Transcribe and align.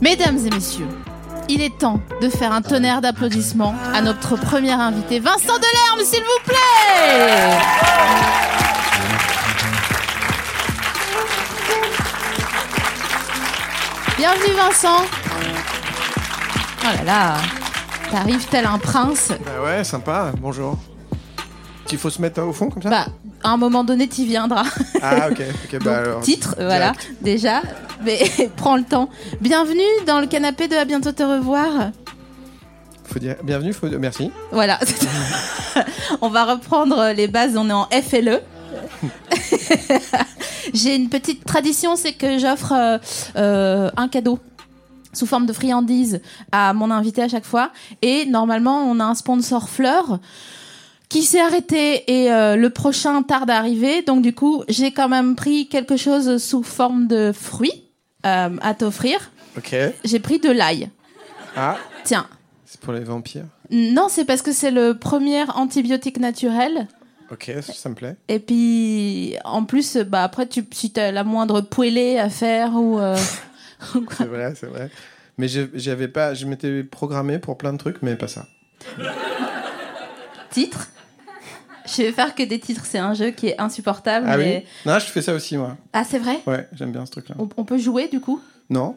Mesdames 0.00 0.38
et 0.38 0.50
messieurs, 0.50 0.88
il 1.48 1.60
est 1.60 1.78
temps 1.78 2.00
de 2.20 2.28
faire 2.28 2.52
un 2.52 2.62
tonnerre 2.62 3.00
d'applaudissements 3.00 3.74
à 3.92 4.00
notre 4.00 4.36
premier 4.36 4.72
invité, 4.72 5.20
Vincent 5.20 5.58
Delerme, 5.58 6.04
s'il 6.04 6.20
vous 6.20 6.44
plaît 6.44 7.58
Bienvenue 14.16 14.54
Vincent 14.56 15.04
Oh 16.84 16.96
là 16.96 17.04
là, 17.04 17.36
t'arrives 18.10 18.46
tel 18.48 18.66
un 18.66 18.78
prince. 18.78 19.32
Bah 19.44 19.62
ouais, 19.64 19.84
sympa, 19.84 20.32
bonjour. 20.40 20.78
Il 21.90 21.98
faut 21.98 22.10
se 22.10 22.22
mettre 22.22 22.40
au 22.42 22.52
fond 22.52 22.70
comme 22.70 22.82
ça? 22.82 22.88
Bah, 22.88 23.06
à 23.42 23.50
un 23.50 23.56
moment 23.56 23.84
donné, 23.84 24.08
t'y 24.08 24.26
viendras. 24.26 24.66
Ah 25.02 25.28
ok, 25.30 25.40
ok, 25.40 25.72
Donc, 25.72 25.82
bah 25.82 25.98
alors. 25.98 26.20
titre, 26.20 26.54
voilà, 26.58 26.92
direct. 26.92 27.22
déjà. 27.22 27.62
Mais 28.04 28.20
prends 28.56 28.76
le 28.76 28.84
temps. 28.84 29.08
Bienvenue 29.40 29.82
dans 30.06 30.20
le 30.20 30.26
canapé 30.26 30.68
de 30.68 30.76
À 30.76 30.84
bientôt 30.84 31.12
te 31.12 31.22
revoir. 31.22 31.90
Faut 33.04 33.18
dire 33.18 33.36
bienvenue, 33.42 33.72
faut... 33.72 33.88
merci. 33.98 34.30
Voilà. 34.52 34.78
on 36.20 36.28
va 36.28 36.44
reprendre 36.44 37.12
les 37.14 37.28
bases, 37.28 37.56
on 37.56 37.68
est 37.68 37.72
en 37.72 37.88
FLE. 37.90 38.40
J'ai 40.72 40.96
une 40.96 41.08
petite 41.08 41.44
tradition, 41.44 41.96
c'est 41.96 42.12
que 42.12 42.38
j'offre 42.38 42.72
euh, 42.72 42.98
euh, 43.36 43.90
un 43.96 44.08
cadeau 44.08 44.38
sous 45.12 45.26
forme 45.26 45.44
de 45.46 45.52
friandise 45.52 46.20
à 46.52 46.72
mon 46.72 46.90
invité 46.90 47.22
à 47.22 47.28
chaque 47.28 47.44
fois. 47.44 47.70
Et 48.00 48.24
normalement, 48.26 48.82
on 48.82 48.98
a 49.00 49.04
un 49.04 49.14
sponsor 49.14 49.68
fleur 49.68 50.18
qui 51.12 51.22
s'est 51.24 51.40
arrêté 51.42 52.10
et 52.10 52.32
euh, 52.32 52.56
le 52.56 52.70
prochain 52.70 53.22
tarde 53.22 53.50
à 53.50 53.58
arriver. 53.58 54.00
Donc 54.00 54.22
du 54.22 54.32
coup, 54.34 54.64
j'ai 54.68 54.92
quand 54.92 55.10
même 55.10 55.36
pris 55.36 55.68
quelque 55.68 55.98
chose 55.98 56.42
sous 56.42 56.62
forme 56.62 57.06
de 57.06 57.32
fruit 57.32 57.84
euh, 58.24 58.56
à 58.62 58.72
t'offrir. 58.72 59.30
Ok. 59.58 59.76
J'ai 60.06 60.20
pris 60.20 60.38
de 60.38 60.50
l'ail. 60.50 60.88
Ah, 61.54 61.76
Tiens. 62.04 62.26
c'est 62.64 62.80
pour 62.80 62.94
les 62.94 63.04
vampires. 63.04 63.44
Non, 63.70 64.06
c'est 64.08 64.24
parce 64.24 64.40
que 64.40 64.52
c'est 64.52 64.70
le 64.70 64.94
premier 64.98 65.44
antibiotique 65.54 66.18
naturel. 66.18 66.88
Ok, 67.30 67.52
ça, 67.60 67.90
me 67.90 67.94
plaît. 67.94 68.16
Et 68.28 68.38
puis, 68.38 69.34
en 69.44 69.64
plus, 69.64 69.98
bah 69.98 70.22
après, 70.22 70.46
tu, 70.46 70.64
si 70.72 70.92
t'as 70.92 71.12
la 71.12 71.24
moindre 71.24 71.60
poêlée 71.60 72.18
à 72.18 72.30
faire 72.30 72.72
ou. 72.74 72.98
euh. 72.98 73.18
C'est 74.16 74.24
vrai, 74.24 74.54
c'est 74.58 74.66
vrai. 74.66 74.90
Mais 75.36 75.48
j'avais 75.48 76.08
pas, 76.08 76.32
je 76.34 76.46
m'étais 76.46 76.84
programmé 76.84 77.38
pour 77.38 77.58
plein 77.58 77.72
de 77.74 77.78
trucs, 77.78 78.00
mais 78.00 78.16
pas 78.16 78.28
ça. 78.28 78.46
titre? 80.50 80.88
Je 81.86 82.02
vais 82.02 82.12
faire 82.12 82.34
que 82.34 82.42
des 82.42 82.58
titres. 82.60 82.84
C'est 82.84 82.98
un 82.98 83.14
jeu 83.14 83.30
qui 83.30 83.48
est 83.48 83.60
insupportable. 83.60 84.26
Ah 84.28 84.36
mais- 84.36 84.64
oui 84.64 84.90
Non, 84.90 84.98
je 84.98 85.06
fais 85.06 85.22
ça 85.22 85.34
aussi 85.34 85.56
moi. 85.56 85.76
Ah, 85.92 86.04
c'est 86.04 86.18
vrai 86.18 86.40
Ouais, 86.46 86.68
j'aime 86.72 86.92
bien 86.92 87.04
ce 87.06 87.10
truc-là. 87.12 87.34
on, 87.38 87.48
on 87.56 87.64
peut 87.64 87.78
jouer 87.78 88.08
du 88.08 88.20
coup 88.20 88.40
Non, 88.70 88.96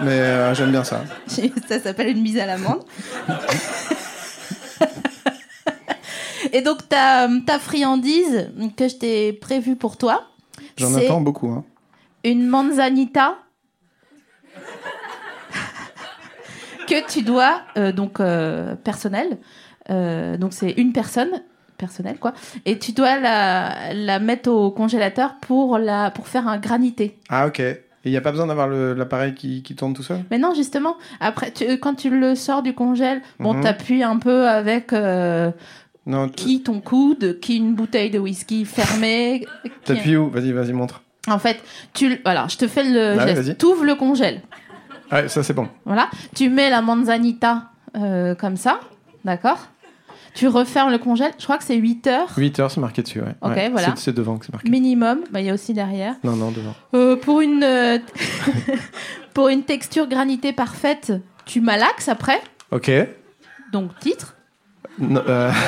mais 0.00 0.12
euh, 0.20 0.54
j'aime 0.54 0.70
bien 0.70 0.84
ça. 0.84 1.02
Ça 1.26 1.80
s'appelle 1.80 2.08
une 2.08 2.22
mise 2.22 2.38
à 2.38 2.46
l'amende. 2.46 2.84
Et 6.52 6.62
donc, 6.62 6.88
ta, 6.88 7.28
ta 7.46 7.58
friandise 7.58 8.50
que 8.76 8.88
je 8.88 8.96
t'ai 8.96 9.32
prévue 9.32 9.76
pour 9.76 9.96
toi, 9.96 10.24
J'en 10.76 10.94
attends 10.94 11.20
beaucoup. 11.20 11.48
Hein. 11.50 11.64
une 12.24 12.46
manzanita 12.46 13.36
que 16.88 17.06
tu 17.08 17.22
dois, 17.22 17.60
euh, 17.76 17.92
donc 17.92 18.18
euh, 18.20 18.74
personnel, 18.74 19.38
euh, 19.90 20.36
donc 20.36 20.52
c'est 20.52 20.70
une 20.72 20.92
personne 20.92 21.42
personnelle 21.80 22.18
quoi, 22.20 22.32
et 22.66 22.78
tu 22.78 22.92
dois 22.92 23.18
la, 23.18 23.92
la 23.94 24.18
mettre 24.20 24.50
au 24.50 24.70
congélateur 24.70 25.34
pour, 25.40 25.78
la, 25.78 26.10
pour 26.12 26.28
faire 26.28 26.46
un 26.46 26.58
granité. 26.58 27.16
Ah 27.28 27.46
ok. 27.48 27.60
Et 27.60 28.08
il 28.08 28.12
n'y 28.12 28.16
a 28.16 28.20
pas 28.22 28.30
besoin 28.30 28.46
d'avoir 28.46 28.68
l'appareil 28.68 29.34
qui, 29.34 29.62
qui 29.62 29.74
tourne 29.74 29.92
tout 29.92 30.02
seul? 30.02 30.20
Mais 30.30 30.38
non, 30.38 30.54
justement, 30.54 30.96
après, 31.20 31.50
tu- 31.52 31.78
quand 31.78 31.94
tu 31.94 32.08
le 32.08 32.34
sors 32.34 32.62
du 32.62 32.72
congèle, 32.74 33.20
bon, 33.38 33.52
Mhm. 33.54 33.62
t'appuies 33.62 34.02
un 34.02 34.16
peu 34.18 34.48
avec 34.48 34.92
euh, 34.94 35.50
Non, 36.06 36.28
qui 36.30 36.62
ton 36.62 36.80
coude, 36.80 37.38
qui 37.40 37.56
une 37.58 37.74
bouteille 37.74 38.10
de 38.10 38.18
whisky 38.18 38.64
fermée. 38.64 39.46
t'appuies 39.84 40.16
où? 40.16 40.30
Vas-y, 40.30 40.52
vas-y, 40.52 40.72
montre. 40.72 41.02
En 41.28 41.38
fait, 41.38 41.58
tu, 41.92 42.18
voilà, 42.24 42.46
je 42.48 42.56
te 42.56 42.66
fais 42.66 42.84
le 42.84 43.20
Ah 43.20 43.26
geste. 43.26 43.58
T'ouvres 43.58 43.84
le 43.84 43.94
congèle. 43.94 44.40
Ouais, 45.12 45.28
ça 45.28 45.42
c'est 45.42 45.52
bon. 45.52 45.68
Voilà. 45.84 46.08
Tu 46.34 46.48
mets 46.48 46.70
la 46.70 46.80
manzanita 46.80 47.64
euh, 47.98 48.34
comme 48.34 48.56
ça. 48.56 48.80
D'accord? 49.26 49.58
Tu 50.34 50.46
refermes 50.48 50.90
le 50.90 50.98
congèle. 50.98 51.32
Je 51.38 51.44
crois 51.44 51.58
que 51.58 51.64
c'est 51.64 51.76
8 51.76 52.06
heures 52.06 52.28
8 52.36 52.60
heures, 52.60 52.70
c'est 52.70 52.80
marqué 52.80 53.02
dessus, 53.02 53.20
ouais. 53.20 53.34
Ok, 53.40 53.50
Ouais, 53.56 53.68
voilà. 53.70 53.94
c'est- 53.96 54.12
devant 54.12 54.36
que 54.38 54.46
c'est 54.46 54.52
marqué. 54.52 54.70
minimum. 54.70 55.20
Bah, 55.30 55.40
Il 55.40 55.46
y 55.46 55.50
a 55.50 55.54
aussi 55.54 55.74
derrière. 55.74 56.14
Non, 56.24 56.36
non, 56.36 56.50
devant. 56.50 56.74
Euh, 56.94 57.16
pour, 57.16 57.40
une, 57.40 57.62
euh, 57.64 57.98
pour 59.34 59.48
une 59.48 59.64
texture 59.64 60.06
granitée 60.08 60.52
parfaite, 60.52 61.12
tu 61.46 61.60
malaxes 61.60 62.08
après. 62.08 62.40
Ok. 62.70 62.90
Donc, 63.72 63.90
titre. 63.98 64.36
Non, 64.98 65.22
euh, 65.28 65.50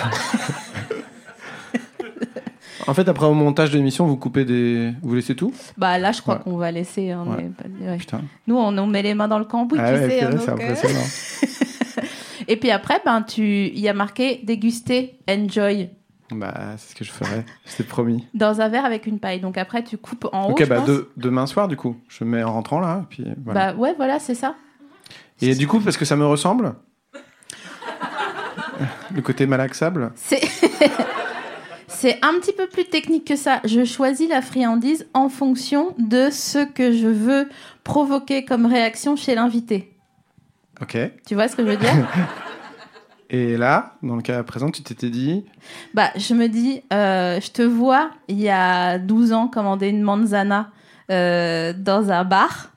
en 2.87 2.95
fait, 2.95 3.09
après 3.09 3.27
au 3.27 3.35
montage 3.35 3.71
de 3.71 3.77
l'émission, 3.77 4.07
vous 4.07 4.17
coupez 4.17 4.45
des. 4.45 4.93
Vous 5.03 5.15
laissez 5.15 5.35
tout? 5.37 5.53
Bah 5.79 5.99
là, 5.99 6.13
je 6.13 6.21
crois 6.21 6.37
Ouais. 6.37 6.41
qu'on 6.45 6.57
va 6.57 6.71
laisser. 6.71 7.11
hein, 7.11 7.25
Ouais. 7.29 7.49
mais 7.81 7.89
ouais. 7.91 7.99
Nous, 8.47 8.57
on, 8.57 8.77
on 8.77 8.87
met 8.87 9.03
les 9.03 9.15
mains 9.15 9.29
dans 9.29 9.39
le 9.39 9.45
cambouis, 9.45 9.79
ah 9.81 9.93
tu 9.93 9.99
sais. 10.09 10.23
hein, 10.25 10.31
c'est 10.39 10.51
impressionnant. 10.51 11.01
Et 12.53 12.57
puis 12.57 12.71
après, 12.71 13.01
ben, 13.03 13.23
tu... 13.23 13.69
il 13.69 13.81
y 13.81 13.89
a 13.89 13.95
marqué 13.95 14.41
déguster, 14.45 15.19
enjoy 15.27 15.89
bah, 16.31 16.75
c'est 16.77 16.91
ce 16.91 16.95
que 16.95 17.03
je 17.03 17.11
ferais. 17.11 17.47
C'était 17.65 17.85
promis. 17.85 18.27
dans 18.35 18.61
un 18.61 18.69
verre 18.69 18.85
avec 18.85 19.07
une 19.07 19.19
paille. 19.19 19.41
Donc 19.41 19.57
après, 19.57 19.83
tu 19.83 19.97
coupes 19.97 20.29
en 20.33 20.49
haut. 20.49 20.51
ok, 20.51 20.69
bah 20.69 20.81
de- 20.81 21.11
demain 21.17 21.47
soir, 21.47 21.67
du 21.67 21.77
coup. 21.77 21.97
Je 22.09 22.25
mets 22.25 22.43
en 22.43 22.53
rentrant 22.53 22.79
là, 22.79 23.07
puis 23.09 23.25
voilà. 23.43 23.73
Bah 23.73 23.79
ouais, 23.79 23.95
voilà, 23.97 24.19
c'est 24.19 24.35
ça. 24.35 24.55
Et 25.41 25.55
du 25.55 25.67
coup, 25.67 25.81
parce 25.81 25.97
que 25.97 26.05
ça 26.05 26.15
me 26.15 26.27
ressemble 26.27 26.75
Le 29.15 29.23
côté 29.23 29.47
malaxable 29.47 30.13
C'est 30.15 30.43
c'est 31.89 32.19
un 32.23 32.35
petit 32.39 32.53
peu 32.53 32.67
plus 32.67 32.85
technique 32.85 33.27
que 33.27 33.37
ça. 33.37 33.61
Je 33.65 33.83
choisis 33.85 34.29
la 34.29 34.43
friandise 34.43 35.07
en 35.15 35.31
fonction 35.31 35.95
de 35.99 36.29
ce 36.31 36.67
que 36.67 36.93
je 36.93 37.09
veux 37.09 37.49
provoquer 37.83 38.45
comme 38.45 38.67
réaction 38.67 39.17
chez 39.17 39.35
l'invité. 39.35 39.92
Ok. 40.83 40.99
Tu 41.27 41.35
vois 41.35 41.49
ce 41.49 41.57
que 41.57 41.65
je 41.65 41.69
veux 41.71 41.77
dire? 41.77 41.91
Et 43.31 43.57
là, 43.57 43.95
dans 44.03 44.17
le 44.17 44.21
cas 44.23 44.43
présent, 44.43 44.71
tu 44.71 44.83
t'étais 44.83 45.09
dit? 45.09 45.47
Bah, 45.95 46.11
je 46.17 46.35
me 46.35 46.49
dis, 46.49 46.83
euh, 46.93 47.41
je 47.41 47.51
te 47.51 47.63
vois 47.63 48.11
il 48.29 48.39
y 48.39 48.51
a 48.51 48.99
12 48.99 49.33
ans 49.33 49.49
commander 49.49 49.89
une 49.89 50.03
manzana 50.03 50.71
euh, 51.11 51.73
dans 51.73 52.11
un 52.11 52.25
bar. 52.25 52.73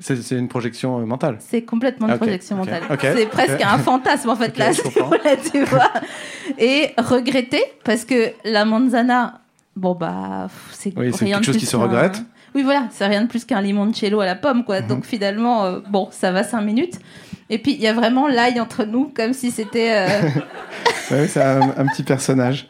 C'est 0.00 0.30
une 0.32 0.48
projection 0.48 0.98
euh, 1.00 1.06
mentale. 1.06 1.36
C'est 1.38 1.62
complètement 1.62 2.08
une 2.08 2.14
Ok, 2.14 2.20
projection 2.20 2.56
mentale. 2.56 2.82
ok, 2.90 3.00
c'est 3.00 3.26
presque 3.26 3.60
un 3.62 3.78
fantasme 3.78 4.30
en 4.30 4.36
fait 4.36 4.58
là, 4.58 4.72
tu 4.72 5.62
vois. 5.64 5.90
Et 6.58 6.90
regretter 6.98 7.62
parce 7.84 8.04
que 8.04 8.32
la 8.44 8.64
manzana, 8.64 9.40
bon 9.76 9.94
bah 9.94 10.48
c'est 10.72 10.92
Oui, 10.98 11.12
c'est 11.14 11.26
quelque 11.26 11.44
chose 11.44 11.56
qui 11.56 11.66
se 11.66 11.76
regrette. 11.76 12.20
Oui 12.54 12.62
voilà, 12.62 12.88
c'est 12.90 13.06
rien 13.06 13.22
de 13.22 13.28
plus 13.28 13.44
qu'un 13.44 13.60
limoncello 13.60 14.20
à 14.20 14.26
la 14.26 14.34
pomme 14.34 14.64
quoi. 14.64 14.80
Mhm. 14.80 14.86
Donc 14.88 15.04
finalement, 15.04 15.64
euh, 15.64 15.80
bon, 15.88 16.08
ça 16.10 16.32
va 16.32 16.42
cinq 16.42 16.62
minutes. 16.62 16.98
Et 17.48 17.58
puis 17.58 17.72
il 17.72 17.80
y 17.80 17.86
a 17.88 17.92
vraiment 17.92 18.28
l'ail 18.28 18.60
entre 18.60 18.84
nous 18.84 19.12
comme 19.14 19.32
si 19.32 19.50
c'était. 19.50 19.92
euh, 20.08 20.28
Ouais, 21.10 21.26
c'est 21.28 21.42
un, 21.42 21.62
un 21.76 21.86
petit 21.86 22.02
personnage. 22.04 22.68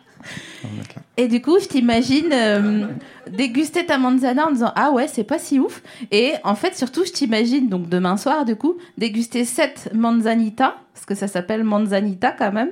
Là. 0.64 1.02
Et 1.16 1.28
du 1.28 1.40
coup, 1.42 1.58
je 1.60 1.66
t'imagine 1.66 2.30
euh, 2.32 2.86
déguster 3.30 3.84
ta 3.86 3.96
manzana 3.98 4.46
en 4.46 4.50
disant 4.50 4.72
ah 4.76 4.90
ouais 4.90 5.08
c'est 5.08 5.24
pas 5.24 5.38
si 5.38 5.58
ouf. 5.58 5.82
Et 6.10 6.34
en 6.44 6.54
fait 6.54 6.74
surtout 6.76 7.04
je 7.06 7.12
t'imagine 7.12 7.68
donc 7.68 7.88
demain 7.88 8.16
soir 8.18 8.44
du 8.44 8.56
coup 8.56 8.76
déguster 8.98 9.44
cette 9.46 9.90
manzanita 9.94 10.76
parce 10.94 11.06
que 11.06 11.14
ça 11.14 11.28
s'appelle 11.28 11.64
manzanita 11.64 12.32
quand 12.32 12.52
même. 12.52 12.70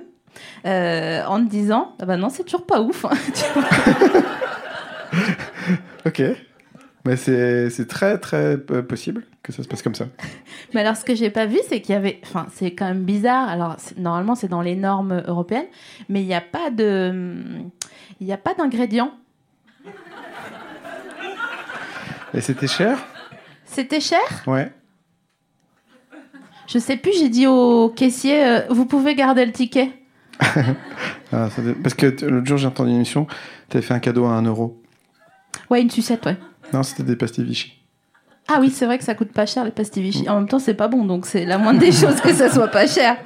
euh, 0.67 1.25
en 1.27 1.43
te 1.45 1.51
disant 1.51 1.95
ah 2.01 2.05
bah 2.07 2.17
non 2.19 2.29
c'est 2.31 2.45
toujours 2.45 2.67
pas 2.67 2.81
ouf. 2.83 3.05
hein. 3.07 3.11
Ok. 6.07 6.23
Mais 7.09 7.17
c'est 7.17 7.87
très 7.89 8.19
très 8.19 8.59
possible. 8.59 9.25
que 9.43 9.51
ça 9.51 9.63
se 9.63 9.69
passe 9.69 9.81
comme 9.81 9.95
ça. 9.95 10.09
Mais 10.75 10.83
alors, 10.83 10.95
ce 10.95 11.07
que 11.07 11.15
j'ai 11.15 11.31
pas 11.31 11.47
vu, 11.47 11.57
c'est 11.67 11.81
qu'il 11.81 11.95
y 11.95 11.97
avait. 11.97 12.21
Enfin, 12.23 12.47
c'est 12.53 12.73
quand 12.75 12.85
même 12.85 13.05
bizarre. 13.05 13.49
Alors, 13.49 13.77
normalement, 13.97 14.35
c'est 14.35 14.49
dans 14.49 14.61
les 14.61 14.77
normes 14.77 15.23
européennes, 15.27 15.69
mais 16.11 16.21
il 16.21 16.27
n'y 16.27 16.35
a 16.35 16.43
pas 16.43 16.71
de. 16.71 17.41
Il 18.21 18.27
n'y 18.27 18.33
a 18.33 18.37
pas 18.37 18.53
d'ingrédients. 18.53 19.13
Et 22.35 22.43
c'était 22.43 22.67
cher? 22.67 22.99
C'était 23.65 24.01
cher? 24.01 24.21
Ouais. 24.47 24.71
Je 26.67 26.79
sais 26.79 26.99
plus, 26.99 27.13
j'ai 27.19 27.31
dit 27.31 27.47
au 27.47 27.89
caissier, 27.89 28.45
euh, 28.45 28.61
vous 28.69 28.85
pouvez 28.85 29.15
garder 29.15 29.47
le 29.47 29.53
ticket? 29.53 29.91
Ah, 31.31 31.49
Parce 31.83 31.95
que 31.95 32.07
l'autre 32.25 32.47
jour, 32.47 32.57
j'ai 32.57 32.67
entendu 32.67 32.89
une 32.91 32.97
émission, 32.97 33.27
t'avais 33.69 33.85
fait 33.85 33.93
un 33.93 33.99
cadeau 33.99 34.25
à 34.25 34.31
1 34.31 34.43
euro. 34.45 34.81
Ouais, 35.69 35.83
une 35.83 35.91
sucette, 35.91 36.25
ouais. 36.25 36.39
Non, 36.73 36.82
c'était 36.82 37.03
des 37.03 37.17
pastilles 37.17 37.44
Vichy. 37.44 37.73
Ah 38.49 38.59
oui, 38.61 38.70
c'est 38.70 38.87
vrai 38.87 38.99
que 38.99 39.05
ça 39.05 39.15
coûte 39.15 39.32
pas 39.32 39.47
cher 39.47 39.65
les 39.65 39.70
pastilles 39.70 40.03
Vichy. 40.03 40.29
En 40.29 40.37
même 40.37 40.49
temps, 40.49 40.59
c'est 40.59 40.75
pas 40.75 40.88
bon, 40.88 41.05
donc 41.05 41.26
c'est 41.26 41.44
la 41.44 41.59
moindre 41.59 41.81
des 41.81 41.93
choses 41.93 42.20
que 42.20 42.32
ça 42.32 42.50
soit 42.50 42.69
pas 42.69 42.87
cher. 42.87 43.17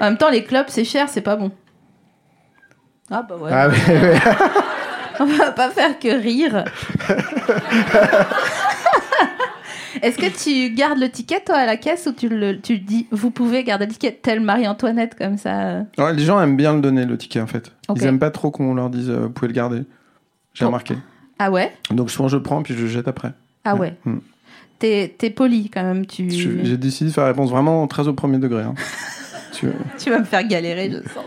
En 0.00 0.06
même 0.06 0.16
temps, 0.16 0.30
les 0.30 0.44
clubs, 0.44 0.66
c'est 0.68 0.84
cher, 0.84 1.08
c'est 1.08 1.20
pas 1.20 1.36
bon. 1.36 1.52
Ah 3.10 3.22
bah 3.22 3.36
ouais. 3.36 3.50
Ah, 3.52 3.68
ouais. 3.68 3.74
On 5.20 5.26
va 5.26 5.52
pas 5.52 5.70
faire 5.70 5.98
que 5.98 6.08
rire. 6.08 6.64
Est-ce 10.02 10.18
que 10.18 10.26
tu 10.26 10.74
gardes 10.74 10.98
le 10.98 11.08
ticket, 11.08 11.40
toi, 11.40 11.56
à 11.56 11.66
la 11.66 11.76
caisse, 11.76 12.06
ou 12.06 12.12
tu, 12.12 12.28
le, 12.28 12.60
tu 12.60 12.78
dis, 12.78 13.06
vous 13.10 13.30
pouvez 13.30 13.62
garder 13.62 13.86
le 13.86 13.92
ticket, 13.92 14.18
tel 14.20 14.40
Marie-Antoinette, 14.40 15.14
comme 15.16 15.38
ça 15.38 15.60
euh 15.60 15.82
Ouais, 15.98 16.12
les 16.12 16.24
gens 16.24 16.40
aiment 16.40 16.56
bien 16.56 16.74
le 16.74 16.80
donner, 16.80 17.04
le 17.06 17.16
ticket, 17.16 17.40
en 17.40 17.46
fait. 17.46 17.70
Ils 17.94 18.04
aiment 18.04 18.18
pas 18.18 18.30
trop 18.30 18.50
qu'on 18.50 18.74
leur 18.74 18.90
dise, 18.90 19.08
euh, 19.08 19.20
vous 19.20 19.30
pouvez 19.30 19.48
le 19.48 19.54
garder. 19.54 19.84
J'ai 20.52 20.64
remarqué. 20.64 20.96
Ah 21.38 21.50
ouais? 21.50 21.72
Donc 21.90 22.10
souvent, 22.10 22.28
je 22.28 22.36
prends, 22.36 22.62
puis 22.62 22.74
je 22.74 22.82
le 22.82 22.88
jette 22.88 23.08
après. 23.08 23.32
Ah 23.64 23.74
ouais. 23.76 23.94
Mm. 24.04 24.18
T'es 24.78 25.14
t'es 25.16 25.30
poli, 25.30 25.70
quand 25.72 25.82
même. 25.82 26.06
Tu... 26.06 26.30
Je- 26.30 26.64
J'ai 26.64 26.76
décidé 26.76 27.10
de 27.10 27.14
faire 27.14 27.24
la 27.24 27.30
réponse 27.30 27.50
vraiment 27.50 27.86
très 27.86 28.06
au 28.08 28.12
premier 28.12 28.38
degré. 28.38 28.62
hein. 28.62 28.74
Tu- 29.52 29.68
tu 29.98 30.10
vas 30.10 30.18
me 30.18 30.24
faire 30.24 30.46
galérer, 30.48 30.90
je 30.90 30.96
sens. 31.10 31.24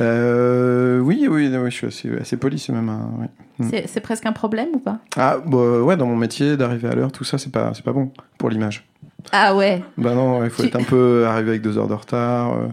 Euh, 0.00 0.98
oui, 0.98 1.26
oui, 1.30 1.48
oui, 1.48 1.70
je 1.70 1.76
suis 1.76 1.86
assez, 1.86 2.10
assez 2.20 2.36
poli, 2.36 2.58
c'est 2.58 2.72
même 2.72 2.88
un. 2.88 3.10
ouais. 3.20 3.28
Mm. 3.58 3.68
C'est 3.70 3.86
c'est 3.86 4.00
presque 4.00 4.26
un 4.26 4.32
problème 4.32 4.68
ou 4.74 4.78
pas? 4.78 4.98
Ah, 5.16 5.38
bah, 5.46 5.80
ouais, 5.80 5.96
dans 5.96 6.06
mon 6.06 6.16
métier, 6.16 6.56
d'arriver 6.56 6.88
à 6.88 6.94
l'heure, 6.94 7.12
tout 7.12 7.24
ça, 7.24 7.38
c'est 7.38 7.50
pas, 7.52 7.72
c'est 7.74 7.84
pas 7.84 7.92
bon 7.92 8.10
pour 8.36 8.50
l'image. 8.50 8.84
Ah 9.32 9.56
ouais, 9.56 9.82
Bah 9.96 10.14
non, 10.14 10.44
il 10.44 10.50
faut 10.50 10.62
Tu- 10.62 10.68
être 10.68 10.76
un 10.76 10.82
peu 10.84 11.24
arrivé 11.26 11.50
avec 11.50 11.62
deux 11.62 11.78
heures 11.78 11.88
de 11.88 11.94
retard, 11.94 12.52
euh, 12.54 12.66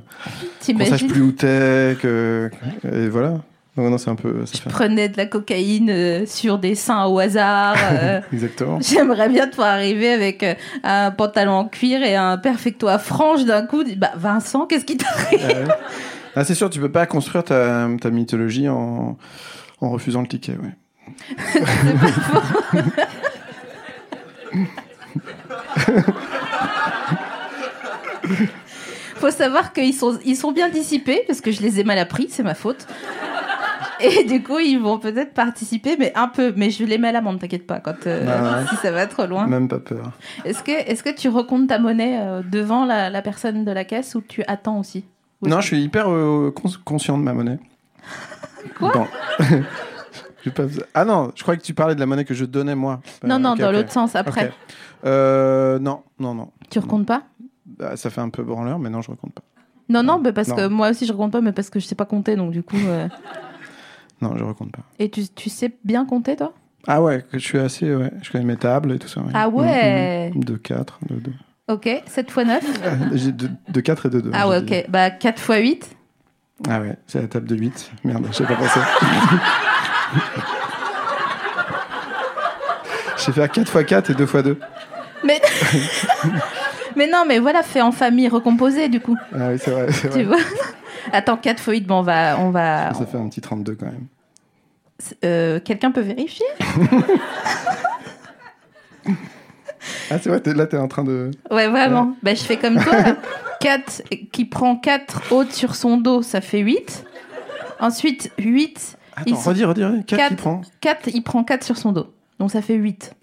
qu'on 0.73 0.85
sache 0.85 1.07
plus 1.07 1.21
où 1.21 1.31
t'es, 1.31 1.95
que- 2.01 2.49
et 2.91 3.07
voilà. 3.09 3.41
Non, 3.75 3.89
non, 3.89 3.97
c'est 3.97 4.09
un 4.11 4.15
peu. 4.15 4.45
Ça 4.45 4.51
Je 4.55 4.61
fait... 4.61 4.69
prenais 4.69 5.09
de 5.09 5.17
la 5.17 5.25
cocaïne 5.25 5.89
euh, 5.89 6.25
sur 6.27 6.59
des 6.59 6.75
seins 6.75 7.05
au 7.05 7.17
hasard. 7.17 7.75
euh, 7.91 8.21
Exactement. 8.33 8.79
J'aimerais 8.79 9.29
bien 9.29 9.45
te 9.45 9.51
pouvoir 9.51 9.69
arriver 9.73 10.11
avec 10.13 10.43
euh, 10.43 10.53
un 10.83 11.09
pantalon 11.09 11.53
en 11.53 11.65
cuir 11.65 12.03
et 12.03 12.15
un 12.15 12.37
perfecto 12.37 12.87
à 12.87 12.99
franges 12.99 13.45
d'un 13.45 13.65
coup. 13.65 13.83
Bah, 13.97 14.11
Vincent, 14.15 14.67
qu'est-ce 14.67 14.85
qui 14.85 14.97
t'arrive 14.97 15.67
Ah. 15.69 15.77
Ah, 16.35 16.43
c'est 16.43 16.55
sûr, 16.55 16.69
tu 16.69 16.79
peux 16.79 16.91
pas 16.91 17.05
construire 17.05 17.43
ta, 17.43 17.87
ta 18.01 18.09
mythologie 18.09 18.67
en, 18.69 19.17
en 19.81 19.89
refusant 19.89 20.21
le 20.21 20.27
ticket, 20.27 20.53
ouais. 20.53 20.73
Faut 29.15 29.31
savoir 29.31 29.73
qu'ils 29.73 29.93
sont, 29.93 30.17
ils 30.25 30.35
sont 30.35 30.51
bien 30.51 30.69
dissipés 30.69 31.23
parce 31.27 31.39
que 31.41 31.51
je 31.51 31.61
les 31.61 31.79
ai 31.79 31.83
mal 31.83 31.97
appris, 31.97 32.27
c'est 32.29 32.43
ma 32.43 32.55
faute. 32.55 32.87
Et 34.03 34.23
du 34.27 34.43
coup, 34.43 34.59
ils 34.59 34.77
vont 34.79 34.99
peut-être 34.99 35.33
participer, 35.33 35.95
mais 35.97 36.11
un 36.15 36.27
peu. 36.27 36.53
Mais 36.55 36.69
je 36.69 36.83
les 36.83 36.97
mets 36.97 37.07
à 37.09 37.11
l'amende, 37.13 37.39
t'inquiète 37.39 37.65
pas, 37.65 37.79
quand, 37.79 38.05
euh, 38.05 38.25
Ah 38.27 38.59
ouais. 38.59 38.67
si 38.69 38.75
ça 38.77 38.91
va 38.91 39.07
trop 39.07 39.25
loin. 39.25 39.47
Même 39.47 39.67
pas 39.67 39.79
peur. 39.79 40.11
Est-ce 40.45 40.61
que, 40.63 40.71
est-ce 40.71 41.03
que 41.03 41.15
tu 41.15 41.29
recomptes 41.29 41.67
ta 41.69 41.79
monnaie 41.79 42.19
euh, 42.21 42.41
devant 42.43 42.85
la, 42.85 43.09
la 43.09 43.21
personne 43.21 43.63
de 43.65 43.71
la 43.71 43.85
caisse 43.85 44.15
ou 44.15 44.21
tu 44.21 44.43
attends 44.47 44.79
aussi? 44.79 45.05
Ou 45.41 45.47
Non, 45.47 45.61
je 45.61 45.67
suis 45.67 45.81
hyper 45.81 46.09
euh, 46.11 46.51
cons- 46.55 46.69
conscient 46.85 47.17
de 47.17 47.23
ma 47.23 47.33
monnaie. 47.33 47.59
Quoi? 48.77 48.91
Bon. 48.93 49.07
Pas 50.55 50.63
Ah 50.93 51.05
non, 51.05 51.31
je 51.35 51.41
crois 51.43 51.55
que 51.55 51.61
tu 51.61 51.73
parlais 51.73 51.95
de 51.95 51.99
la 52.01 52.05
monnaie 52.05 52.25
que 52.25 52.33
je 52.33 52.43
donnais 52.43 52.75
moi. 52.75 52.99
Non, 53.23 53.39
non, 53.39 53.55
dans 53.55 53.71
l'autre 53.71 53.91
sens, 53.93 54.13
après. 54.15 54.47
Ok. 54.47 54.51
Euh, 55.05 55.79
non, 55.79 56.01
non, 56.19 56.33
non. 56.35 56.49
Tu 56.69 56.79
recomptes 56.79 57.07
pas? 57.07 57.23
Bah, 57.65 57.95
ça 57.95 58.09
fait 58.09 58.19
un 58.19 58.27
peu 58.29 58.43
branleur, 58.43 58.77
mais 58.77 58.89
non, 58.89 59.01
je 59.01 59.09
recompte 59.11 59.33
pas. 59.35 59.41
Non, 59.89 60.03
non, 60.03 60.19
bah 60.19 60.31
parce 60.33 60.49
Non. 60.49 60.55
que 60.55 60.67
moi 60.67 60.89
aussi 60.89 61.05
je 61.05 61.11
recompte 61.13 61.31
pas, 61.33 61.41
mais 61.41 61.51
parce 61.53 61.69
que 61.69 61.79
je 61.79 61.85
sais 61.85 61.95
pas 61.95 62.05
compter, 62.05 62.35
donc 62.35 62.51
du 62.51 62.61
coup. 62.63 62.75
euh, 62.77 63.07
Non, 64.23 64.37
je 64.37 64.43
recompte 64.43 64.71
pas. 64.71 64.83
Et 64.99 65.09
tu, 65.09 65.27
tu 65.27 65.49
sais 65.49 65.71
bien 65.83 66.05
compter, 66.05 66.35
toi? 66.37 66.53
Ah 66.87 67.01
ouais, 67.01 67.25
je 67.33 67.39
suis 67.39 67.59
assez, 67.59 67.93
ouais. 67.93 68.11
Je 68.21 68.31
connais 68.31 68.45
mes 68.45 68.55
tables 68.57 68.93
et 68.93 68.99
tout 68.99 69.07
ça. 69.09 69.19
ouais. 69.21 69.31
Ah 69.33 69.49
ouais. 69.49 70.29
Mhm, 70.29 70.37
mhm. 70.37 70.43
De 70.45 70.55
4, 70.55 70.99
de 71.09 71.15
2. 71.15 71.31
Ok, 71.69 71.89
7 72.05 72.27
x 72.29 72.37
9 72.45 72.63
J'ai 73.13 73.31
de, 73.31 73.49
de 73.69 73.81
4 73.81 74.05
et 74.05 74.09
de 74.09 74.21
2. 74.21 74.31
Ah 74.33 74.47
ouais, 74.49 74.57
ok. 74.59 74.85
Bah 74.89 75.09
4 75.09 75.37
x 75.39 75.61
8 75.61 75.95
Ah 76.69 76.79
ouais, 76.81 76.97
c'est 77.07 77.21
la 77.21 77.27
table 77.27 77.47
de 77.47 77.55
8. 77.55 77.91
Merde, 78.05 78.27
j'ai 78.31 78.45
pas 78.45 78.55
pensé. 78.55 78.79
J'ai 83.17 83.31
fait 83.31 83.49
4 83.51 83.59
x 83.59 83.85
4 83.87 84.09
et 84.11 84.13
2 84.13 84.23
x 84.23 84.33
2. 84.43 84.59
Mais... 85.25 85.41
mais 86.97 87.07
non, 87.07 87.23
mais 87.27 87.39
voilà, 87.39 87.63
fait 87.63 87.81
en 87.81 87.91
famille 87.91 88.27
recomposée, 88.27 88.89
du 88.89 88.99
coup. 88.99 89.17
Ah 89.33 89.49
oui, 89.49 89.57
c'est 89.59 89.71
vrai, 89.71 89.91
c'est 89.91 90.09
Tu 90.13 90.23
vrai. 90.23 90.37
vois 90.37 90.37
Attends, 91.11 91.37
4 91.37 91.57
x 91.59 91.65
8, 91.67 91.81
bon, 91.87 91.95
on 91.99 92.01
va. 92.01 92.37
On 92.39 92.49
va 92.49 92.93
Ça 92.93 93.05
fait 93.05 93.17
un 93.17 93.27
petit 93.27 93.41
32 93.41 93.75
quand 93.75 93.85
même. 93.87 94.07
euh, 95.25 95.59
Quelqu'un 95.59 95.91
peut 95.91 96.01
vérifier 96.01 96.45
Ah, 100.09 100.17
c'est 100.19 100.29
vrai, 100.29 100.39
t'es- 100.39 100.53
là, 100.53 100.65
t'es 100.65 100.77
en 100.77 100.87
train 100.87 101.03
de. 101.03 101.31
Ouais, 101.51 101.67
vraiment. 101.67 102.15
Bah, 102.23 102.33
je 102.35 102.43
fais 102.43 102.57
comme 102.57 102.81
toi. 102.81 102.93
4 103.59 104.03
qui 104.31 104.45
prend 104.45 104.75
4 104.77 105.31
hautes 105.31 105.51
sur 105.51 105.75
son 105.75 105.97
dos, 105.97 106.21
ça 106.21 106.41
fait 106.41 106.59
8. 106.59 107.05
Ensuite, 107.79 108.31
8. 108.37 108.97
Attends, 109.15 109.35
redis, 109.35 109.63
redis, 109.65 109.83
redis. 109.83 110.03
4 110.05 110.07
qui 110.07 110.15
Quatre. 110.15 110.35
prend. 110.37 110.61
4, 110.81 111.09
il 111.13 111.21
prend 111.21 111.43
4 111.43 111.63
sur 111.63 111.77
son 111.77 111.91
dos. 111.91 112.13
Donc 112.39 112.51
ça 112.51 112.61
fait 112.61 112.75
8. 112.75 113.13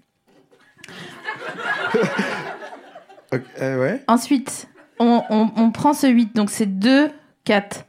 Ok, 3.33 3.41
euh, 3.61 3.79
ouais. 3.81 4.03
Ensuite, 4.07 4.67
on, 4.99 5.23
on- 5.29 5.51
on 5.55 5.71
prend 5.71 5.93
ce 5.93 6.07
8, 6.07 6.35
donc 6.35 6.49
c'est 6.49 6.65
2, 6.79 7.09
4. 7.45 7.85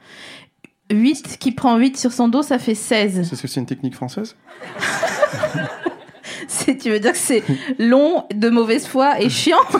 8 0.92 1.38
qui 1.38 1.52
prend 1.52 1.76
8 1.76 1.96
sur 1.96 2.12
son 2.12 2.28
dos, 2.28 2.42
ça 2.42 2.58
fait 2.58 2.74
16. 2.74 3.26
C'est 3.28 3.36
ce 3.36 3.42
que 3.42 3.48
c'est 3.48 3.60
une 3.60 3.66
technique 3.66 3.94
française 3.94 4.36
C'est- 6.48 6.76
Tu 6.76 6.90
veux 6.90 7.00
dire 7.00 7.12
que 7.12 7.18
c'est 7.18 7.42
long, 7.78 8.24
de 8.34 8.48
mauvaise 8.50 8.86
foi 8.86 9.20
et 9.20 9.30
chiant 9.30 9.56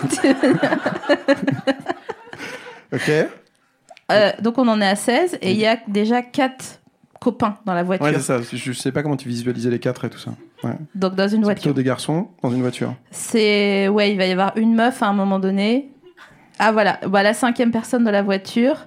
Ok. 2.93 3.11
Euh, 4.11 4.31
Donc 4.41 4.58
on 4.58 4.69
en 4.69 4.81
est 4.81 4.87
à 4.88 4.97
16 4.97 5.38
et 5.41 5.53
il 5.53 5.58
y 5.58 5.67
a 5.67 5.79
déjà 5.88 6.23
4 6.23 6.81
copains 7.20 7.56
dans 7.65 7.75
la 7.75 7.82
voiture. 7.82 8.05
Ouais, 8.06 8.12
c'est 8.15 8.20
ça. 8.20 8.38
Je 8.53 8.73
sais 8.73 8.93
pas 8.93 9.03
comment 9.03 9.17
tu 9.17 9.29
visualisais 9.29 9.70
les 9.70 9.79
4 9.79 10.05
et 10.06 10.10
tout 10.10 10.19
ça. 10.19 10.32
Ouais. 10.65 10.77
donc 10.95 11.15
dans 11.17 11.27
une 11.29 11.43
voiture. 11.43 11.63
plutôt 11.63 11.75
des 11.75 11.83
garçons 11.85 12.29
dans 12.43 12.51
une 12.51 12.61
voiture. 12.63 12.95
C'est 13.11 13.89
ouais, 13.89 14.13
il 14.13 14.17
va 14.19 14.27
y 14.27 14.33
avoir 14.33 14.57
une 14.57 14.75
meuf 14.75 15.03
à 15.03 15.07
un 15.09 15.13
moment 15.13 15.39
donné. 15.39 15.91
Ah 16.59 16.71
voilà, 16.73 17.01
bah, 17.07 17.23
la 17.23 17.35
cinquième 17.35 17.71
personne 17.73 18.05
de 18.05 18.11
la 18.11 18.23
voiture. 18.23 18.87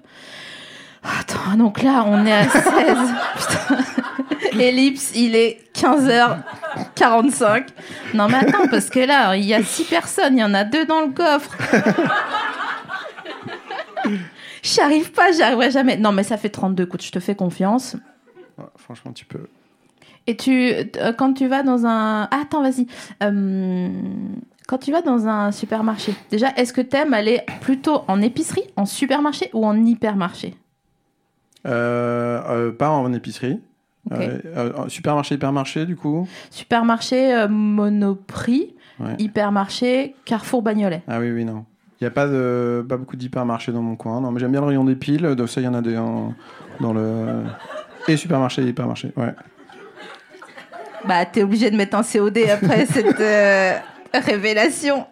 Attends, 1.03 1.57
donc 1.57 1.81
là 1.83 2.03
on 2.07 2.25
est 2.25 2.31
à 2.31 2.43
16. 2.49 2.61
Putain. 3.37 3.77
Ellipse, 4.59 5.11
il 5.15 5.35
est 5.35 5.59
15h45. 5.75 7.67
Non 8.13 8.27
mais 8.29 8.35
attends, 8.37 8.67
parce 8.69 8.89
que 8.89 8.99
là, 8.99 9.35
il 9.35 9.43
y 9.43 9.53
a 9.53 9.61
6 9.61 9.83
personnes, 9.83 10.37
il 10.37 10.39
y 10.39 10.43
en 10.43 10.53
a 10.53 10.63
deux 10.63 10.85
dans 10.85 11.01
le 11.01 11.11
coffre. 11.11 11.51
J'y 14.63 14.79
arrive 14.81 15.11
pas, 15.11 15.31
j'y 15.31 15.41
arriverai 15.43 15.71
jamais. 15.71 15.97
Non 15.97 16.11
mais 16.11 16.23
ça 16.23 16.37
fait 16.37 16.49
32, 16.49 16.83
écoute, 16.83 17.03
je 17.03 17.11
te 17.11 17.19
fais 17.19 17.35
confiance. 17.35 17.95
Ouais, 18.57 18.65
franchement, 18.77 19.11
tu 19.11 19.25
peux. 19.25 19.47
Et 20.27 20.35
tu, 20.37 20.51
euh, 20.97 21.13
quand 21.17 21.33
tu 21.33 21.47
vas 21.47 21.61
dans 21.63 21.85
un, 21.85 22.23
ah, 22.31 22.39
attends, 22.41 22.61
vas-y. 22.61 22.87
Euh, 23.23 23.89
quand 24.67 24.79
tu 24.79 24.91
vas 24.91 25.01
dans 25.01 25.27
un 25.27 25.51
supermarché, 25.51 26.13
déjà, 26.31 26.47
est-ce 26.57 26.73
que 26.73 26.81
t'aimes 26.81 27.13
aller 27.13 27.41
plutôt 27.61 28.01
en 28.07 28.21
épicerie, 28.21 28.63
en 28.75 28.85
supermarché 28.85 29.49
ou 29.53 29.65
en 29.65 29.75
hypermarché? 29.85 30.55
Euh, 31.67 32.41
euh, 32.49 32.71
pas 32.71 32.89
en 32.89 33.11
épicerie. 33.13 33.59
Supermarché, 34.87 35.35
hypermarché, 35.35 35.85
du 35.85 35.95
coup? 35.95 36.27
Supermarché 36.49 37.47
Monoprix, 37.49 38.73
Ouais. 38.99 39.15
hypermarché 39.19 40.15
Carrefour 40.25 40.61
Bagnolet. 40.61 41.01
Ah 41.07 41.19
oui, 41.19 41.29
oui, 41.31 41.43
non. 41.43 41.65
Il 41.99 42.03
n'y 42.03 42.07
a 42.07 42.11
pas, 42.11 42.27
de, 42.27 42.85
pas 42.87 42.97
beaucoup 42.97 43.15
d'hypermarchés 43.17 43.71
dans 43.71 43.81
mon 43.81 43.95
coin. 43.95 44.21
Non, 44.21 44.31
mais 44.31 44.39
j'aime 44.39 44.51
bien 44.51 44.61
le 44.61 44.67
rayon 44.67 44.83
des 44.85 44.95
piles. 44.95 45.35
Donc 45.35 45.49
ça, 45.49 45.59
il 45.59 45.63
y 45.65 45.67
en 45.67 45.73
a 45.73 45.81
des 45.81 45.97
en- 45.97 46.33
dans 46.79 46.93
le. 46.93 47.43
Et 48.07 48.15
supermarché 48.17 48.63
hypermarché. 48.63 49.11
Ouais. 49.17 49.33
Bah, 51.07 51.25
t'es 51.25 51.43
obligé 51.43 51.69
de 51.71 51.77
mettre 51.77 51.95
un 51.97 52.03
COD 52.03 52.37
après 52.51 52.85
cette 52.91 53.19
euh, 53.19 53.77
révélation. 54.13 55.05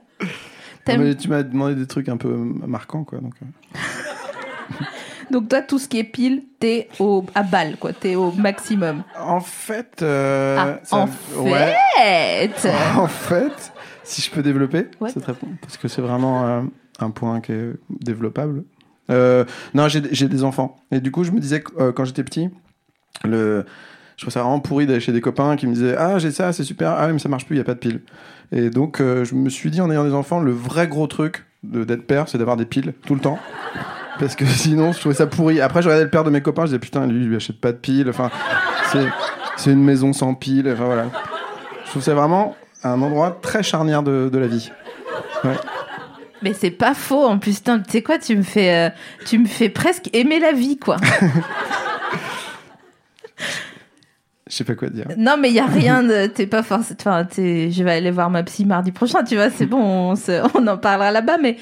Non, 0.88 0.97
mais 0.97 1.15
tu 1.15 1.29
m'as 1.29 1.43
demandé 1.43 1.75
des 1.75 1.88
trucs 1.88 2.09
un 2.09 2.17
peu 2.17 2.29
marquants, 2.35 3.03
quoi. 3.03 3.19
Donc, 3.19 3.33
euh. 3.41 3.77
Donc, 5.31 5.50
toi, 5.50 5.62
tout 5.62 5.79
ce 5.79 5.88
qui 5.88 6.00
est 6.00 6.03
pile, 6.03 6.43
t'es 6.59 6.89
au, 7.00 7.25
à 7.33 7.43
balle, 7.43 7.77
quoi. 7.77 7.93
T'es 7.93 8.15
au 8.15 8.31
maximum. 8.31 9.03
En 9.19 9.39
fait. 9.39 10.01
euh, 10.01 10.57
Ah, 10.59 10.79
ça- 10.83 10.95
en 10.97 11.09
ouais. 11.43 11.75
fait 11.97 12.50
En 12.97 13.07
fait, 13.07 13.71
si 14.03 14.21
je 14.21 14.29
peux 14.29 14.43
développer, 14.43 14.88
Ouais. 15.00 15.09
cette 15.09 15.25
réponse, 15.25 15.50
parce 15.62 15.77
que 15.77 15.88
c'est 15.88 16.01
vraiment 16.01 16.45
euh, 16.47 16.62
un 17.00 17.09
point 17.09 17.39
qui 17.41 17.53
est 17.53 17.71
développable. 17.89 18.63
Euh, 19.09 19.45
non, 19.73 19.88
j'ai 19.88 20.01
des 20.01 20.43
enfants. 20.43 20.75
Et 20.91 21.00
du 21.00 21.12
coup, 21.12 21.23
je 21.23 21.31
me 21.31 21.39
disais 21.39 21.62
que 21.62 21.91
quand 21.91 22.05
j'étais 22.05 22.23
petit, 22.23 22.50
le... 23.23 23.65
je 24.17 24.24
trouvais 24.24 24.34
ça 24.34 24.41
vraiment 24.41 24.60
pourri 24.60 24.86
d'aller 24.86 25.00
chez 25.00 25.12
des 25.12 25.22
copains 25.22 25.55
qui 25.55 25.67
me 25.67 25.74
disaient 25.74 25.96
Ah, 25.98 26.20
j'ai 26.20 26.32
ça, 26.32 26.53
c'est 26.53 26.63
super. 26.63 26.91
Ah, 26.91 27.08
oui, 27.08 27.13
mais 27.13 27.20
ça 27.20 27.29
marche 27.29 27.46
plus, 27.46 27.55
il 27.55 27.60
n'y 27.60 27.62
a 27.62 27.65
pas 27.65 27.74
de 27.74 27.79
pile. 27.79 28.01
Et 28.51 28.70
donc, 28.70 29.01
euh, 29.01 29.25
je 29.25 29.34
me 29.36 29.50
suis 29.50 29.72
dit, 29.72 29.82
en 29.82 29.89
ayant 29.89 30.03
des 30.03 30.13
enfants, 30.13 30.39
le 30.39 30.51
vrai 30.51 30.88
gros 30.88 31.08
truc 31.08 31.46
de- 31.63 31.84
d'être 31.84 32.05
père, 32.05 32.27
c'est 32.29 32.38
d'avoir 32.38 32.58
des 32.58 32.65
piles 32.65 32.93
tout 33.05 33.15
le 33.15 33.22
temps. 33.22 33.39
Parce 34.20 34.36
que 34.36 34.46
sinon, 34.46 34.91
je 34.91 35.00
trouvais 35.00 35.15
ça 35.15 35.25
pourri. 35.25 35.60
Après, 35.60 35.82
je 35.82 35.88
regardais 35.88 36.03
le 36.05 36.10
père 36.12 36.24
de 36.24 36.29
mes 36.29 36.41
copains, 36.41 36.63
je 36.63 36.67
disais 36.67 36.79
Putain, 36.79 37.08
lui, 37.08 37.22
il 37.24 37.27
lui 37.29 37.36
achète 37.36 37.60
pas 37.60 37.72
de 37.72 37.77
piles. 37.77 38.08
Enfin, 38.10 38.29
c'est 38.91 39.08
c'est 39.55 39.72
une 39.72 39.84
maison 39.84 40.13
sans 40.13 40.36
piles. 40.36 40.70
Enfin, 40.72 40.86
voilà. 40.86 41.05
Je 41.86 41.89
trouve 41.89 42.01
c'est 42.03 42.13
vraiment 42.13 42.55
un 42.84 43.01
endroit 43.01 43.38
très 43.41 43.63
charnière 43.63 44.03
de, 44.03 44.29
de 44.32 44.38
la 44.38 44.48
vie. 44.48 44.72
Ouais. 45.43 45.55
Mais 46.43 46.53
c'est 46.53 46.72
pas 46.72 46.93
faux 46.93 47.24
en 47.25 47.39
plus. 47.39 47.63
Tu 47.63 47.72
sais 47.88 48.01
quoi, 48.03 48.17
tu 48.20 48.36
me 48.36 48.43
fais, 48.43 48.75
euh, 48.75 48.89
tu 49.25 49.39
me 49.39 49.46
fais 49.48 49.70
presque 49.70 50.10
aimer 50.13 50.39
la 50.39 50.51
vie, 50.51 50.77
quoi. 50.77 50.98
Je 54.50 54.55
sais 54.55 54.63
pas 54.63 54.75
quoi 54.75 54.89
dire. 54.89 55.07
Non, 55.17 55.38
mais 55.39 55.50
il 55.50 55.55
y 55.55 55.59
a 55.59 55.65
rien 55.65 56.03
de. 56.03 56.27
T'es 56.27 56.47
pas 56.47 56.63
forcément. 56.63 56.97
Enfin, 57.00 57.27
je 57.35 57.83
vais 57.83 57.91
aller 57.91 58.12
voir 58.12 58.29
ma 58.29 58.43
psy 58.43 58.65
mardi 58.65 58.91
prochain, 58.91 59.23
tu 59.23 59.35
vois, 59.35 59.50
c'est 59.50 59.65
bon, 59.65 60.13
on, 60.53 60.67
en 60.67 60.77
parlera 60.77 61.12
là-bas, 61.12 61.38
mais 61.41 61.57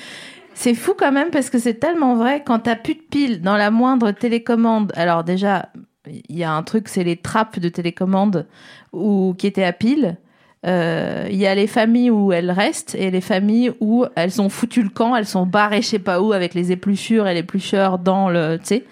c'est 0.54 0.74
fou 0.74 0.94
quand 0.98 1.12
même 1.12 1.30
parce 1.30 1.50
que 1.50 1.60
c'est 1.60 1.76
tellement 1.76 2.16
vrai. 2.16 2.44
Quand 2.46 2.60
t'as 2.60 2.76
plus 2.76 2.96
de 2.96 3.02
piles 3.02 3.42
dans 3.42 3.56
la 3.56 3.70
moindre 3.70 4.12
télécommande, 4.12 4.92
alors 4.96 5.24
déjà, 5.24 5.70
il 6.08 6.36
y 6.36 6.44
a 6.44 6.52
un 6.52 6.64
truc, 6.64 6.88
c'est 6.88 7.04
les 7.04 7.18
trappes 7.18 7.60
de 7.60 7.70
télécommande 7.70 8.48
ou 8.94 9.36
qui 9.38 9.48
étaient 9.48 9.64
à 9.64 9.74
piles. 9.74 10.18
Euh, 10.66 11.28
Il 11.30 11.38
y 11.38 11.48
a 11.48 11.56
les 11.56 11.68
familles 11.68 12.12
où 12.12 12.32
elles 12.34 12.52
restent 12.52 12.96
et 12.96 13.10
les 13.10 13.22
familles 13.22 13.74
où 13.80 14.06
elles 14.16 14.42
ont 14.42 14.50
foutu 14.50 14.84
le 14.84 14.90
camp, 14.90 15.16
elles 15.16 15.26
sont 15.26 15.48
barrées 15.48 15.82
je 15.82 15.88
sais 15.88 16.00
pas 16.00 16.22
où 16.22 16.34
avec 16.34 16.54
les 16.54 16.72
épluchures 16.72 17.28
et 17.28 17.34
les 17.34 17.40
éplucheurs 17.40 17.98
dans 17.98 18.30
le, 18.30 18.58
tu 18.60 18.66
sais. 18.66 18.86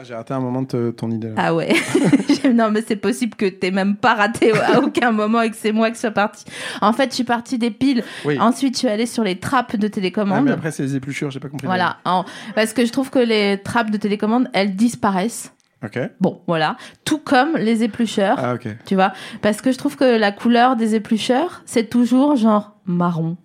Ah, 0.00 0.04
J'ai 0.04 0.14
raté 0.14 0.32
un 0.32 0.40
moment 0.40 0.62
de 0.62 0.92
ton 0.92 1.10
idée. 1.10 1.28
là. 1.28 1.34
Ah 1.36 1.54
ouais. 1.54 1.74
non, 2.54 2.70
mais 2.70 2.82
c'est 2.86 2.96
possible 2.96 3.34
que 3.36 3.44
t'aies 3.44 3.70
même 3.70 3.96
pas 3.96 4.14
raté 4.14 4.52
à 4.58 4.80
aucun 4.80 5.10
moment 5.10 5.42
et 5.42 5.50
que 5.50 5.56
c'est 5.56 5.72
moi 5.72 5.90
qui 5.90 5.98
sois 5.98 6.10
partie. 6.10 6.46
En 6.80 6.94
fait, 6.94 7.10
je 7.10 7.16
suis 7.16 7.24
partie 7.24 7.58
des 7.58 7.70
piles. 7.70 8.02
Oui. 8.24 8.38
Ensuite, 8.40 8.74
je 8.74 8.78
suis 8.78 8.88
allée 8.88 9.04
sur 9.04 9.22
les 9.24 9.38
trappes 9.38 9.76
de 9.76 9.86
Ah, 9.86 9.90
télécommande. 9.90 10.44
mais 10.46 10.52
après, 10.52 10.70
c'est 10.70 10.84
les 10.84 10.96
épluchures, 10.96 11.30
j'ai 11.30 11.40
pas 11.40 11.48
compris. 11.50 11.66
voilà. 11.66 11.98
En- 12.06 12.24
Parce 12.54 12.72
que 12.72 12.86
je 12.86 12.92
trouve 12.92 13.10
que 13.10 13.18
les 13.18 13.60
trappes 13.62 13.90
de 13.90 13.98
télécommande, 13.98 14.48
elles 14.54 14.74
disparaissent. 14.74 15.52
Ok. 15.84 15.98
Bon, 16.20 16.40
voilà. 16.46 16.76
Tout 17.04 17.18
comme 17.18 17.56
les 17.58 17.82
éplucheurs. 17.82 18.36
Ah, 18.38 18.54
ok. 18.54 18.68
Tu 18.86 18.94
vois? 18.94 19.12
Parce 19.42 19.60
que 19.60 19.70
je 19.72 19.76
trouve 19.78 19.96
que 19.96 20.04
la 20.18 20.32
couleur 20.32 20.76
des 20.76 20.94
éplucheurs, 20.94 21.62
c'est 21.66 21.90
toujours 21.90 22.36
genre 22.36 22.74
marron, 22.86 23.36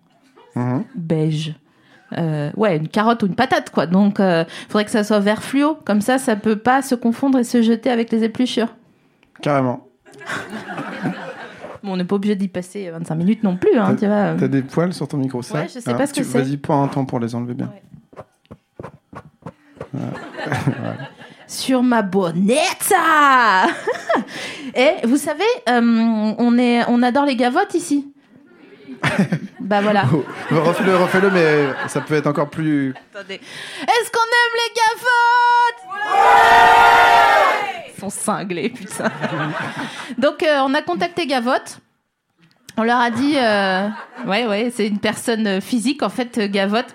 Mhm. 0.55 0.85
beige. 0.95 1.55
Euh, 2.17 2.49
ouais, 2.55 2.77
une 2.77 2.87
carotte 2.87 3.23
ou 3.23 3.25
une 3.27 3.35
patate, 3.35 3.69
quoi. 3.71 3.87
Donc, 3.87 4.17
il 4.19 4.45
faudrait 4.69 4.85
que 4.85 4.91
ça 4.91 5.03
soit 5.03 5.19
vert 5.19 5.43
fluo. 5.43 5.77
Comme 5.85 6.01
ça, 6.01 6.17
ça 6.17 6.35
peut 6.35 6.55
pas 6.55 6.81
se 6.81 6.95
confondre 6.95 7.37
et 7.39 7.43
se 7.43 7.61
jeter 7.61 7.89
avec 7.89 8.11
les 8.11 8.23
épluchures. 8.23 8.73
Carrément. 9.41 9.87
Bon, 11.83 11.91
on 11.93 11.97
n'est 11.97 12.03
pas 12.03 12.15
obligé 12.15 12.35
d'y 12.35 12.47
passer 12.47 12.89
25 12.89 13.13
minutes 13.13 13.43
non 13.43 13.57
plus, 13.57 13.77
hein, 13.77 13.95
tu 13.95 14.07
vois. 14.07 14.33
T'as 14.39 14.47
des 14.47 14.63
poils 14.63 14.91
sur 14.91 15.07
ton 15.07 15.17
micro, 15.17 15.43
ça 15.43 15.53
Ouais, 15.59 15.67
je 15.67 15.73
sais 15.79 15.87
Alors, 15.87 15.99
pas 15.99 16.07
ce 16.07 16.13
que 16.15 16.21
tu- 16.21 16.25
c'est. 16.25 16.41
Vas-y, 16.41 16.57
prends 16.57 16.81
un 16.83 16.87
temps 16.87 17.05
pour 17.05 17.19
les 17.19 17.35
enlever 17.35 17.53
bien. 17.53 17.71
Sur 21.47 21.83
ma 21.83 22.01
bonnetta 22.01 23.67
Et 24.75 24.93
vous 25.05 25.17
savez, 25.17 25.43
euh, 25.69 26.33
on, 26.39 26.57
est, 26.57 26.81
on 26.89 27.03
adore 27.03 27.25
les 27.25 27.35
gavottes 27.35 27.75
ici. 27.75 28.11
bah 29.59 29.81
voilà. 29.81 30.05
Oh, 30.13 30.23
refais-le, 30.51 30.95
refais-le, 30.95 31.29
mais 31.31 31.67
ça 31.87 32.01
peut 32.01 32.13
être 32.15 32.27
encore 32.27 32.49
plus. 32.49 32.93
Attendez. 33.13 33.35
Est-ce 33.35 34.11
qu'on 34.11 34.19
aime 34.19 34.55
les 34.55 34.73
gavottes 34.81 35.81
Ils 37.95 37.99
sont 37.99 38.09
cinglés, 38.09 38.69
putain. 38.69 39.11
Donc, 40.17 40.43
euh, 40.43 40.59
on 40.65 40.73
a 40.73 40.81
contacté 40.81 41.25
Gavotte. 41.27 41.79
On 42.77 42.83
leur 42.83 42.99
a 42.99 43.09
dit, 43.09 43.35
euh, 43.37 43.87
ouais, 44.27 44.45
ouais, 44.45 44.71
c'est 44.75 44.87
une 44.87 44.99
personne 44.99 45.61
physique 45.61 46.03
en 46.03 46.09
fait, 46.09 46.39
Gavotte. 46.51 46.93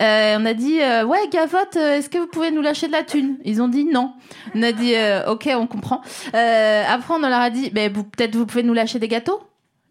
Euh, 0.00 0.36
on 0.38 0.44
a 0.46 0.52
dit, 0.54 0.80
euh, 0.80 1.04
ouais, 1.04 1.26
Gavotte, 1.32 1.76
euh, 1.76 1.96
est-ce 1.98 2.08
que 2.08 2.18
vous 2.18 2.26
pouvez 2.28 2.50
nous 2.52 2.62
lâcher 2.62 2.86
de 2.86 2.92
la 2.92 3.02
thune? 3.02 3.36
Ils 3.44 3.60
ont 3.60 3.66
dit 3.68 3.84
non. 3.86 4.12
On 4.54 4.62
a 4.62 4.70
dit, 4.72 4.94
ok, 5.26 5.48
on 5.56 5.66
comprend. 5.66 6.00
Après, 6.32 7.14
on 7.14 7.18
leur 7.18 7.40
a 7.40 7.50
dit, 7.50 7.72
vous- 7.92 8.04
peut-être 8.04 8.36
vous 8.36 8.46
pouvez 8.46 8.62
nous 8.62 8.74
lâcher 8.74 8.98
des 9.00 9.08
gâteaux? 9.08 9.40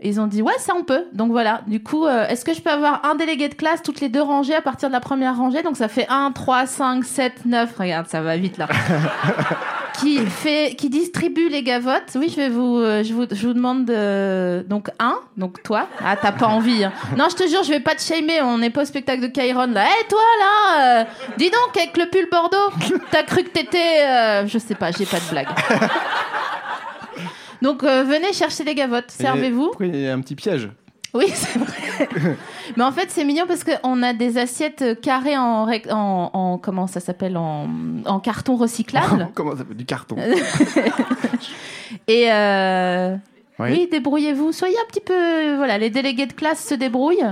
Ils 0.02 0.20
ont 0.20 0.28
dit 0.28 0.42
ouais 0.42 0.54
ça 0.60 0.74
on 0.78 0.84
peut. 0.84 1.06
Donc 1.14 1.32
voilà. 1.32 1.62
Du 1.68 1.82
coup 1.82 2.06
euh, 2.06 2.28
est-ce 2.28 2.44
que 2.44 2.54
je 2.54 2.62
peux 2.62 2.70
avoir 2.70 3.06
un 3.06 3.16
délégué 3.16 3.48
de 3.48 3.54
classe 3.56 3.82
toutes 3.82 4.02
les 4.02 4.10
deux 4.10 4.22
rangées 4.22 4.56
à 4.56 4.62
partir 4.62 4.90
de 4.90 4.94
la 4.94 5.00
première 5.00 5.38
rangée? 5.38 5.64
Donc 5.64 5.78
ça 5.78 5.88
fait 5.88 6.06
1 6.10 6.32
3 6.32 6.66
5 6.66 7.04
7 7.04 7.46
9 7.46 7.78
regarde 7.78 8.08
ça 8.08 8.22
va 8.22 8.36
vite 8.38 8.58
là. 8.58 8.68
Qui 10.00 10.18
fait 10.26 10.76
qui 10.78 10.90
distribue 10.90 11.48
les 11.48 11.64
gavottes. 11.64 12.12
Oui 12.16 12.28
je 12.30 12.36
vais 12.36 12.50
vous 12.50 12.80
euh, 12.80 13.02
je 13.02 13.14
vous, 13.14 13.24
je 13.32 13.48
vous 13.48 13.54
demande 13.54 13.86
de... 13.86 14.66
donc 14.68 14.90
un. 15.00 15.16
Donc 15.38 15.64
toi. 15.64 15.88
Ah 16.04 16.18
t'as 16.22 16.34
pas 16.34 16.48
envie 16.48 16.84
hein. 16.84 16.92
non 17.18 17.28
je 17.30 17.36
te 17.38 17.48
jure 17.48 17.64
je 17.64 17.70
vais 17.70 17.80
pas 17.80 17.96
te 17.96 18.02
shamer. 18.02 18.42
On 18.42 18.58
n'est 18.58 18.72
pas 18.72 18.82
au 18.82 18.86
spectacle 18.86 19.22
de 19.22 19.28
Kairon 19.28 19.68
là. 19.68 19.86
Hé 19.86 20.08
toi 20.10 20.20
là 20.40 21.02
euh, 21.02 21.04
dis 21.38 21.50
donc 21.50 21.78
avec 21.78 21.96
le 21.96 22.10
pull 22.10 22.28
Bordeaux 22.30 22.58
t'as 23.12 23.24
cru 23.24 23.44
que 23.44 23.50
t'étais 23.50 24.02
euh, 24.06 24.46
je 24.48 24.58
sais 24.58 24.76
pas 24.76 24.92
j'ai 24.92 25.06
pas 25.06 25.20
de 25.20 25.30
blague 25.32 25.48
donc 27.62 27.84
euh, 27.84 28.04
venez 28.04 28.34
chercher 28.34 28.64
les 28.64 28.76
gavottes 28.76 29.12
servez-vous 29.12 29.72
il 29.82 29.96
y 29.96 30.08
a 30.08 30.14
un 30.14 30.20
petit 30.22 30.36
piège? 30.36 30.70
Oui, 31.14 31.28
c'est 31.34 31.58
vrai. 31.60 32.36
Mais 32.76 32.84
en 32.84 32.92
fait, 32.92 33.06
c'est 33.10 33.24
mignon 33.24 33.46
parce 33.48 33.64
qu'on 33.64 34.04
a 34.04 34.12
des 34.12 34.38
assiettes 34.38 35.00
carrées 35.00 35.38
en, 35.38 35.64
rec- 35.66 35.88
en, 35.90 36.30
en- 36.34 36.58
comment 36.58 36.88
ça 36.88 37.00
s'appelle 37.00 37.38
en, 37.38 37.70
en 38.06 38.20
carton 38.20 38.58
recyclable. 38.58 39.30
Comment 39.34 39.56
ça 39.56 39.64
fait 39.64 39.76
Du 39.76 39.86
carton. 39.86 40.18
Et 42.08 42.32
euh, 42.32 43.16
Oui. 43.60 43.70
oui, 43.72 43.88
débrouillez-vous. 43.92 44.52
Soyez 44.52 44.76
un 44.78 44.88
petit 44.90 45.02
peu, 45.02 45.56
voilà, 45.56 45.78
les 45.78 45.90
délégués 45.90 46.26
de 46.26 46.34
classe 46.34 46.66
se 46.68 46.76
débrouillent. 46.76 47.24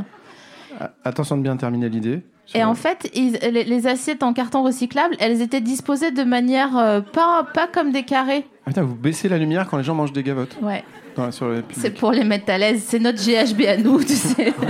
Ah, 0.80 0.92
Attention 1.03 1.38
de 1.38 1.42
bien 1.44 1.58
terminer 1.58 1.89
l'idée. 1.89 2.22
Et 2.56 2.63
en 2.63 2.75
fait, 2.75 3.10
ils- 3.13 3.38
les, 3.51 3.63
les 3.63 3.88
assiettes 3.88 4.22
en 4.24 4.34
carton 4.34 4.63
recyclable, 4.63 5.15
elles 5.20 5.42
étaient 5.42 5.62
disposées 5.62 6.12
de 6.12 6.24
manière 6.24 6.77
euh, 6.77 7.01
pas, 7.01 7.46
pas 7.53 7.68
comme 7.68 7.92
des 7.92 8.03
carrés. 8.03 8.46
Ah, 8.65 8.70
putain, 8.70 8.84
vous 8.84 8.96
baissez 8.96 9.27
la 9.27 9.38
lumière 9.38 9.67
quand 9.70 9.77
les 9.77 9.84
gens 9.84 9.93
mangent 9.96 10.13
des 10.13 10.24
gavottes 10.24 10.55
Ouais. 10.62 10.84
dans- 11.15 11.32
sur 11.32 11.48
le 11.48 11.63
C'est 11.72 11.91
pour 11.91 12.12
les 12.12 12.24
mettre 12.24 12.50
à 12.51 12.58
l'aise. 12.58 12.84
C'est 12.88 13.00
notre 13.00 13.20
GHB 13.22 13.62
à 13.67 13.77
nous, 13.77 14.01
tu 14.03 14.13
sais. 14.13 14.53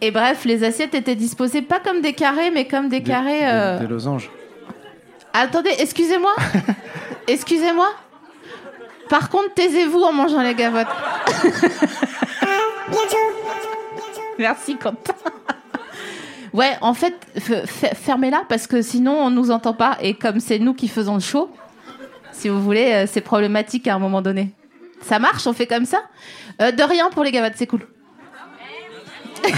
Et 0.00 0.10
bref, 0.10 0.44
les 0.44 0.64
assiettes 0.64 0.94
étaient 0.94 1.14
disposées 1.14 1.62
pas 1.62 1.78
comme 1.80 2.00
des 2.00 2.12
carrés, 2.14 2.50
mais 2.50 2.66
comme 2.66 2.88
des, 2.88 3.00
Des- 3.00 3.10
carrés. 3.10 3.40
des- 3.40 3.46
euh, 3.46 3.78
Des 3.78 3.86
losanges. 3.86 4.28
Attendez, 5.32 5.70
excusez-moi. 5.78 6.34
excusez-moi. 7.28 7.88
Par 9.08 9.28
contre, 9.30 9.54
taisez-vous 9.54 10.00
en 10.00 10.12
mangeant 10.12 10.42
les 10.42 10.54
gavottes. 10.54 10.86
Merci, 14.38 14.76
Quentin. 14.76 15.14
Ouais, 16.54 16.72
en 16.80 16.94
fait, 16.94 17.14
fermez-la 17.94 18.44
parce 18.48 18.66
que 18.66 18.80
sinon 18.80 19.12
on 19.12 19.28
nous 19.30 19.50
entend 19.50 19.74
pas. 19.74 19.98
Et 20.00 20.14
comme 20.14 20.40
c'est 20.40 20.58
nous 20.58 20.72
qui 20.72 20.88
faisons 20.88 21.14
le 21.14 21.20
show, 21.20 21.50
si 22.32 22.48
vous 22.48 22.62
voulez, 22.62 22.92
euh, 22.92 23.06
c'est 23.06 23.20
problématique 23.20 23.86
à 23.86 23.94
un 23.94 23.98
moment 23.98 24.22
donné. 24.22 24.54
Ça 25.02 25.18
marche, 25.18 25.46
on 25.46 25.52
fait 25.52 25.66
comme 25.66 25.84
ça? 25.84 26.02
Euh, 26.62 26.72
De 26.72 26.82
rien 26.82 27.10
pour 27.10 27.22
les 27.24 27.30
gavottes, 27.30 27.52
c'est 27.56 27.66
cool. 27.66 27.86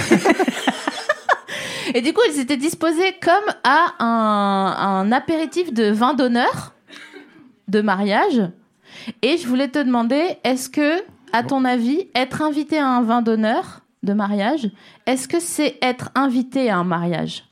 Et 1.94 2.00
du 2.00 2.12
coup, 2.12 2.22
ils 2.28 2.40
étaient 2.40 2.56
disposés 2.56 3.14
comme 3.22 3.54
à 3.62 3.94
un, 4.00 5.04
un 5.04 5.12
apéritif 5.12 5.72
de 5.72 5.90
vin 5.90 6.14
d'honneur 6.14 6.72
de 7.68 7.80
mariage. 7.80 8.42
Et 9.22 9.36
je 9.38 9.46
voulais 9.46 9.68
te 9.68 9.78
demander, 9.78 10.36
est-ce 10.42 10.68
que, 10.68 11.00
à 11.32 11.44
ton 11.44 11.64
avis, 11.64 12.08
être 12.14 12.42
invité 12.42 12.78
à 12.78 12.88
un 12.88 13.02
vin 13.02 13.22
d'honneur 13.22 13.82
de 14.02 14.12
mariage, 14.12 14.70
est-ce 15.06 15.26
que 15.28 15.40
c'est 15.40 15.78
être 15.82 16.10
invité 16.14 16.70
à 16.70 16.78
un 16.78 16.84
mariage? 16.84 17.44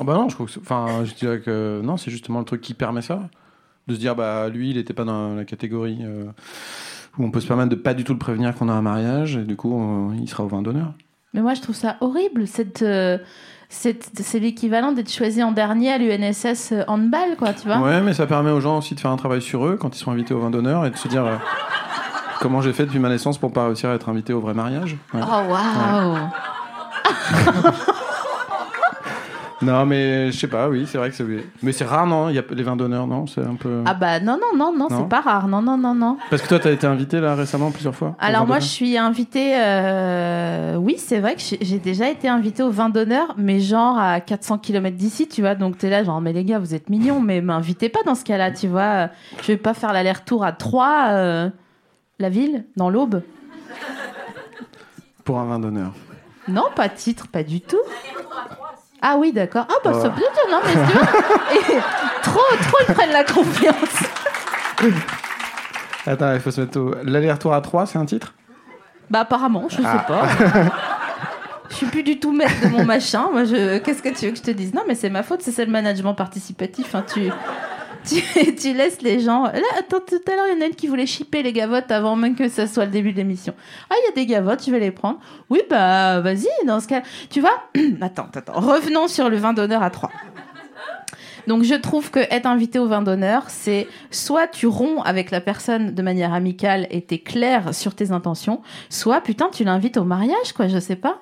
Ah 0.00 0.04
bah 0.04 0.14
non, 0.14 0.28
je 0.28 0.34
trouve 0.34 0.52
que 0.52 0.58
enfin, 0.60 1.04
je 1.04 1.14
dirais 1.14 1.40
que 1.40 1.80
non, 1.82 1.96
c'est 1.96 2.10
justement 2.10 2.40
le 2.40 2.44
truc 2.44 2.60
qui 2.60 2.74
permet 2.74 3.02
ça, 3.02 3.28
de 3.86 3.94
se 3.94 3.98
dire 4.00 4.16
bah 4.16 4.48
lui, 4.48 4.70
il 4.70 4.76
n'était 4.76 4.94
pas 4.94 5.04
dans 5.04 5.34
la 5.34 5.44
catégorie 5.44 5.98
euh, 6.02 6.24
où 7.18 7.24
on 7.24 7.30
peut 7.30 7.40
se 7.40 7.46
permettre 7.46 7.68
de 7.70 7.76
pas 7.76 7.94
du 7.94 8.02
tout 8.04 8.12
le 8.12 8.18
prévenir 8.18 8.54
qu'on 8.54 8.68
a 8.68 8.72
un 8.72 8.82
mariage 8.82 9.36
et 9.36 9.44
du 9.44 9.54
coup 9.56 9.72
euh, 10.10 10.14
il 10.20 10.28
sera 10.28 10.42
au 10.44 10.48
vin 10.48 10.62
d'honneur. 10.62 10.94
Mais 11.32 11.42
moi, 11.42 11.54
je 11.54 11.60
trouve 11.62 11.74
ça 11.74 11.96
horrible. 12.00 12.46
Cette, 12.46 12.82
euh, 12.82 13.18
cette- 13.68 14.10
c'est 14.20 14.38
l'équivalent 14.38 14.92
d'être 14.92 15.10
choisi 15.12 15.42
en 15.42 15.50
dernier 15.50 15.90
à 15.92 15.98
l'UNSS 15.98 16.72
handball, 16.86 17.36
quoi, 17.36 17.52
tu 17.52 17.66
vois 17.66 17.78
Ouais, 17.80 18.00
mais 18.02 18.14
ça 18.14 18.26
permet 18.28 18.50
aux 18.52 18.60
gens 18.60 18.78
aussi 18.78 18.94
de 18.94 19.00
faire 19.00 19.10
un 19.10 19.16
travail 19.16 19.42
sur 19.42 19.66
eux 19.66 19.76
quand 19.76 19.96
ils 19.96 19.98
sont 20.00 20.12
invités 20.12 20.32
au 20.34 20.38
vin 20.40 20.50
d'honneur 20.50 20.86
et 20.86 20.90
de 20.90 20.96
se 20.96 21.08
dire 21.08 21.24
euh, 21.24 21.36
comment 22.40 22.60
j'ai 22.60 22.72
fait 22.72 22.84
depuis 22.86 22.98
ma 22.98 23.08
naissance 23.08 23.38
pour 23.38 23.52
pas 23.52 23.66
réussir 23.66 23.90
à 23.90 23.94
être 23.94 24.08
invité 24.08 24.32
au 24.32 24.40
vrai 24.40 24.54
mariage. 24.54 24.96
Ouais. 25.12 25.20
Oh, 25.22 25.50
waouh 25.50 26.16
Non, 29.62 29.86
mais 29.86 30.30
je 30.30 30.38
sais 30.38 30.48
pas, 30.48 30.68
oui, 30.68 30.84
c'est 30.86 30.98
vrai 30.98 31.08
que 31.08 31.16
c'est. 31.16 31.24
Mais 31.62 31.72
c'est 31.72 31.86
rare, 31.86 32.06
non 32.06 32.28
Il 32.28 32.34
y 32.34 32.38
a 32.38 32.42
les 32.50 32.62
vins 32.62 32.76
d'honneur, 32.76 33.06
non 33.06 33.26
C'est 33.26 33.40
un 33.40 33.54
peu. 33.54 33.82
Ah 33.86 33.94
bah 33.94 34.20
non, 34.20 34.36
non, 34.38 34.54
non, 34.54 34.76
non, 34.76 34.88
Non 34.90 34.98
c'est 34.98 35.08
pas 35.08 35.20
rare. 35.22 35.48
Non, 35.48 35.62
non, 35.62 35.78
non, 35.78 35.94
non. 35.94 36.18
Parce 36.28 36.42
que 36.42 36.48
toi, 36.48 36.58
t'as 36.58 36.72
été 36.72 36.86
invité 36.86 37.18
là 37.18 37.34
récemment 37.34 37.70
plusieurs 37.70 37.94
fois. 37.94 38.14
Alors 38.18 38.40
vin 38.42 38.46
moi, 38.46 38.56
je 38.56 38.60
d'honneur 38.64 38.70
suis 38.72 38.98
invitée. 38.98 39.54
euh, 39.56 40.76
Oui, 40.76 40.96
c'est 40.98 41.20
vrai 41.20 41.34
que 41.36 41.40
j'ai 41.62 41.78
déjà 41.78 42.10
été 42.10 42.28
invitée 42.28 42.62
au 42.62 42.70
vin 42.70 42.90
d'honneur, 42.90 43.34
mais 43.38 43.58
genre 43.60 43.96
à 43.98 44.20
400 44.20 44.58
km 44.58 44.96
d'ici, 44.96 45.28
tu 45.28 45.40
vois. 45.40 45.54
Donc 45.54 45.78
t'es 45.78 45.88
là, 45.88 46.04
genre, 46.04 46.20
mais 46.20 46.34
les 46.34 46.44
gars, 46.44 46.58
vous 46.58 46.74
êtes 46.74 46.90
mignons, 46.90 47.20
mais 47.20 47.40
m'invitez 47.40 47.88
pas 47.88 48.00
dans 48.04 48.16
ce 48.16 48.24
cas-là, 48.24 48.50
tu 48.50 48.66
vois. 48.68 49.08
Je 49.40 49.46
vais 49.46 49.56
pas 49.56 49.72
faire 49.72 49.94
l'aller-retour 49.94 50.44
à 50.44 50.52
Troyes, 50.52 51.06
euh, 51.10 51.48
la 52.18 52.28
ville, 52.28 52.64
dans 52.76 52.90
l'Aube. 52.90 53.22
Pour 55.24 55.38
un 55.38 55.44
vin 55.46 55.58
d'honneur. 55.58 55.92
Non, 56.48 56.64
pas 56.74 56.88
titre, 56.88 57.28
pas 57.28 57.42
du 57.42 57.60
tout. 57.60 57.78
Ah 59.00 59.16
oui, 59.18 59.32
d'accord. 59.32 59.66
Ah 59.68 59.74
bah 59.84 59.92
ça 59.94 60.10
peut 60.10 60.22
être, 60.22 60.50
non, 60.50 60.60
mais 60.64 60.72
tu 60.72 60.92
vois, 60.98 61.76
et 61.76 61.80
trop, 62.22 62.40
trop 62.62 62.78
ils 62.88 62.94
prennent 62.94 63.12
la 63.12 63.24
confiance. 63.24 64.02
Attends, 66.06 66.32
il 66.34 66.40
faut 66.40 66.50
se 66.50 66.60
mettre 66.60 66.78
au. 66.80 66.94
L'aller-retour 67.02 67.54
à 67.54 67.60
3, 67.60 67.86
c'est 67.86 67.98
un 67.98 68.04
titre? 68.06 68.34
Bah 69.10 69.20
apparemment, 69.20 69.66
je 69.68 69.76
sais 69.76 69.82
Ah. 69.84 70.04
pas. 70.06 70.28
Je 71.70 71.76
suis 71.76 71.86
plus 71.86 72.02
du 72.04 72.20
tout 72.20 72.30
maître 72.30 72.52
de 72.62 72.68
mon 72.68 72.84
machin. 72.84 73.30
Moi, 73.32 73.44
je... 73.44 73.78
qu'est-ce 73.78 74.00
que 74.02 74.10
tu 74.10 74.26
veux 74.26 74.30
que 74.32 74.36
je 74.38 74.42
te 74.42 74.50
dise? 74.52 74.72
Non, 74.74 74.82
mais 74.86 74.94
c'est 74.94 75.08
ma 75.10 75.24
faute. 75.24 75.40
C'est 75.42 75.64
le 75.64 75.72
management 75.72 76.14
participatif. 76.14 76.94
hein. 76.94 77.04
Tu... 77.12 77.30
Tu... 78.06 78.54
tu 78.54 78.72
laisses 78.74 79.02
les 79.02 79.20
gens. 79.20 79.44
Là, 79.44 79.62
attends, 79.78 80.00
tout 80.00 80.20
à 80.30 80.36
l'heure, 80.36 80.46
il 80.50 80.56
y 80.56 80.58
en 80.58 80.62
a 80.62 80.66
une 80.66 80.74
qui 80.74 80.86
voulait 80.86 81.06
shipper 81.06 81.42
les 81.42 81.52
gavottes 81.52 81.90
avant 81.90 82.16
même 82.16 82.34
que 82.34 82.48
ça 82.48 82.66
soit 82.66 82.84
le 82.84 82.90
début 82.90 83.12
de 83.12 83.16
l'émission. 83.16 83.54
Ah, 83.90 83.94
il 83.98 84.06
y 84.06 84.12
a 84.12 84.14
des 84.14 84.26
gavottes, 84.26 84.64
je 84.64 84.70
vais 84.70 84.80
les 84.80 84.90
prendre. 84.90 85.18
Oui, 85.50 85.60
bah, 85.68 86.20
vas-y, 86.20 86.48
dans 86.66 86.80
ce 86.80 86.88
cas. 86.88 87.02
Tu 87.30 87.40
vois 87.40 87.70
Attends, 88.00 88.28
attends. 88.34 88.60
Revenons 88.60 89.08
sur 89.08 89.28
le 89.28 89.36
vin 89.36 89.52
d'honneur 89.52 89.82
à 89.82 89.90
3. 89.90 90.10
Donc 91.46 91.62
je 91.62 91.74
trouve 91.74 92.10
que 92.10 92.20
être 92.20 92.46
invité 92.46 92.78
au 92.78 92.86
vin 92.86 93.02
d'honneur, 93.02 93.44
c'est 93.48 93.86
soit 94.10 94.46
tu 94.46 94.66
romps 94.66 95.02
avec 95.02 95.30
la 95.30 95.42
personne 95.42 95.94
de 95.94 96.02
manière 96.02 96.32
amicale 96.32 96.86
et 96.90 97.02
t'es 97.02 97.18
clair 97.18 97.74
sur 97.74 97.94
tes 97.94 98.12
intentions, 98.12 98.62
soit 98.88 99.20
putain 99.20 99.50
tu 99.52 99.62
l'invites 99.62 99.98
au 99.98 100.04
mariage 100.04 100.54
quoi, 100.56 100.68
je 100.68 100.78
sais 100.78 100.96
pas. 100.96 101.18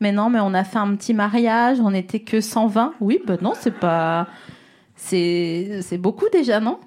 Mais 0.00 0.10
non, 0.10 0.30
mais 0.30 0.40
on 0.40 0.52
a 0.52 0.64
fait 0.64 0.78
un 0.78 0.96
petit 0.96 1.14
mariage, 1.14 1.78
on 1.80 1.94
était 1.94 2.18
que 2.18 2.40
120. 2.40 2.94
Oui, 3.00 3.20
bah 3.24 3.36
non, 3.40 3.52
c'est 3.54 3.78
pas 3.78 4.26
c'est 5.06 5.98
beaucoup 5.98 6.26
déjà, 6.32 6.60
non? 6.60 6.78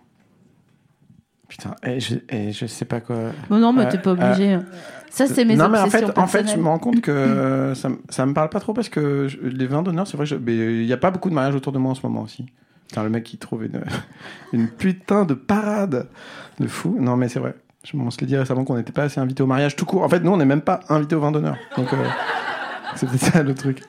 Putain, 1.48 1.76
et 1.84 2.00
je, 2.00 2.16
et 2.30 2.52
je 2.52 2.66
sais 2.66 2.86
pas 2.86 3.02
quoi. 3.02 3.18
Bon, 3.50 3.60
Non, 3.60 3.72
mais 3.72 3.86
Euh, 3.86 3.92
t'es 3.92 4.00
pas 4.00 4.12
obligé. 4.14 4.58
Ça 5.12 5.28
c'est 5.28 5.46
mes 5.46 5.56
non, 5.56 5.70
mais 5.70 5.78
en 5.80 5.88
fait, 5.90 6.18
en 6.18 6.28
fait, 6.28 6.50
je 6.52 6.58
me 6.58 6.68
rends 6.68 6.80
compte 6.80 7.02
que 7.02 7.12
euh, 7.12 7.76
ça, 7.76 7.90
ça 8.10 8.26
me 8.26 8.34
parle 8.34 8.50
pas 8.50 8.60
trop 8.60 8.74
parce 8.74 8.90
que 8.90 9.28
je- 9.28 9.38
les 9.40 9.68
vins 9.68 9.84
d'honneur, 9.84 10.08
c'est 10.08 10.18
vrai, 10.18 10.26
il 10.28 10.86
y 10.86 10.92
a 10.94 10.98
pas 10.98 11.12
beaucoup 11.12 11.30
de 11.30 11.36
mariages 11.36 11.56
autour 11.56 11.72
de 11.72 11.78
moi 11.78 11.92
en 11.92 11.96
ce 11.96 12.02
moment 12.06 12.24
aussi. 12.24 12.48
Putain, 12.88 13.04
le 13.04 13.10
mec 13.10 13.24
qui 13.24 13.38
trouve 13.38 13.64
une, 13.66 13.82
une 14.54 14.68
putain 14.70 15.24
de 15.26 15.34
parade 15.36 16.08
de 16.60 16.68
fou. 16.68 16.98
Non, 17.00 17.16
mais 17.16 17.30
c'est 17.30 17.40
vrai. 17.40 17.56
Je, 17.84 17.96
on 17.96 18.10
se 18.10 18.20
l'est 18.20 18.26
dit 18.28 18.36
récemment 18.38 18.64
qu'on 18.66 18.76
n'était 18.78 18.92
pas 18.92 19.04
assez 19.04 19.20
invité 19.20 19.44
au 19.44 19.48
mariage 19.48 19.76
tout 19.76 19.86
court. 19.86 20.02
En 20.04 20.10
fait, 20.10 20.20
nous, 20.22 20.32
on 20.32 20.38
n'est 20.38 20.46
même 20.46 20.62
pas 20.62 20.80
invité 20.90 21.16
au 21.16 21.20
vin 21.20 21.32
d'honneur. 21.32 21.58
Donc, 21.78 21.94
euh, 21.94 21.98
c'est 22.96 23.08
peut-être 23.08 23.22
ça 23.34 23.44
le 23.44 23.54
truc. 23.54 23.82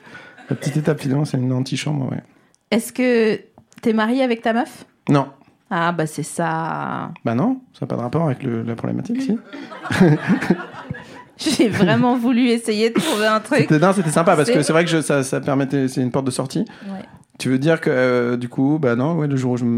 La 0.49 0.55
petite 0.55 0.77
étape, 0.77 0.99
finalement, 1.01 1.25
c'est 1.25 1.37
une 1.37 1.51
antichambre, 1.51 2.11
ouais. 2.11 2.21
Est-ce 2.69 2.93
que 2.93 3.39
t'es 3.81 3.93
marié 3.93 4.23
avec 4.23 4.41
ta 4.41 4.53
meuf? 4.53 4.85
Non. 5.09 5.27
Ah 5.69 5.91
bah 5.91 6.07
c'est 6.07 6.23
ça. 6.23 7.11
Bah 7.25 7.35
non, 7.35 7.59
ça 7.73 7.79
n'a 7.81 7.87
pas 7.87 7.95
de 7.97 8.01
rapport 8.01 8.25
avec 8.25 8.41
le- 8.43 8.63
la 8.63 8.75
problématique, 8.75 9.21
si. 9.21 9.37
J'ai 11.37 11.67
vraiment 11.69 12.15
voulu 12.17 12.47
essayer 12.47 12.89
de 12.89 12.99
trouver 12.99 13.27
un 13.27 13.39
truc. 13.39 13.59
C'était 13.59 13.77
non, 13.79 13.93
c'était 13.93 14.09
sympa 14.09 14.35
parce 14.35 14.49
que 14.49 14.61
C'est- 14.63 14.73
vrai 14.73 14.85
que 14.85 14.89
je- 14.89 15.01
ça, 15.01 15.21
ça 15.23 15.39
permettait, 15.39 15.87
c'est 15.87 16.01
une 16.01 16.09
porte 16.11 16.25
de 16.25 16.31
sortie. 16.31 16.65
Ouais. 16.89 17.03
Tu 17.37 17.49
veux 17.49 17.59
dire 17.59 17.79
que 17.79 17.89
euh, 17.91 18.37
du 18.37 18.49
coup, 18.49 18.79
bah 18.81 18.95
non, 18.95 19.15
ouais, 19.17 19.27
le 19.27 19.35
jour 19.35 19.51
où 19.51 19.57
je 19.57 19.63
vais 19.63 19.69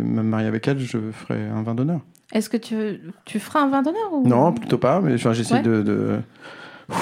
me 0.00 0.22
marier 0.22 0.46
avec 0.46 0.66
elle, 0.68 0.78
je 0.78 0.96
ferai 1.12 1.46
un 1.48 1.62
vin 1.62 1.74
d'honneur. 1.74 2.00
Est-ce 2.32 2.48
que 2.48 2.56
tu, 2.56 3.00
tu 3.26 3.38
feras 3.38 3.60
un 3.60 3.68
vin 3.68 3.82
d'honneur 3.82 4.12
ou... 4.12 4.26
Non, 4.26 4.52
plutôt 4.52 4.78
pas, 4.78 5.00
mais 5.00 5.18
j'essaie 5.18 5.54
Ouais. 5.56 5.62
de, 5.62 5.82
de- 5.82 6.18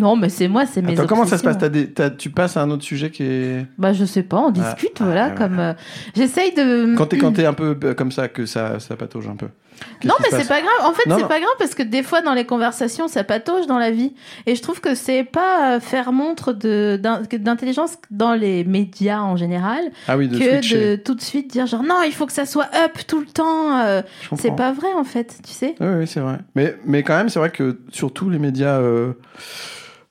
Non, 0.00 0.16
mais 0.16 0.28
c'est 0.30 0.48
moi, 0.48 0.66
c'est 0.66 0.82
mes 0.82 0.92
Attends, 0.94 1.06
comment 1.06 1.26
ça 1.26 1.38
se 1.38 1.42
passe? 1.44 1.58
T'as 1.58 1.68
des- 1.68 1.90
t'as- 1.90 2.10
Tu 2.10 2.30
passes 2.30 2.56
à 2.56 2.62
un 2.62 2.70
autre 2.70 2.82
sujet 2.82 3.10
qui 3.10 3.22
est 3.22 3.66
Bah 3.78 3.92
je 3.92 4.04
sais 4.04 4.22
pas, 4.22 4.38
on 4.38 4.50
discute, 4.50 4.96
Ah, 5.00 5.04
voilà, 5.04 5.30
comme 5.30 5.58
euh, 5.60 5.72
j'essaye 6.16 6.52
de. 6.54 6.94
quand 6.96 7.06
t'es 7.06 7.18
quand 7.18 7.32
t'es 7.32 7.44
un 7.46 7.52
peu 7.52 7.76
euh, 7.84 7.94
comme 7.94 8.10
ça 8.10 8.28
que 8.28 8.46
ça 8.46 8.80
ça 8.80 8.96
patauge 8.96 9.28
un 9.28 9.36
peu. 9.36 9.46
Non, 10.04 10.12
mais 10.20 10.26
c'est 10.38 10.46
pas 10.46 10.60
grave. 10.60 10.70
En 10.84 10.92
fait, 10.92 11.04
c'est 11.08 11.26
pas 11.26 11.40
grave 11.40 11.54
parce 11.58 11.74
que 11.74 11.82
des 11.82 12.02
fois 12.02 12.20
dans 12.20 12.34
les 12.34 12.44
conversations, 12.44 13.08
ça 13.08 13.24
patauge 13.24 13.66
dans 13.66 13.78
la 13.78 13.90
vie. 13.90 14.12
Et 14.44 14.54
je 14.54 14.60
trouve 14.60 14.82
que 14.82 14.94
c'est 14.94 15.24
pas 15.24 15.76
euh, 15.76 15.80
faire 15.80 16.12
montre 16.12 16.52
d'intelligence 16.52 17.92
dans 18.10 18.34
les 18.34 18.64
médias 18.64 19.20
en 19.20 19.36
général 19.36 19.80
Ah 20.06 20.18
oui, 20.18 20.28
de 20.28 20.38
que 20.38 20.44
switcher. 20.44 20.96
de 20.96 21.02
tout 21.02 21.14
de 21.14 21.22
suite 21.22 21.50
dire 21.50 21.66
genre 21.66 21.82
non, 21.82 22.02
il 22.04 22.12
faut 22.12 22.26
que 22.26 22.32
ça 22.34 22.44
soit 22.44 22.68
up 22.84 22.92
tout 23.06 23.20
le 23.20 23.26
temps. 23.26 23.78
euh, 23.80 24.02
c'est 24.36 24.54
pas 24.54 24.72
vrai 24.72 24.88
en 24.96 25.04
fait, 25.04 25.38
tu 25.46 25.52
sais. 25.52 25.74
Oui, 25.80 25.86
oui, 26.00 26.06
c'est 26.06 26.20
vrai. 26.20 26.38
Mais, 26.54 26.76
mais 26.84 27.02
quand 27.02 27.16
même, 27.16 27.30
c'est 27.30 27.38
vrai 27.38 27.50
que 27.50 27.78
sur 27.90 28.12
tous 28.12 28.28
les 28.28 28.38
médias 28.38 28.78
euh, 28.80 29.12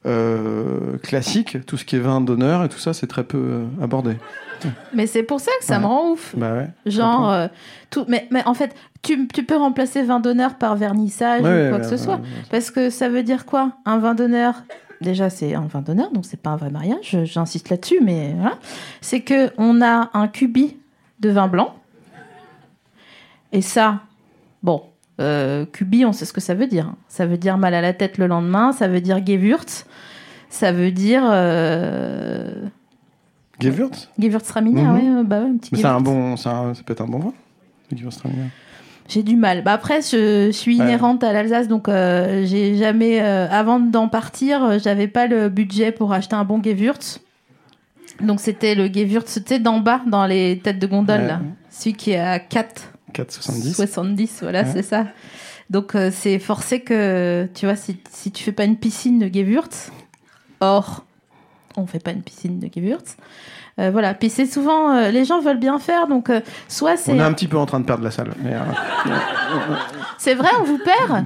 euh, 0.05 0.97
classiques, 1.03 1.65
tout 1.65 1.77
ce 1.77 1.85
qui 1.85 1.95
est 1.95 1.99
vin 1.99 2.21
d'honneur 2.21 2.63
et 2.63 2.69
tout 2.69 2.77
ça, 2.79 2.93
c'est 2.93 3.07
très 3.07 3.23
peu 3.23 3.37
euh, 3.37 3.65
abordé. 3.83 4.15
Mais 4.93 5.07
c'est 5.07 5.23
pour 5.23 5.39
ça 5.39 5.51
que 5.59 5.65
ça 5.65 5.75
Ouais. 5.75 5.81
me 5.81 5.85
rend 5.85 6.11
ouf. 6.11 6.35
Bah 6.37 6.53
ouais. 6.53 6.67
Genre, 6.85 7.29
euh, 7.29 7.47
tout, 7.89 8.05
mais, 8.07 8.27
mais 8.31 8.43
en 8.45 8.53
fait, 8.53 8.75
tu, 9.01 9.27
tu 9.27 9.43
peux 9.43 9.55
remplacer 9.55 10.03
vin 10.03 10.19
d'honneur 10.19 10.55
par 10.55 10.75
vernissage 10.75 11.41
Ouais, 11.43 11.67
ou 11.67 11.69
quoi 11.69 11.79
que 11.79 11.85
ce 11.87 11.97
soit. 11.97 12.19
Parce 12.51 12.69
que 12.71 12.89
ça 12.89 13.07
veut 13.09 13.23
dire 13.23 13.45
quoi 13.45 13.71
Un 13.85 13.99
vin 13.99 14.15
d'honneur? 14.15 14.63
Déjà, 15.01 15.29
c'est 15.29 15.53
un 15.55 15.61
vin 15.67 15.79
d'honneur, 15.81 16.11
donc 16.11 16.25
c'est 16.25 16.41
pas 16.41 16.49
un 16.49 16.55
vrai 16.57 16.69
mariage, 16.71 17.17
j'insiste 17.23 17.69
là-dessus, 17.69 17.99
mais 18.03 18.33
voilà. 18.37 18.57
C'est 18.99 19.21
que 19.21 19.49
on 19.57 19.81
a 19.81 20.09
un 20.13 20.27
cubi 20.27 20.75
de 21.21 21.29
vin 21.29 21.47
blanc. 21.47 21.73
Et 23.53 23.61
ça, 23.61 24.01
bon, 24.61 24.83
euh, 25.19 25.65
cubi, 25.65 26.05
on 26.05 26.13
sait 26.13 26.25
ce 26.25 26.33
que 26.33 26.41
ça 26.41 26.53
veut 26.53 26.67
dire. 26.67 26.93
Ça 27.07 27.25
veut 27.25 27.37
dire 27.37 27.57
mal 27.57 27.73
à 27.73 27.81
la 27.81 27.93
tête 27.93 28.17
le 28.17 28.27
lendemain, 28.27 28.71
ça 28.71 28.87
veut 28.87 29.01
dire 29.01 29.25
Gewürz, 29.25 29.85
ça 30.49 30.71
veut 30.71 30.91
dire. 30.91 31.23
Euh... 31.25 32.65
Gewürz 33.59 34.07
Gewürztraminer, 34.17 34.81
Mhm. 34.83 35.17
ouais, 35.17 35.23
bah 35.25 35.39
ouais, 35.41 35.49
un 35.49 35.57
petit 35.57 35.69
Mais 35.73 35.79
c'est 35.81 35.85
un 35.87 35.99
bon, 35.99 36.33
un- 36.33 36.37
ça 36.37 36.71
peut 36.85 36.93
être 36.93 37.01
un 37.01 37.07
bon 37.07 37.19
vin. 37.19 37.33
le 37.91 37.97
Gewürztraminer. 37.97 38.49
J'ai 39.09 39.23
du 39.23 39.35
mal. 39.35 39.63
Bah 39.63 39.73
après, 39.73 40.01
je 40.01 40.51
suis 40.51 40.77
Ouais. 40.79 40.85
inhérente 40.85 41.23
à 41.23 41.33
l'Alsace, 41.33 41.67
donc 41.67 41.89
euh, 41.89 42.45
j'ai 42.45 42.77
jamais, 42.77 43.19
euh, 43.21 43.47
avant 43.49 43.79
d'en 43.79 44.07
partir, 44.07 44.63
euh, 44.63 44.77
j'avais 44.81 45.07
pas 45.07 45.25
le 45.27 45.49
budget 45.49 45.91
pour 45.91 46.13
acheter 46.13 46.35
un 46.35 46.43
bon 46.45 46.61
Gewürz. 46.63 47.19
Donc 48.21 48.39
c'était 48.39 48.75
le 48.75 48.85
Gewürz, 48.87 49.23
c'était 49.25 49.59
d'en 49.59 49.79
bas 49.79 50.01
dans 50.05 50.25
les 50.27 50.59
têtes 50.63 50.79
de 50.79 50.87
gondole, 50.87 51.21
Ouais. 51.21 51.27
là. 51.27 51.41
celui 51.71 51.93
qui 51.95 52.11
est 52.11 52.19
à 52.19 52.39
4 52.39 52.93
4,70. 53.13 53.73
70, 53.75 54.39
voilà, 54.41 54.61
Ouais. 54.63 54.69
c'est 54.73 54.83
ça. 54.83 55.05
Donc 55.69 55.93
euh, 55.95 56.09
c'est 56.13 56.39
forcé 56.39 56.81
que, 56.81 57.47
tu 57.53 57.65
vois, 57.65 57.75
si, 57.75 57.97
si 58.11 58.31
tu 58.31 58.43
fais 58.43 58.51
pas 58.51 58.63
une 58.65 58.75
piscine 58.77 59.19
de 59.19 59.27
Gewürz, 59.33 59.91
or, 60.61 61.03
on 61.77 61.85
fait 61.85 62.03
pas 62.03 62.11
une 62.11 62.23
piscine 62.23 62.59
de 62.59 62.67
Gewürz, 62.73 63.15
euh, 63.79 63.91
voilà. 63.91 64.13
Puis 64.15 64.29
c'est 64.29 64.45
souvent, 64.47 64.91
euh, 64.95 65.09
les 65.11 65.25
gens 65.25 65.41
veulent 65.41 65.59
bien 65.59 65.77
faire, 65.79 66.07
donc 66.07 66.31
soit 66.67 66.97
c'est, 66.97 67.11
On 67.11 67.19
est 67.19 67.21
un 67.23 67.33
petit 67.33 67.47
peu 67.47 67.57
en 67.57 67.65
train 67.67 67.79
de 67.79 67.85
perdre 67.85 68.03
la 68.03 68.11
salle. 68.11 68.31
C'est 70.17 70.33
vrai, 70.33 70.49
on 70.59 70.63
vous 70.63 70.79
perd? 70.79 71.25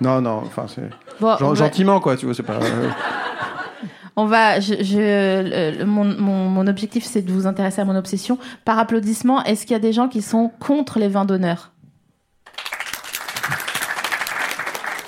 non, 0.00 0.20
non, 0.20 0.42
enfin, 0.46 0.66
c'est 0.66 0.88
Bon, 1.20 1.36
gen- 1.36 1.54
gentiment, 1.54 2.00
quoi, 2.00 2.16
tu 2.16 2.26
vois, 2.26 2.34
c'est 2.34 2.42
pas. 2.42 2.58
On 4.16 4.26
va, 4.26 4.60
je, 4.60 4.74
je- 4.82 4.96
le- 5.42 5.78
le- 5.78 5.84
mon, 5.84 6.04
mon, 6.04 6.48
mon 6.48 6.66
objectif, 6.68 7.04
c'est 7.04 7.22
de 7.22 7.32
vous 7.32 7.46
intéresser 7.48 7.80
à 7.80 7.84
mon 7.84 7.96
obsession. 7.96 8.38
Par 8.64 8.78
applaudissement, 8.78 9.42
est-ce 9.44 9.62
qu'il 9.62 9.72
y 9.72 9.76
a 9.76 9.80
des 9.80 9.92
gens 9.92 10.08
qui 10.08 10.22
sont 10.22 10.52
contre 10.60 10.98
les 11.00 11.08
vins 11.08 11.24
d'honneur? 11.24 11.72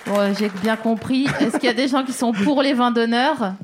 Bon, 0.07 0.33
j'ai 0.39 0.49
bien 0.63 0.77
compris. 0.77 1.27
Est-ce 1.41 1.57
qu'il 1.59 1.65
y 1.65 1.73
a 1.73 1.75
des 1.75 1.89
gens 1.89 2.05
qui 2.05 2.13
sont 2.13 2.33
pour 2.33 2.63
les 2.63 2.75
vins 2.75 2.91
d'honneur? 2.93 3.55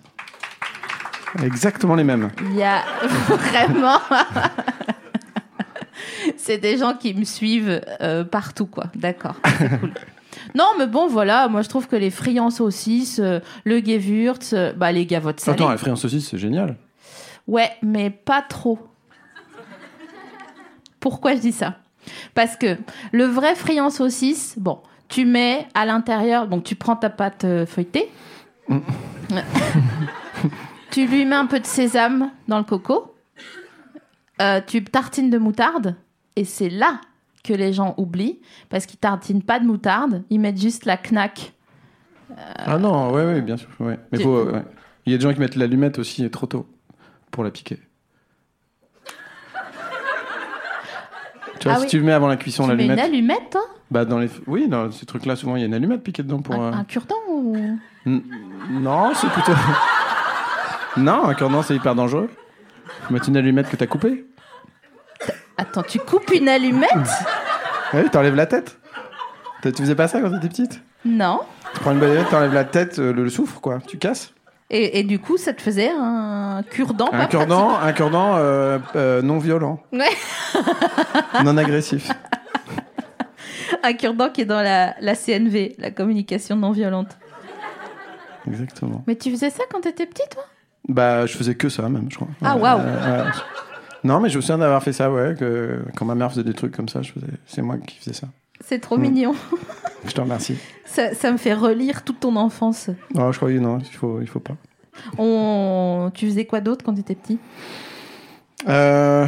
Exactement 1.42 1.94
les 1.94 2.04
mêmes. 2.04 2.30
Il 2.50 2.56
y 2.56 2.62
a 2.62 2.82
vraiment. 3.28 3.98
c'est 6.36 6.58
des 6.58 6.76
gens 6.78 6.94
qui 6.94 7.14
me 7.14 7.24
suivent 7.24 7.80
euh, 8.00 8.24
partout, 8.24 8.66
quoi. 8.66 8.84
D'accord, 8.94 9.36
c'est 9.58 9.80
cool. 9.80 9.92
Non, 10.54 10.66
mais 10.78 10.86
bon, 10.86 11.06
voilà. 11.06 11.48
Moi, 11.48 11.62
je 11.62 11.68
trouve 11.68 11.88
que 11.88 11.96
les 11.96 12.10
friands 12.10 12.50
saucisses, 12.50 13.18
euh, 13.18 13.40
le 13.64 13.78
Gewürz, 13.78 14.52
euh, 14.52 14.72
bah, 14.72 14.92
les 14.92 15.06
gavottes 15.06 15.40
salées. 15.40 15.56
Attends, 15.56 15.70
la 15.70 15.76
frite 15.76 15.92
en 15.92 15.96
saucisse, 15.96 16.28
c'est 16.28 16.38
génial. 16.38 16.76
Ouais, 17.46 17.70
mais 17.82 18.10
pas 18.10 18.42
trop. 18.42 18.78
Pourquoi 21.00 21.34
je 21.34 21.40
dis 21.40 21.52
ça? 21.52 21.76
Parce 22.34 22.56
que 22.56 22.76
le 23.12 23.24
vrai 23.24 23.54
friand 23.54 23.90
saucisse, 23.90 24.54
bon, 24.58 24.80
tu 25.08 25.24
mets 25.24 25.66
à 25.74 25.84
l'intérieur, 25.84 26.46
donc 26.48 26.64
tu 26.64 26.74
prends 26.74 26.96
ta 26.96 27.10
pâte 27.10 27.44
euh, 27.44 27.66
feuilletée, 27.66 28.10
tu 30.90 31.06
lui 31.06 31.24
mets 31.24 31.36
un 31.36 31.46
peu 31.46 31.60
de 31.60 31.66
sésame 31.66 32.30
dans 32.48 32.58
le 32.58 32.64
coco, 32.64 33.14
tu 34.66 34.82
tartines 34.84 35.30
de 35.30 35.38
moutarde, 35.38 35.96
et 36.36 36.44
c'est 36.44 36.70
là 36.70 37.00
que 37.42 37.52
les 37.52 37.72
gens 37.72 37.94
oublient, 37.96 38.40
parce 38.70 38.86
qu'ils 38.86 38.98
tartinent 39.00 39.42
pas 39.42 39.58
de 39.58 39.64
moutarde, 39.66 40.22
ils 40.30 40.38
mettent 40.38 40.60
juste 40.60 40.84
la 40.84 40.96
knack. 40.96 41.52
Ah 42.56 42.78
non, 42.78 43.12
ouais, 43.12 43.24
ouais, 43.24 43.40
bien 43.42 43.56
sûr. 43.56 43.68
Ouais. 43.80 43.98
Mais 44.12 44.24
ouais. 44.24 44.62
Il 45.04 45.12
y 45.12 45.14
a 45.14 45.18
des 45.18 45.22
gens 45.22 45.32
qui 45.34 45.40
mettent 45.40 45.56
l'allumette 45.56 45.98
aussi 45.98 46.28
trop 46.30 46.46
tôt 46.46 46.66
pour 47.30 47.42
la 47.44 47.50
piquer. 47.50 47.78
Tu 51.58 51.68
vois, 51.68 51.72
Ah 51.76 51.78
si 51.80 51.84
oui. 51.84 51.90
tu 51.90 52.00
mets 52.00 52.12
avant 52.12 52.28
la 52.28 52.36
cuisson 52.36 52.66
mets 52.66 52.72
une 52.72 52.78
l'allumette, 52.96 53.04
allumette, 53.04 53.50
toi 53.50 53.60
bah 53.90 54.04
dans 54.06 54.18
les, 54.18 54.30
oui, 54.46 54.68
dans 54.68 54.90
ces 54.90 55.04
trucs-là, 55.04 55.36
souvent 55.36 55.54
il 55.56 55.60
y 55.60 55.62
a 55.64 55.66
une 55.66 55.74
allumette 55.74 56.02
piquée 56.02 56.22
dedans 56.22 56.40
pour. 56.40 56.54
un, 56.54 56.72
euh, 56.72 56.76
un 56.76 56.84
cure-dent 56.84 57.14
ou... 57.28 57.54
N- 58.06 58.22
Non, 58.70 59.12
c'est 59.14 59.28
plutôt. 59.28 59.52
non, 60.96 61.26
un 61.26 61.34
cure-dent 61.34 61.62
c'est 61.62 61.76
hyper 61.76 61.94
dangereux. 61.94 62.30
Mettre 63.10 63.28
une 63.28 63.36
allumette 63.36 63.68
que 63.68 63.76
t'as 63.76 63.86
coupée. 63.86 64.24
Attends, 65.58 65.82
tu 65.82 65.98
coupes 65.98 66.30
une 66.34 66.48
allumette? 66.48 66.90
Oui, 67.94 68.02
t'enlèves 68.10 68.34
la 68.34 68.46
tête. 68.46 68.78
Tu 69.62 69.72
faisais 69.72 69.94
pas 69.94 70.08
ça 70.08 70.20
quand 70.20 70.30
t'étais 70.30 70.48
petite? 70.48 70.82
Non. 71.04 71.40
Tu 71.74 71.80
prends 71.80 71.92
une 71.92 72.00
balayette, 72.00 72.28
t'enlèves 72.30 72.54
la 72.54 72.64
tête, 72.64 72.98
euh, 72.98 73.12
le, 73.12 73.24
le 73.24 73.30
soufre, 73.30 73.60
quoi. 73.60 73.78
Tu 73.86 73.98
casses. 73.98 74.32
Et, 74.70 74.98
et 74.98 75.02
du 75.02 75.18
coup, 75.18 75.36
ça 75.36 75.52
te 75.52 75.60
faisait 75.60 75.90
un 75.96 76.62
cure-dent 76.68 77.08
Un 77.12 77.18
pas 77.18 77.26
cure-dent, 77.26 77.76
un 77.80 77.92
cure-dent 77.92 78.36
euh, 78.36 78.78
euh, 78.96 79.20
non 79.22 79.38
violent. 79.38 79.80
Ouais. 79.92 80.08
non 81.44 81.56
agressif. 81.58 82.10
Un 83.84 83.94
cure-dent 83.94 84.30
qui 84.30 84.42
est 84.42 84.46
dans 84.46 84.62
la, 84.62 84.94
la 85.00 85.14
CNV, 85.16 85.74
la 85.78 85.90
communication 85.90 86.54
non 86.56 86.70
violente. 86.70 87.16
Exactement. 88.46 89.02
Mais 89.08 89.16
tu 89.16 89.30
faisais 89.30 89.50
ça 89.50 89.64
quand 89.72 89.80
t'étais 89.80 90.06
petit, 90.06 90.22
toi? 90.30 90.44
Bah, 90.88 91.26
je 91.26 91.36
faisais 91.36 91.54
que 91.56 91.68
ça, 91.68 91.88
même, 91.88 92.06
je 92.10 92.14
crois. 92.16 92.28
Ah, 92.42 92.56
waouh. 92.56 92.80
euh. 92.80 93.24
Non, 94.04 94.20
mais 94.20 94.28
je 94.28 94.36
me 94.36 94.40
souviens 94.42 94.58
d'avoir 94.58 94.82
fait 94.82 94.92
ça, 94.92 95.10
ouais. 95.12 95.34
Que, 95.38 95.80
quand 95.96 96.04
ma 96.04 96.14
mère 96.14 96.30
faisait 96.30 96.44
des 96.44 96.54
trucs 96.54 96.74
comme 96.74 96.88
ça, 96.88 97.02
je 97.02 97.12
faisais... 97.12 97.26
c'est 97.46 97.62
moi 97.62 97.76
qui 97.78 97.96
faisais 97.98 98.12
ça. 98.12 98.26
C'est 98.60 98.78
trop 98.80 98.96
Mm. 98.96 99.02
mignon. 99.02 99.34
Je 100.06 100.12
te 100.12 100.20
remercie. 100.20 100.56
Ça, 100.84 101.14
ça 101.14 101.32
me 101.32 101.38
fait 101.38 101.54
relire 101.54 102.04
toute 102.04 102.20
ton 102.20 102.36
enfance. 102.36 102.90
Non, 103.14 103.32
je 103.32 103.38
croyais, 103.38 103.58
non, 103.60 103.78
il 103.78 103.96
faut, 103.96 104.20
il 104.20 104.26
faut 104.28 104.40
pas. 104.40 104.52
On... 105.16 106.10
Tu 106.12 106.26
faisais 106.26 106.44
quoi 106.44 106.60
d'autre 106.60 106.84
quand 106.84 106.92
t'étais 106.92 107.14
petit? 107.14 107.38
Euh... 108.68 109.26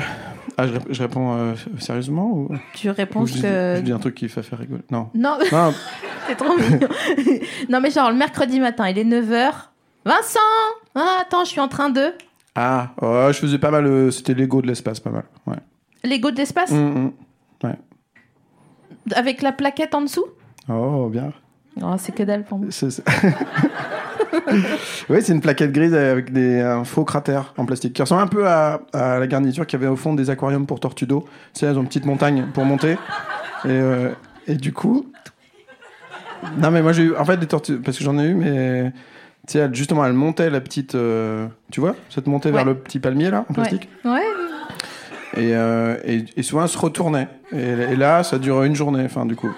Ah, 0.59 0.67
je, 0.69 0.75
rép- 0.75 0.87
je 0.91 1.03
réponds 1.03 1.35
euh, 1.37 1.55
sérieusement 1.81 2.31
ou, 2.33 2.49
Tu 2.75 2.89
réponds 2.91 3.23
ou 3.23 3.27
je, 3.27 3.41
que... 3.41 3.75
je 3.77 3.81
dis 3.81 3.93
un 3.93 3.99
truc 3.99 4.15
qui 4.15 4.29
fait 4.29 4.43
faire 4.43 4.59
rigoler 4.59 4.83
Non. 4.91 5.09
Non, 5.15 5.39
Non, 5.51 5.73
c'est 6.29 6.37
trop 6.37 6.55
mignon. 6.57 6.89
non, 7.71 7.81
mais 7.81 7.91
genre 7.91 8.11
le 8.11 8.17
mercredi 8.17 8.61
matin, 8.61 8.89
il 8.89 8.99
est 8.99 9.05
9h. 9.05 9.51
Vincent 10.05 10.39
ah, 10.95 11.21
Attends, 11.23 11.45
je 11.45 11.51
suis 11.51 11.61
en 11.61 11.69
train 11.69 11.89
de... 11.89 12.13
Ah, 12.55 12.90
oh, 13.03 13.29
je 13.33 13.38
faisais 13.38 13.59
pas 13.59 13.71
mal. 13.71 13.87
euh, 13.87 14.11
C'était 14.11 14.35
Lego 14.35 14.62
de 14.62 14.67
l'espace, 14.69 15.01
pas 15.01 15.11
mal. 15.11 15.25
Ouais. 15.47 15.57
Lego 16.05 16.31
de 16.31 16.37
l'espace? 16.37 16.71
Mm, 16.71 16.77
mm. 16.77 17.12
Avec 19.14 19.43
la 19.43 19.53
plaquette 19.53 19.95
en 19.95 20.03
dessous? 20.03 20.25
Oh, 20.69 21.09
bien. 21.11 21.33
Oh, 21.83 21.95
c'est 21.99 22.14
que 22.14 22.23
dalle 22.23 22.45
pour 22.45 22.59
moi. 22.59 22.69
C'est- 22.71 22.90
c'est- 22.90 23.05
oui, 25.11 25.19
c'est 25.21 25.33
une 25.33 25.40
plaquette 25.40 25.73
grise 25.73 25.95
avec 25.95 26.33
des, 26.33 26.61
un 26.61 26.85
faux 26.85 27.05
cratère 27.05 27.53
en 27.59 27.67
plastique 27.67 27.93
qui 27.93 28.03
ressemble 28.03 28.23
un 28.23 28.27
peu 28.29 28.47
à, 28.49 28.81
à 28.93 29.19
la 29.19 29.27
garniture 29.27 29.67
qu'il 29.67 29.79
y 29.79 29.83
avait 29.83 29.90
au 29.93 29.97
fond 29.97 30.14
des 30.14 30.31
aquariums 30.31 30.67
pour 30.67 30.81
tortues 30.81 31.07
d'eau. 31.07 31.25
Tu 31.53 31.61
sais, 31.61 31.67
elles 31.67 31.77
ont 31.77 31.83
une 31.83 31.88
petite 31.88 32.07
montagne 32.07 32.47
pour 32.55 32.64
monter. 32.64 32.93
Et, 32.93 32.97
euh, 33.69 34.11
et 34.47 34.55
du 34.55 34.73
coup. 34.73 35.07
Non, 36.59 36.71
mais 36.71 36.83
moi 36.83 36.93
j'ai 36.93 37.05
eu. 37.05 37.17
En 37.17 37.25
fait, 37.25 37.37
des 37.37 37.47
tortues. 37.47 37.79
Parce 37.81 37.99
que 37.99 38.05
j'en 38.05 38.19
ai 38.19 38.29
eu, 38.29 38.35
mais. 38.35 38.93
Tu 39.46 39.52
sais, 39.59 39.68
justement, 39.72 40.04
elle 40.07 40.12
montait 40.14 40.48
la 40.50 40.61
petite. 40.61 40.94
euh, 40.94 41.46
tu 41.70 41.80
vois 41.80 41.94
Cette 42.11 42.26
montée 42.26 42.50
vers 42.50 42.61
Ouais. 42.62 42.72
le 42.72 42.74
petit 42.78 42.98
palmier 42.98 43.30
là, 43.30 43.44
en 43.48 43.52
plastique. 43.52 43.88
Ouais. 44.04 44.22
Et, 45.37 45.54
euh, 45.54 45.96
et, 46.04 46.24
et 46.37 46.42
souvent, 46.42 46.62
elle 46.62 46.68
se 46.68 46.78
retournait. 46.78 47.28
Et, 47.52 47.59
et 47.59 47.96
là, 47.96 48.22
ça 48.22 48.38
durait 48.38 48.66
une 48.66 48.74
journée, 48.76 49.02
enfin, 49.04 49.26
du 49.26 49.37
coup. 49.37 49.50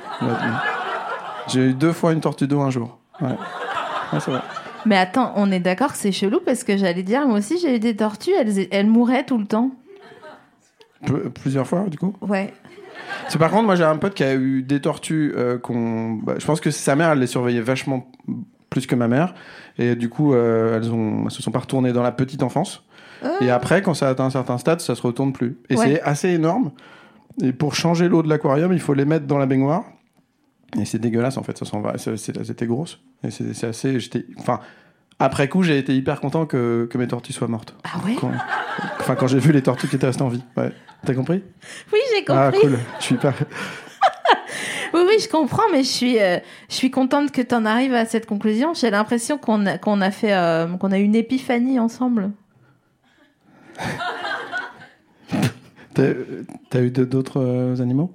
J'ai 1.48 1.68
eu 1.70 1.74
deux 1.74 1.92
fois 1.92 2.12
une 2.12 2.20
tortue 2.20 2.46
d'eau 2.48 2.60
un 2.60 2.70
jour. 2.70 2.98
Ouais. 3.20 3.28
Ouais, 3.28 4.20
c'est 4.20 4.30
vrai. 4.30 4.40
Mais 4.86 4.96
attends, 4.96 5.32
on 5.36 5.50
est 5.52 5.60
d'accord 5.60 5.92
que 5.92 5.98
c'est 5.98 6.12
chelou 6.12 6.40
parce 6.44 6.62
que 6.64 6.76
j'allais 6.76 7.02
dire, 7.02 7.26
moi 7.26 7.38
aussi 7.38 7.58
j'ai 7.58 7.74
eu 7.74 7.78
des 7.80 7.96
tortues, 7.96 8.30
elles, 8.38 8.68
elles 8.70 8.86
mouraient 8.86 9.24
tout 9.24 9.36
le 9.36 9.44
temps. 9.46 9.72
Peu- 11.04 11.28
plusieurs 11.30 11.66
fois, 11.66 11.84
du 11.88 11.98
coup. 11.98 12.14
Ouais. 12.20 12.52
C'est 13.28 13.38
par 13.38 13.50
contre, 13.50 13.64
moi, 13.64 13.74
j'ai 13.76 13.84
un 13.84 13.96
pote 13.96 14.14
qui 14.14 14.22
a 14.24 14.34
eu 14.34 14.62
des 14.62 14.80
tortues 14.80 15.32
euh, 15.36 15.58
qu'on. 15.58 16.12
bah, 16.22 16.34
je 16.38 16.46
pense 16.46 16.60
que 16.60 16.70
sa 16.70 16.94
mère, 16.96 17.10
elle 17.10 17.18
les 17.18 17.26
surveillait 17.26 17.60
vachement 17.60 18.08
plus 18.76 18.86
que 18.86 18.94
ma 18.94 19.08
mère. 19.08 19.34
Et 19.78 19.96
du 19.96 20.08
coup, 20.10 20.34
euh, 20.34 20.76
elles, 20.76 20.92
ont, 20.92 21.24
elles 21.24 21.30
se 21.30 21.42
sont 21.42 21.50
pas 21.50 21.60
retournées 21.60 21.92
dans 21.92 22.02
la 22.02 22.12
petite 22.12 22.42
enfance. 22.42 22.82
Et 23.40 23.50
après, 23.50 23.80
quand 23.80 23.94
ça 23.94 24.08
atteint 24.10 24.26
un 24.26 24.30
certain 24.30 24.58
stade, 24.58 24.80
ça 24.80 24.94
se 24.94 25.00
retourne 25.02 25.32
plus. 25.32 25.56
Et 25.70 25.76
Ouais. 25.76 25.86
c'est 25.86 26.02
assez 26.02 26.28
énorme. 26.28 26.72
Et 27.42 27.52
pour 27.52 27.74
changer 27.74 28.08
l'eau 28.08 28.22
de 28.22 28.28
l'aquarium, 28.28 28.72
il 28.72 28.80
faut 28.80 28.92
les 28.94 29.04
mettre 29.06 29.26
dans 29.26 29.38
la 29.38 29.46
baignoire. 29.46 29.84
Et 30.78 30.84
c'est 30.84 30.98
dégueulasse, 30.98 31.38
en 31.38 31.42
fait, 31.42 31.56
ça 31.56 31.64
s'en 31.64 31.80
va. 31.80 31.94
Étaient 31.94 32.66
grosses. 32.66 33.00
Et 33.24 33.30
c'est 33.30 33.54
c'est 33.54 33.66
assez. 33.68 33.98
J'étais. 34.00 34.26
Enfin. 34.38 34.60
Après 35.18 35.48
coup, 35.48 35.62
j'ai 35.62 35.78
été 35.78 35.96
hyper 35.96 36.20
content 36.20 36.44
que, 36.44 36.86
que 36.90 36.98
mes 36.98 37.06
tortues 37.08 37.32
soient 37.32 37.48
mortes. 37.48 37.74
Ah 37.84 37.98
ouais 38.04 38.16
Quand- 38.20 38.32
Enfin, 39.00 39.14
quand 39.14 39.26
j'ai 39.26 39.38
vu 39.38 39.50
les 39.50 39.62
tortues 39.62 39.88
qui 39.88 39.96
étaient 39.96 40.06
restées 40.06 40.22
en 40.22 40.28
vie. 40.28 40.44
Ouais. 40.58 40.70
T'as 41.06 41.14
compris? 41.14 41.42
Oui, 41.92 41.98
j'ai 42.14 42.22
compris. 42.22 42.42
Ah, 42.42 42.52
cool. 42.60 42.78
Je 42.98 43.04
suis 43.04 43.14
hyper. 43.14 43.32
Oui, 44.94 45.00
oui, 45.06 45.16
je 45.22 45.28
comprends, 45.28 45.62
mais 45.72 45.82
je 45.82 45.88
suis, 45.88 46.18
euh, 46.20 46.38
je 46.68 46.74
suis 46.74 46.90
contente 46.90 47.32
que 47.32 47.40
tu 47.42 47.54
en 47.54 47.64
arrives 47.64 47.94
à 47.94 48.04
cette 48.04 48.26
conclusion. 48.26 48.74
J'ai 48.74 48.90
l'impression 48.90 49.38
qu'on 49.38 49.66
a, 49.66 49.78
qu'on 49.78 50.00
a 50.00 50.10
fait, 50.10 50.32
euh, 50.32 50.66
qu'on 50.76 50.92
a 50.92 50.98
eu 50.98 51.02
une 51.02 51.14
épiphanie 51.14 51.78
ensemble. 51.78 52.30
T'as 55.94 56.12
t'as 56.68 56.80
eu 56.82 56.90
de- 56.90 57.04
d'autres 57.06 57.40
euh, 57.40 57.80
animaux? 57.80 58.12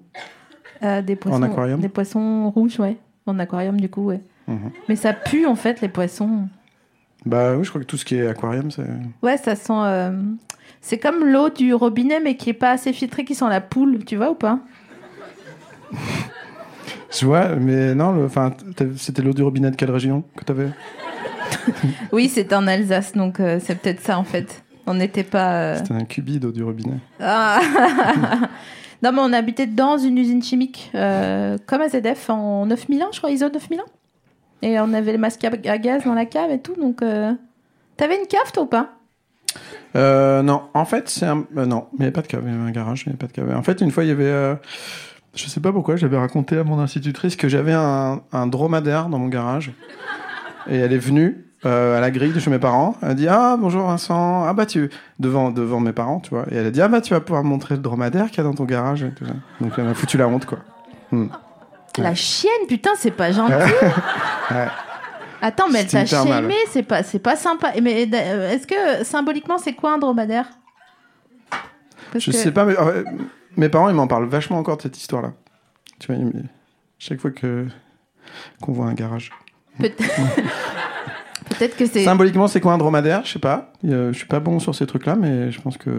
Euh, 0.84 1.02
des 1.02 1.16
poissons, 1.16 1.42
aquarium? 1.42 1.80
Des 1.82 1.90
poissons 1.90 2.50
rouges, 2.52 2.80
ouais. 2.80 2.98
En 3.26 3.40
aquarium, 3.40 3.80
du 3.80 3.90
coup, 3.90 4.06
ouais. 4.06 4.22
Mhm. 4.48 4.72
Mais 4.88 4.96
ça 4.96 5.14
pue, 5.14 5.46
en 5.48 5.56
fait, 5.56 5.82
les 5.82 5.90
poissons. 5.90 6.48
Bah 7.26 7.56
oui, 7.56 7.64
je 7.64 7.70
crois 7.70 7.82
que 7.82 7.86
tout 7.88 7.98
ce 7.98 8.06
qui 8.06 8.16
est 8.16 8.28
aquarium, 8.28 8.70
c'est. 8.72 8.86
Ouais, 9.24 9.38
ça 9.38 9.56
sent. 9.56 9.74
euh, 9.74 10.12
C'est 10.80 11.00
comme 11.00 11.26
l'eau 11.26 11.50
du 11.50 11.74
robinet, 11.74 12.20
mais 12.20 12.36
qui 12.36 12.50
est 12.52 12.54
pas 12.54 12.72
assez 12.72 12.94
filtrée, 12.94 13.26
qui 13.26 13.34
sent 13.36 13.50
la 13.50 13.62
poule, 13.62 14.06
tu 14.06 14.16
vois 14.16 14.30
ou 14.32 14.36
pas? 14.36 14.60
Je 17.12 17.26
vois, 17.26 17.50
mais 17.56 17.94
non, 17.94 18.24
enfin, 18.26 18.54
c'était 18.98 19.22
l'eau 19.22 19.34
du 19.34 19.44
robinet 19.44 19.70
de 19.72 19.76
quelle 19.76 19.92
région 19.92 20.24
que 20.38 20.44
t'avais 20.46 20.70
Oui, 22.12 22.30
c'est 22.30 22.54
en 22.54 22.66
Alsace, 22.68 23.14
donc 23.14 23.40
euh, 23.40 23.60
c'est 23.64 23.76
peut-être 23.76 24.02
ça, 24.02 24.18
en 24.18 24.24
fait. 24.24 24.64
On 24.88 24.94
n'était 24.94 25.24
pas. 25.24 25.54
euh, 25.54 25.76
C'était 25.78 25.94
un 25.94 26.06
cubi 26.06 26.40
d'eau 26.40 26.52
du 26.52 26.64
robinet. 26.64 26.98
Ah. 27.20 27.60
non, 29.04 29.12
mais 29.12 29.20
on 29.22 29.34
habitait 29.34 29.68
dans 29.68 29.98
une 29.98 30.18
usine 30.18 30.42
chimique, 30.42 30.90
euh, 30.96 31.58
comme 31.68 31.82
AZF, 31.82 32.30
en 32.30 32.66
9001, 32.66 33.10
je 33.12 33.18
crois, 33.20 33.30
ISO 33.32 33.50
9001. 33.50 33.84
Et 34.64 34.80
on 34.80 34.94
avait 34.94 35.12
le 35.12 35.18
masque 35.18 35.44
à 35.44 35.50
à 35.70 35.78
gaz 35.78 36.04
dans 36.06 36.14
la 36.14 36.26
cave 36.26 36.52
et 36.52 36.60
tout, 36.60 36.76
donc... 36.76 37.04
T'avais 37.98 38.20
une 38.20 38.26
cave, 38.28 38.52
toi, 38.52 38.64
ou 38.64 38.68
pas? 38.68 38.90
Euh, 39.96 40.42
non, 40.42 40.64
en 40.74 40.86
fait, 40.86 41.10
c'est 41.10 41.26
un. 41.26 41.46
non, 41.54 41.88
mais 41.92 41.98
il 41.98 42.00
n'y 42.00 42.04
avait 42.06 42.12
pas 42.12 42.22
de 42.22 42.28
cave, 42.28 42.42
il 42.46 42.52
y 42.52 42.56
avait 42.56 42.64
un 42.70 42.72
garage, 42.72 43.04
il 43.06 43.10
n'y 43.10 43.12
avait 43.12 43.18
pas 43.20 43.28
de 43.28 43.34
cave. 43.34 43.56
En 43.56 43.62
fait, 43.62 43.82
une 43.82 43.92
fois, 43.92 44.04
il 44.04 44.08
y 44.08 44.12
avait. 44.12 44.56
Je 45.36 45.48
sais 45.48 45.60
pas 45.62 45.72
pourquoi, 45.72 45.96
j'avais 45.96 46.18
raconté 46.18 46.58
à 46.58 46.64
mon 46.64 46.80
institutrice 46.80 47.36
que 47.36 47.48
j'avais 47.48 47.72
un, 47.74 48.22
un 48.34 48.48
dromadaire 48.48 49.08
dans 49.08 49.18
mon 49.18 49.28
garage. 49.30 49.72
Et 50.70 50.76
elle 50.78 50.92
est 50.94 50.98
venue 50.98 51.46
euh, 51.66 51.98
à 51.98 52.02
la 52.02 52.12
grille 52.12 52.34
de 52.34 52.40
chez 52.40 52.50
mes 52.50 52.60
parents. 52.60 52.96
Elle 53.02 53.10
a 53.12 53.14
dit 53.14 53.28
Ah, 53.30 53.56
bonjour 53.58 53.88
Vincent. 53.88 54.44
Ah, 54.46 54.54
bah, 54.54 54.66
tu. 54.66 54.90
Devant, 55.20 55.50
devant 55.52 55.80
mes 55.80 55.94
parents, 55.94 56.20
tu 56.20 56.32
vois. 56.32 56.46
Et 56.52 56.56
elle 56.56 56.66
a 56.66 56.72
dit 56.72 56.82
Ah, 56.82 56.88
bah, 56.90 57.00
tu 57.02 57.14
vas 57.14 57.22
pouvoir 57.22 57.44
montrer 57.46 57.76
le 57.76 57.82
dromadaire 57.82 58.28
qu'il 58.28 58.38
y 58.38 58.42
a 58.42 58.44
dans 58.44 58.54
ton 58.54 58.66
garage. 58.66 59.04
et 59.04 59.12
tout 59.12 59.26
ça. 59.26 59.34
Donc, 59.62 59.72
elle 59.78 59.86
m'a 59.86 59.94
foutu 59.94 60.18
la 60.18 60.28
honte, 60.28 60.46
quoi. 60.46 60.60
Hmm. 61.12 61.28
La 61.98 62.14
chienne, 62.16 62.68
putain, 62.68 62.92
c'est 62.98 63.12
pas 63.12 63.32
gentil 63.32 63.54
Ouais. 63.54 64.68
Attends, 65.44 65.70
mais 65.72 65.80
elle 65.80 65.88
t'a 65.88 66.06
shamé, 66.06 66.54
c'est 66.70 66.84
pas, 66.84 67.02
c'est 67.04 67.20
pas 67.20 67.36
sympa. 67.36 67.72
Mais 67.82 68.08
euh, 68.14 68.52
est-ce 68.52 68.68
que, 68.68 69.04
symboliquement, 69.04 69.58
c'est 69.58 69.74
quoi 69.74 69.94
un 69.94 69.98
dromadaire? 69.98 70.46
Parce 72.12 72.24
Je 72.26 72.32
que- 72.32 72.38
sais 72.38 72.52
pas, 72.52 72.64
mais 72.66 72.76
mes 73.58 73.70
parents, 73.70 73.90
ils 73.90 73.96
m'en 73.96 74.08
parlent 74.08 74.28
vachement 74.28 74.58
encore 74.58 74.78
de 74.78 74.82
cette 74.84 74.98
histoire-là. 74.98 75.34
Tu 76.00 76.08
vois, 76.08 76.16
ils- 76.16 76.50
chaque 77.00 77.20
fois 77.20 77.32
que 77.32 77.68
qu'on 78.62 78.72
voit 78.72 78.86
un 78.86 78.94
garage. 78.94 79.32
Peut- 79.80 79.90
Peut-être 81.50 81.76
que 81.76 81.86
c'est... 81.86 82.04
Symboliquement, 82.06 82.48
c'est 82.48 82.62
quoi 82.62 82.74
un 82.74 82.78
dromadaire? 82.78 83.22
Je 83.26 83.34
sais 83.34 83.40
pas. 83.40 83.74
Euh, 83.86 84.14
je 84.14 84.18
suis 84.18 84.28
pas 84.28 84.40
bon 84.40 84.60
sur 84.60 84.74
ces 84.74 84.86
trucs-là, 84.88 85.16
mais 85.16 85.52
je 85.52 85.60
pense 85.62 85.78
que 85.78 85.90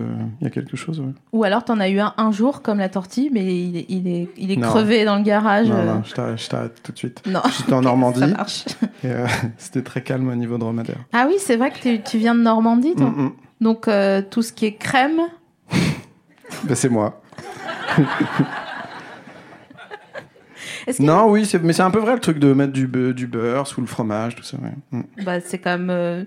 il 0.41 0.45
y 0.45 0.47
a 0.47 0.51
quelque 0.51 0.77
chose. 0.77 0.99
ouais. 1.01 1.13
Ou 1.33 1.45
alors 1.45 1.65
t'en 1.65 1.79
as 1.79 1.89
eu 1.89 1.99
un 2.01 2.15
un 2.17 2.33
jour, 2.33 2.63
comme 2.63 2.79
la 2.79 2.89
tortille, 2.89 3.29
mais 3.33 3.45
il 3.45 3.77
est, 3.77 3.87
il 3.89 4.09
est, 4.09 4.29
il 4.39 4.51
est 4.51 4.57
Non. 4.57 4.69
crevé 4.69 5.05
dans 5.05 5.17
le 5.17 5.23
garage. 5.23 5.69
Non, 5.69 5.77
euh, 5.77 5.95
non, 5.95 6.03
je 6.05 6.49
t'arrête, 6.49 6.83
tout 6.83 6.93
de 6.93 6.99
suite. 6.99 7.23
non. 7.27 7.43
J'étais 7.57 7.73
en 7.75 7.77
Ça 7.83 7.89
Normandie 7.89 8.23
euh, 9.05 9.27
c'était 9.59 9.83
très 9.83 10.03
calme 10.03 10.29
au 10.29 10.35
niveau 10.35 10.59
dromadaire. 10.59 10.99
Ah 11.13 11.27
oui, 11.29 11.35
c'est 11.39 11.57
vrai 11.57 11.71
que 11.71 11.79
tu, 11.81 12.01
tu 12.03 12.19
viens 12.19 12.35
de 12.35 12.41
Normandie, 12.41 12.95
toi. 12.95 13.11
Mm, 13.11 13.23
mm. 13.25 13.33
Donc 13.61 13.89
euh, 13.89 14.23
tout 14.23 14.43
ce 14.43 14.53
qui 14.53 14.67
est 14.67 14.75
crème. 14.75 15.21
Ben, 16.65 16.75
c'est 16.75 16.89
moi. 16.91 17.21
Non, 20.99 21.29
oui, 21.31 21.49
mais 21.63 21.73
c'est 21.73 21.83
un 21.83 21.91
peu 21.93 22.01
vrai 22.01 22.15
le 22.15 22.21
truc 22.21 22.39
de 22.39 22.53
mettre 22.53 22.73
du, 22.73 22.89
be- 22.89 23.13
du 23.13 23.27
beurre 23.29 23.67
sous 23.69 23.81
le 23.81 23.87
fromage, 23.87 24.35
tout 24.35 24.43
ça. 24.43 24.57
ouais. 24.59 24.73
Mm. 24.99 25.03
bah, 25.25 25.41
c'est 25.41 25.59
quand 25.59 25.71
même. 25.79 25.91
euh, 25.91 26.25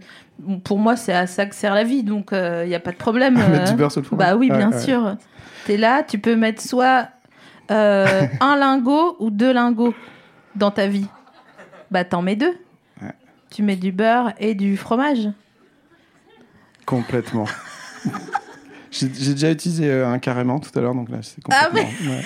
pour 0.64 0.80
moi, 0.80 0.96
c'est 0.96 1.14
à 1.14 1.28
ça 1.28 1.46
que 1.46 1.56
sert 1.56 1.76
la 1.76 1.84
vie, 1.84 2.04
donc 2.04 2.30
il 2.32 2.68
n'y 2.68 2.76
a 2.76 2.80
pas 2.80 2.92
de 2.92 2.98
problème. 2.98 3.34
Mettre 3.50 3.68
euh. 3.68 3.72
du 3.72 3.76
beurre 3.76 3.92
sous 3.92 4.00
le 4.00 4.06
fromage. 4.06 4.28
Bah 4.30 4.36
oui, 4.38 4.50
Ouais, 4.50 4.58
bien 4.58 4.72
ouais. 4.72 4.80
sûr. 4.80 5.18
T'es 5.66 5.78
là, 5.78 6.04
tu 6.04 6.20
peux 6.20 6.36
mettre 6.36 6.62
soit 6.62 7.10
euh, 7.72 8.06
un 8.40 8.56
lingot 8.56 9.18
ou 9.20 9.30
deux 9.30 9.52
lingots 9.52 9.94
dans 10.56 10.72
ta 10.72 10.88
vie. 10.88 11.08
Bah 11.92 12.04
t'en 12.06 12.22
mets 12.22 12.36
deux. 12.38 12.54
Ouais. 13.02 13.12
Tu 13.52 13.62
mets 13.62 13.76
du 13.76 13.92
beurre 13.92 14.34
et 14.40 14.54
du 14.56 14.78
fromage. 14.78 15.30
Complètement. 16.86 17.46
J'ai 18.98 19.08
déjà 19.34 19.52
utilisé 19.52 19.90
euh, 19.90 20.08
un 20.08 20.20
carrément 20.20 20.60
tout 20.60 20.70
à 20.78 20.82
l'heure, 20.82 20.96
donc 20.96 21.10
là, 21.10 21.18
c'est 21.22 21.42
Ah, 21.52 21.66
complètement. 21.66 22.12
ouais. 22.12 22.24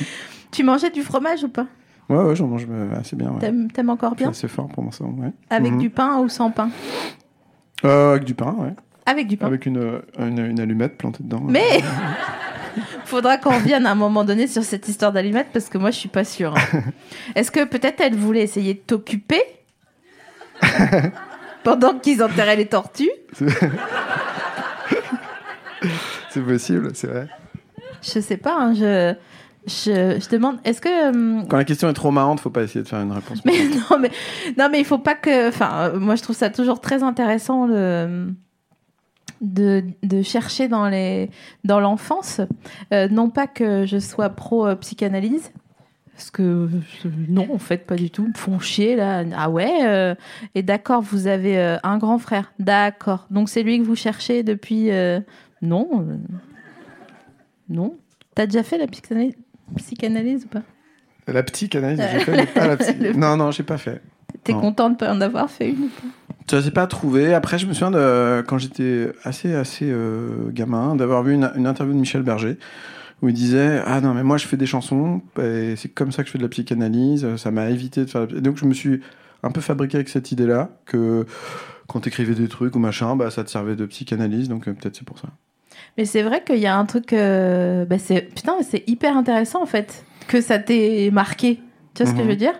Tu 0.52 0.62
mangeais 0.64 0.90
du 0.90 1.02
fromage 1.02 1.44
ou 1.44 1.48
pas? 1.48 1.66
Ouais, 2.08 2.16
ouais, 2.22 2.36
j'en 2.36 2.46
mange 2.46 2.66
euh, 2.70 2.98
assez 2.98 3.14
bien. 3.16 3.30
Ouais. 3.32 3.40
T'aimes 3.74 3.90
encore 3.90 4.14
bien? 4.14 4.30
assez 4.30 4.48
fort 4.48 4.68
pour 4.68 4.82
moi, 4.82 4.92
ça. 4.92 5.04
Ouais. 5.04 5.32
Avec 5.50 5.72
Mhm. 5.72 5.78
du 5.78 5.90
pain 5.90 6.18
ou 6.18 6.28
sans 6.28 6.50
pain? 6.50 6.70
Euh, 7.84 8.12
avec 8.12 8.24
du 8.24 8.34
pain, 8.34 8.54
ouais. 8.58 8.72
Avec 9.04 9.26
du 9.26 9.36
pain. 9.36 9.46
Avec 9.46 9.66
une, 9.66 10.00
une, 10.18 10.38
une 10.38 10.60
allumette 10.60 10.96
plantée 10.96 11.22
dedans. 11.24 11.40
Mais 11.44 11.80
faudra 13.04 13.36
qu'on 13.38 13.50
revienne 13.54 13.86
à 13.86 13.90
un 13.90 13.94
moment 13.96 14.24
donné 14.24 14.46
sur 14.46 14.62
cette 14.64 14.88
histoire 14.88 15.12
d'allumettes 15.12 15.48
parce 15.52 15.68
que 15.68 15.78
moi 15.78 15.90
je 15.90 15.96
suis 15.98 16.08
pas 16.08 16.24
sûre. 16.24 16.54
hein. 16.56 16.80
Est-ce 17.34 17.50
que 17.50 17.64
peut-être 17.64 18.00
elle 18.00 18.16
voulait 18.16 18.42
essayer 18.42 18.74
de 18.74 18.78
t'occuper? 18.80 19.42
Pendant 21.64 21.98
qu'ils 21.98 22.22
enterraient 22.22 22.56
les 22.56 22.66
tortues? 22.66 23.10
C'est 26.36 26.42
possible, 26.44 26.90
c'est 26.94 27.06
vrai. 27.06 27.28
Je 28.02 28.20
sais 28.20 28.36
pas. 28.36 28.56
hein, 28.58 28.74
je, 28.74 29.14
je 29.66 30.18
je 30.20 30.28
demande. 30.28 30.58
Est-ce 30.64 30.80
que 30.80 31.08
hum, 31.10 31.46
Quand 31.48 31.56
la 31.56 31.64
question 31.64 31.88
est 31.88 31.92
trop 31.94 32.10
marrante, 32.10 32.40
faut 32.40 32.50
pas 32.50 32.62
essayer 32.62 32.82
de 32.82 32.88
faire 32.88 33.00
une 33.00 33.12
réponse. 33.12 33.44
mais 33.44 33.52
non 33.90 33.98
mais 33.98 34.10
non 34.58 34.68
mais 34.70 34.78
il 34.80 34.84
faut 34.84 34.98
pas 34.98 35.14
que. 35.14 35.48
Enfin 35.48 35.70
euh, 35.94 35.98
moi 35.98 36.14
je 36.14 36.22
trouve 36.22 36.36
ça 36.36 36.50
toujours 36.50 36.80
très 36.80 37.02
intéressant 37.02 37.66
le 37.66 38.28
de, 39.40 39.82
de 40.02 40.22
chercher 40.22 40.68
dans 40.68 40.88
les 40.88 41.30
dans 41.64 41.80
l'enfance 41.80 42.40
Euh, 42.92 43.08
non 43.08 43.28
pas 43.30 43.46
que 43.46 43.84
je 43.86 43.98
sois 43.98 44.28
pro 44.30 44.66
euh, 44.66 44.74
psychanalyse 44.76 45.52
parce 46.14 46.30
que 46.30 46.42
euh, 46.42 46.68
non 47.28 47.46
en 47.52 47.58
fait 47.58 47.84
pas 47.86 47.96
du 47.96 48.08
tout 48.10 48.26
me 48.28 48.32
font 48.34 48.58
chier 48.58 48.96
là 48.96 49.24
ah 49.36 49.50
ouais 49.50 49.80
euh, 49.84 50.14
et 50.54 50.62
d'accord 50.62 51.02
vous 51.02 51.26
avez 51.26 51.58
euh, 51.58 51.76
un 51.82 51.98
grand 51.98 52.18
frère 52.18 52.52
d'accord 52.58 53.26
donc 53.30 53.50
c'est 53.50 53.62
lui 53.62 53.78
que 53.78 53.84
vous 53.84 53.96
cherchez 53.96 54.42
depuis 54.42 54.90
euh, 54.90 55.20
non 55.62 55.88
euh, 56.08 56.16
non 57.68 57.96
t'as 58.34 58.46
déjà 58.46 58.62
fait 58.62 58.78
la 58.78 58.86
psychanalyse, 58.86 59.34
psychanalyse 59.76 60.44
ou 60.44 60.48
pas? 60.48 60.62
La 61.28 61.42
petite 61.42 61.74
analyse, 61.74 62.00
j'ai 62.12 62.20
fait, 62.20 62.32
mais 62.36 62.46
pas 62.46 62.66
la. 62.68 62.76
Le- 63.00 63.12
Non, 63.14 63.36
non, 63.36 63.50
j'ai 63.50 63.64
pas 63.64 63.78
fait. 63.78 64.00
t'es 64.44 64.52
content 64.52 64.90
de 64.90 64.96
pas 64.96 65.12
en 65.12 65.20
avoir 65.20 65.50
fait 65.50 65.70
une 65.70 65.84
ou 65.84 65.88
pas? 65.88 66.06
Ça 66.48 66.62
s'est 66.62 66.70
pas 66.70 66.86
trouvé. 66.86 67.34
Après, 67.34 67.58
je 67.58 67.66
me 67.66 67.72
souviens 67.72 67.90
de 67.90 68.44
quand 68.46 68.58
j'étais 68.58 69.10
assez 69.24 69.52
assez 69.54 69.86
euh, 69.90 70.50
gamin 70.52 70.94
d'avoir 70.94 71.24
vu 71.24 71.32
une, 71.34 71.50
une 71.56 71.66
interview 71.66 71.92
de 71.94 71.98
Michel 71.98 72.22
Berger 72.22 72.58
où 73.22 73.28
il 73.28 73.34
disait 73.34 73.82
ah 73.86 74.00
non 74.02 74.12
mais 74.14 74.22
moi 74.22 74.36
je 74.36 74.46
fais 74.46 74.58
des 74.58 74.66
chansons 74.66 75.22
et 75.42 75.74
c'est 75.76 75.88
comme 75.88 76.12
ça 76.12 76.22
que 76.22 76.26
je 76.28 76.32
fais 76.32 76.38
de 76.38 76.44
la 76.44 76.48
psychanalyse. 76.50 77.26
Ça 77.36 77.50
m'a 77.50 77.70
évité 77.70 78.04
de 78.04 78.10
faire. 78.10 78.26
la- 78.28 78.36
Et 78.38 78.40
donc 78.40 78.56
je 78.58 78.64
me 78.66 78.74
suis 78.74 79.00
un 79.42 79.50
peu 79.50 79.60
fabriqué 79.62 79.96
avec 79.96 80.08
cette 80.08 80.30
idée 80.30 80.46
là 80.46 80.68
que 80.84 81.26
quand 81.88 82.00
t'écrivais 82.00 82.34
des 82.34 82.46
trucs 82.46 82.76
ou 82.76 82.78
machin, 82.78 83.16
bah 83.16 83.30
ça 83.32 83.42
te 83.42 83.50
servait 83.50 83.74
de 83.74 83.86
psychanalyse. 83.86 84.48
Donc 84.48 84.68
euh, 84.68 84.74
peut-être 84.74 84.94
c'est 84.94 85.04
pour 85.06 85.18
ça. 85.18 85.28
Mais 85.98 86.04
c'est 86.04 86.22
vrai 86.22 86.42
qu'il 86.44 86.58
y 86.58 86.66
a 86.66 86.76
un 86.76 86.84
truc. 86.84 87.12
euh, 87.12 87.84
bah 87.84 87.98
c'est 87.98 88.20
putain, 88.22 88.54
c'est 88.62 88.84
hyper 88.86 89.16
intéressant 89.16 89.62
en 89.62 89.66
fait 89.66 90.04
que 90.28 90.40
ça 90.40 90.58
t'ait 90.58 91.10
marqué. 91.12 91.60
Tu 91.94 92.02
vois 92.02 92.10
ce 92.12 92.16
que 92.16 92.20
Mhm. 92.22 92.24
je 92.26 92.30
veux 92.30 92.36
dire? 92.36 92.54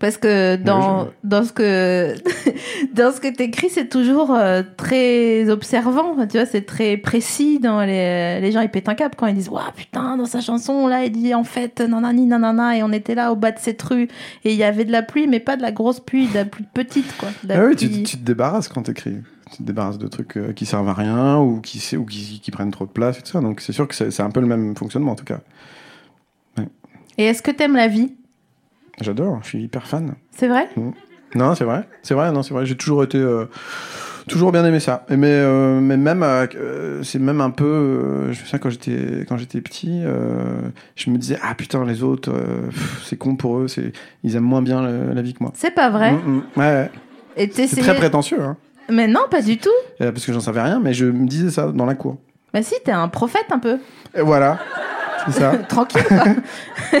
Parce 0.00 0.16
que 0.16 0.56
dans 0.56 1.04
je- 1.04 1.10
dans 1.22 1.44
ce 1.44 1.52
que 1.52 2.14
dans 2.94 3.12
ce 3.12 3.20
que 3.20 3.28
t'écris, 3.32 3.68
c'est 3.70 3.88
toujours 3.88 4.34
euh, 4.34 4.62
très 4.76 5.48
observant. 5.50 6.16
Tu 6.26 6.36
vois, 6.36 6.46
c'est 6.46 6.62
très 6.66 6.96
précis. 6.96 7.60
Dans 7.60 7.80
les 7.82 8.40
les 8.40 8.50
gens 8.50 8.60
ils 8.60 8.68
pètent 8.68 8.88
un 8.88 8.96
cap 8.96 9.14
quand 9.16 9.28
ils 9.28 9.36
disent 9.36 9.48
waouh 9.50 9.62
putain 9.76 10.16
dans 10.16 10.26
sa 10.26 10.40
chanson 10.40 10.88
là 10.88 11.04
il 11.04 11.12
dit 11.12 11.32
en 11.32 11.44
fait 11.44 11.78
nanani 11.80 12.26
nanana 12.26 12.76
et 12.76 12.82
on 12.82 12.90
était 12.90 13.14
là 13.14 13.30
au 13.32 13.36
bas 13.36 13.52
de 13.52 13.58
cette 13.60 13.80
rue 13.82 14.08
et 14.44 14.50
il 14.52 14.56
y 14.56 14.64
avait 14.64 14.84
de 14.84 14.90
la 14.92 15.02
pluie 15.02 15.28
mais 15.28 15.38
pas 15.38 15.56
de 15.56 15.62
la 15.62 15.70
grosse 15.70 16.00
pluie, 16.00 16.26
de 16.26 16.34
la 16.34 16.44
pluie 16.44 16.64
petite 16.74 17.16
quoi. 17.16 17.28
La 17.46 17.60
Ah 17.60 17.64
oui, 17.66 17.76
tu, 17.76 18.02
tu 18.02 18.16
te 18.18 18.24
débarrasses 18.24 18.66
quand 18.68 18.82
t'écris. 18.82 19.18
Tu 19.50 19.58
te 19.58 19.62
débarrasses 19.62 19.98
de 19.98 20.08
trucs 20.08 20.36
euh, 20.36 20.52
qui 20.52 20.66
servent 20.66 20.88
à 20.88 20.94
rien 20.94 21.38
ou 21.38 21.60
qui, 21.60 21.96
ou 21.96 22.04
qui, 22.04 22.40
qui 22.40 22.50
prennent 22.50 22.70
trop 22.70 22.86
de 22.86 22.90
place 22.90 23.18
et 23.18 23.22
tout 23.22 23.30
ça. 23.32 23.40
Donc 23.40 23.60
c'est 23.60 23.72
sûr 23.72 23.86
que 23.86 23.94
c'est 23.94 24.20
un 24.20 24.30
peu 24.30 24.40
le 24.40 24.46
même 24.46 24.76
fonctionnement 24.76 25.12
en 25.12 25.16
tout 25.16 25.24
cas. 25.24 25.40
Et 27.16 27.24
est-ce 27.24 27.42
que 27.42 27.50
t'aimes 27.50 27.76
la 27.76 27.88
vie? 27.88 28.14
J'adore, 29.00 29.40
je 29.42 29.48
suis 29.48 29.62
hyper 29.62 29.86
fan. 29.86 30.14
C'est 30.30 30.48
vrai? 30.48 30.68
Non, 31.34 31.54
c'est 31.54 31.64
vrai, 31.64 31.88
c'est 32.02 32.14
vrai, 32.14 32.30
non, 32.32 32.42
c'est 32.42 32.54
vrai. 32.54 32.64
J'ai 32.64 32.76
toujours 32.76 33.02
été, 33.02 33.18
euh, 33.18 33.46
toujours 34.28 34.52
bien 34.52 34.64
aimé 34.64 34.78
ça. 34.78 35.04
Mais, 35.10 35.26
euh, 35.30 35.80
mais 35.80 35.96
même, 35.96 36.22
euh, 36.22 37.02
c'est 37.02 37.18
même 37.18 37.40
un 37.40 37.50
peu. 37.50 38.26
je 38.32 38.40
me 38.40 38.44
souviens 38.44 38.58
quand 38.58 38.70
j'étais, 38.70 39.24
quand 39.28 39.36
j'étais 39.36 39.60
petit, 39.60 40.02
je 40.96 41.10
me 41.10 41.18
disais 41.18 41.38
ah 41.42 41.54
putain 41.54 41.84
les 41.84 42.02
autres, 42.02 42.32
c'est 43.04 43.16
con 43.16 43.36
pour 43.36 43.58
eux, 43.58 43.68
c'est, 43.68 43.92
ils 44.22 44.36
aiment 44.36 44.44
moins 44.44 44.62
bien 44.62 44.82
la 44.82 45.22
vie 45.22 45.34
que 45.34 45.42
moi. 45.42 45.52
C'est 45.54 45.74
pas 45.74 45.90
vrai? 45.90 46.12
Mm, 46.12 46.16
mm. 46.16 46.42
ouais, 46.56 46.62
ouais. 46.62 46.90
Et 47.36 47.50
c'est 47.50 47.80
très 47.80 47.96
prétentieux, 47.96 48.40
hein, 48.40 48.56
Mais 48.90 49.06
non, 49.08 49.20
pas 49.30 49.40
du 49.42 49.58
tout. 49.58 49.68
Euh, 50.00 50.12
parce 50.12 50.24
que 50.26 50.32
j'en 50.32 50.40
savais 50.40 50.60
rien, 50.62 50.80
mais 50.80 50.92
je 50.94 51.06
me 51.06 51.26
disais 51.26 51.50
ça 51.50 51.68
dans 51.72 51.86
la 51.86 51.94
cour. 51.94 52.18
Bah 52.52 52.62
si, 52.62 52.74
t'es 52.84 52.92
un 52.92 53.08
prophète 53.08 53.46
un 53.50 53.58
peu. 53.58 53.78
Et 54.14 54.20
voilà, 54.22 54.58
c'est 55.26 55.32
ça. 55.40 55.56
Tranquille, 55.68 56.02
quoi. 56.06 56.22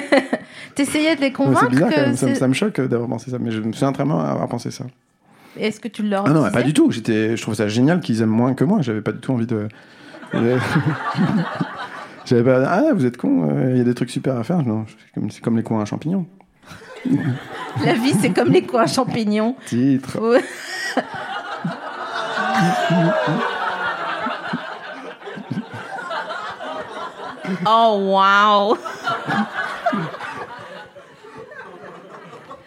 T'essayais 0.74 1.14
de 1.14 1.20
les 1.20 1.26
Ouais, 1.28 1.32
convaincre 1.32 1.60
c'est 1.62 1.68
bizarre 1.70 1.90
quand 1.94 2.00
même, 2.00 2.16
ça, 2.16 2.26
me- 2.26 2.32
c'est- 2.34 2.40
ça 2.40 2.48
me 2.48 2.54
choque 2.54 2.78
euh, 2.80 2.88
d'avoir 2.88 3.08
pensé 3.08 3.30
ça, 3.30 3.38
mais 3.38 3.50
je 3.52 3.60
me 3.60 3.72
souviens 3.72 3.92
très 3.92 4.04
bien 4.04 4.18
avoir 4.18 4.48
pensé 4.48 4.70
ça. 4.72 4.84
Est-ce 5.56 5.78
que 5.78 5.86
tu 5.86 6.02
leur 6.02 6.26
Ah 6.26 6.30
non, 6.30 6.50
pas 6.50 6.62
du 6.62 6.72
tout. 6.72 6.90
J'étais, 6.90 7.36
je 7.36 7.42
trouve 7.42 7.54
ça 7.54 7.68
génial 7.68 8.00
qu'ils 8.00 8.22
aiment 8.22 8.30
moins 8.30 8.54
que 8.54 8.64
moi. 8.64 8.78
J'avais 8.82 9.02
pas 9.02 9.12
du 9.12 9.20
tout 9.20 9.32
envie 9.32 9.46
de. 9.46 9.68
J'avais 12.24 12.42
pas. 12.42 12.64
Ah, 12.66 12.82
vous 12.92 13.04
êtes 13.06 13.16
con. 13.16 13.48
Il 13.70 13.76
y 13.76 13.80
a 13.80 13.84
des 13.84 13.94
trucs 13.94 14.10
super 14.10 14.36
à 14.36 14.42
faire. 14.44 14.62
Non, 14.64 14.84
c'est 15.30 15.40
comme, 15.40 15.56
les 15.56 15.62
coins 15.62 15.82
à 15.82 15.84
champignons. 15.84 16.26
La 17.84 17.92
vie, 17.94 18.14
c'est 18.20 18.30
comme 18.30 18.48
les 18.50 18.62
coins 18.62 18.86
champignons. 18.86 19.54
Titre. 19.66 20.18
Oh 27.66 27.98
waouh 28.12 28.78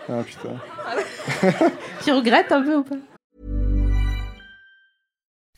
Ah 0.10 0.23
putain. 0.23 0.60
Tu 2.04 2.12
regrettes 2.13 2.52
un 2.52 2.63
peu 2.63 2.78
ou 2.78 2.84
pas 2.84 2.97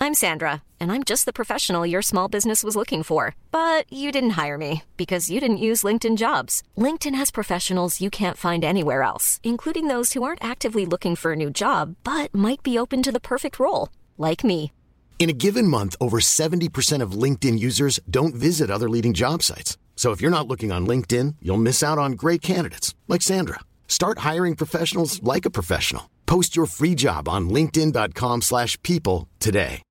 I'm 0.02 0.14
Sandra, 0.14 0.64
and 0.80 0.94
I'm 0.94 1.04
just 1.04 1.26
the 1.26 1.34
professional 1.34 1.86
your 1.86 2.02
small 2.02 2.30
business 2.30 2.64
was 2.64 2.76
looking 2.76 3.04
for. 3.04 3.36
But 3.52 3.86
you 3.92 4.14
didn't 4.14 4.42
hire 4.42 4.58
me 4.58 4.84
because 4.96 5.30
you 5.30 5.42
didn't 5.42 5.66
use 5.70 5.84
LinkedIn 5.84 6.16
jobs. 6.18 6.64
LinkedIn 6.78 7.16
has 7.16 7.32
professionals 7.32 8.00
you 8.00 8.10
can't 8.10 8.38
find 8.38 8.64
anywhere 8.64 9.04
else, 9.04 9.42
including 9.44 9.88
those 9.88 10.14
who 10.14 10.24
aren't 10.24 10.44
actively 10.44 10.86
looking 10.86 11.16
for 11.18 11.34
a 11.34 11.36
new 11.36 11.50
job 11.50 11.96
but 12.04 12.34
might 12.34 12.64
be 12.64 12.80
open 12.80 13.04
to 13.04 13.12
the 13.12 13.20
perfect 13.20 13.60
role, 13.60 13.90
like 14.20 14.46
me. 14.46 14.72
In 15.20 15.30
a 15.30 15.34
given 15.34 15.68
month, 15.68 15.98
over 16.00 16.20
70% 16.22 17.02
of 17.02 17.12
LinkedIn 17.12 17.60
users 17.60 18.00
don't 18.10 18.34
visit 18.34 18.72
other 18.72 18.90
leading 18.90 19.14
job 19.14 19.44
sites. 19.44 19.78
So 19.98 20.12
if 20.12 20.22
you're 20.22 20.32
not 20.32 20.48
looking 20.48 20.72
on 20.72 20.88
LinkedIn, 20.88 21.36
you'll 21.42 21.58
miss 21.58 21.84
out 21.84 21.98
on 21.98 22.14
great 22.14 22.42
candidates 22.42 22.96
like 23.10 23.22
Sandra. 23.22 23.60
Start 23.90 24.20
hiring 24.20 24.56
professionals 24.56 25.22
like 25.24 25.46
a 25.46 25.50
professional. 25.50 26.10
Post 26.26 26.56
your 26.56 26.68
free 26.68 26.96
job 26.96 27.28
on 27.28 27.50
linkedin.com/people 27.50 28.42
slash 28.42 28.82
people 28.82 29.28
today. 29.40 29.82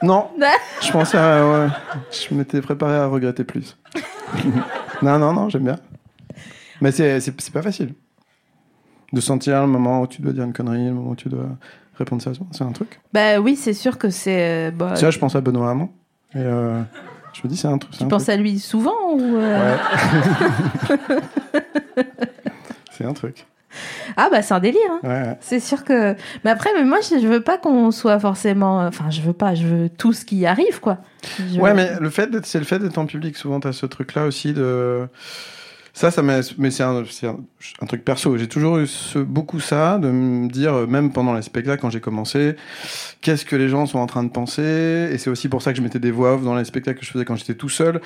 Non. 0.02 0.30
Je 0.80 0.90
pensais 0.92 1.18
à. 1.18 1.44
ouais, 1.46 1.68
je 2.10 2.34
m'étais 2.34 2.62
préparé 2.62 2.94
à 2.96 3.06
regretter 3.06 3.44
plus. 3.44 3.76
non, 5.02 5.18
non, 5.18 5.32
non, 5.34 5.48
j'aime 5.50 5.64
bien. 5.64 5.78
Mais 6.80 6.90
c'est, 6.90 7.20
c'est, 7.20 7.38
c'est 7.38 7.52
pas 7.52 7.62
facile. 7.62 7.94
De 9.12 9.20
sentir 9.20 9.60
le 9.62 9.66
moment 9.66 10.02
où 10.02 10.06
tu 10.06 10.22
dois 10.22 10.32
dire 10.32 10.44
une 10.44 10.52
connerie, 10.52 10.86
le 10.86 10.92
moment 10.92 11.10
où 11.10 11.16
tu 11.16 11.28
dois 11.28 11.48
répondre 11.98 12.22
sérieusement. 12.22 12.46
C'est 12.52 12.64
un 12.64 12.72
truc? 12.72 13.00
Bah 13.12 13.40
oui, 13.40 13.56
c'est 13.56 13.74
sûr 13.74 13.98
que 13.98 14.08
c'est. 14.10 14.68
euh, 14.68 14.70
bah, 14.70 14.92
Tu 14.94 15.00
vois, 15.00 15.10
je 15.10 15.18
pense 15.18 15.34
à 15.36 15.40
Benoît 15.40 15.70
Hamon. 15.70 15.88
Et 16.34 16.38
euh, 16.38 16.80
je 17.32 17.40
me 17.44 17.48
dis, 17.48 17.56
c'est 17.56 17.66
un 17.68 17.78
truc. 17.78 17.96
tu 17.96 18.04
un 18.04 18.08
penses 18.08 18.24
truc. 18.26 18.34
à 18.34 18.40
lui 18.40 18.58
souvent 18.60 18.94
ou 19.14 19.36
euh, 19.36 19.76
C'est 22.92 23.04
un 23.04 23.12
truc. 23.12 23.46
Ah 24.16 24.28
bah 24.32 24.42
c'est 24.42 24.52
un 24.52 24.58
délire. 24.60 24.80
hein. 24.90 25.00
Ouais, 25.04 25.08
ouais. 25.28 25.36
C'est 25.40 25.60
sûr 25.60 25.84
que. 25.84 26.14
Mais 26.44 26.50
après, 26.50 26.70
mais 26.76 26.84
moi, 26.84 26.98
je 27.02 27.24
veux 27.26 27.40
pas 27.40 27.56
qu'on 27.56 27.90
soit 27.92 28.18
forcément. 28.18 28.80
Enfin, 28.84 29.10
je 29.10 29.20
veux 29.22 29.32
pas. 29.32 29.54
Je 29.54 29.64
veux 29.66 29.88
tout 29.88 30.12
ce 30.12 30.24
qui 30.24 30.44
arrive, 30.44 30.80
quoi. 30.80 30.98
Je- 31.38 31.60
Ouais, 31.60 31.72
mais 31.72 31.92
le 32.00 32.10
fait 32.10 32.28
d'être, 32.30 32.46
c'est 32.46 32.58
le 32.58 32.64
fait 32.64 32.80
d'être 32.80 32.98
en 32.98 33.06
public. 33.06 33.36
Souvent, 33.36 33.60
t'as 33.60 33.72
ce 33.72 33.86
truc-là 33.86 34.26
aussi 34.26 34.52
de. 34.52 35.06
Ça, 36.00 36.10
ça 36.10 36.22
m'a. 36.22 36.40
Mais 36.56 36.70
c'est 36.70 36.82
un, 36.82 37.04
truc 37.86 38.06
perso. 38.06 38.38
J'ai 38.38 38.48
toujours 38.48 38.78
eu 38.78 38.88
beaucoup 39.16 39.60
ça, 39.60 39.98
de 39.98 40.08
me 40.10 40.48
dire, 40.48 40.72
euh, 40.72 40.86
même 40.86 41.12
pendant 41.12 41.34
les 41.34 41.42
spectacles, 41.42 41.78
quand 41.78 41.90
j'ai 41.90 42.00
commencé, 42.00 42.56
qu'est-ce 43.20 43.44
que 43.44 43.54
les 43.54 43.68
gens 43.68 43.84
sont 43.84 43.98
en 43.98 44.06
train 44.06 44.24
de 44.24 44.30
penser? 44.30 45.10
Et 45.12 45.18
c'est 45.18 45.28
aussi 45.28 45.50
pour 45.50 45.60
ça 45.60 45.72
que 45.72 45.76
je 45.76 45.82
mettais 45.82 45.98
des 45.98 46.10
voix 46.10 46.36
off 46.36 46.42
dans 46.42 46.56
les 46.56 46.64
spectacles 46.64 47.00
que 47.00 47.04
je 47.04 47.10
faisais 47.10 47.26
quand 47.26 47.36
j'étais 47.36 47.52
tout 47.52 47.68
seul, 47.68 48.00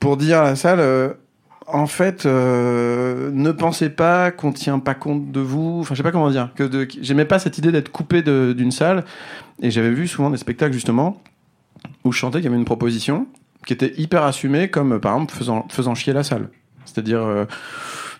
pour 0.00 0.16
dire 0.16 0.40
à 0.40 0.42
la 0.42 0.56
salle. 0.56 0.80
euh, 0.80 1.12
en 1.68 1.86
fait, 1.86 2.26
euh, 2.26 3.30
ne 3.32 3.52
pensez 3.52 3.90
pas 3.90 4.32
qu'on 4.32 4.50
tient 4.50 4.80
pas 4.80 4.94
compte 4.94 5.30
de 5.30 5.38
vous. 5.38 5.78
Enfin, 5.82 5.94
je 5.94 5.98
sais 5.98 6.02
pas 6.02 6.10
comment 6.10 6.32
dire. 6.32 6.50
Que 6.56 6.88
j'aimais 7.00 7.26
pas 7.26 7.38
cette 7.38 7.58
idée 7.58 7.70
d'être 7.70 7.92
coupé 7.92 8.22
d'une 8.22 8.72
salle. 8.72 9.04
Et 9.62 9.70
j'avais 9.70 9.92
vu 9.92 10.08
souvent 10.08 10.30
des 10.30 10.36
spectacles 10.36 10.72
justement 10.72 11.22
où 12.02 12.10
je 12.10 12.18
chantais 12.18 12.38
qu'il 12.38 12.46
y 12.46 12.48
avait 12.48 12.58
une 12.58 12.64
proposition 12.64 13.28
qui 13.66 13.72
était 13.72 13.94
hyper 13.98 14.24
assumée, 14.24 14.68
comme 14.68 14.98
par 14.98 15.14
exemple 15.14 15.32
faisant 15.70 15.94
chier 15.94 16.12
la 16.12 16.24
salle. 16.24 16.48
C'est-à-dire, 16.84 17.22
euh, 17.22 17.44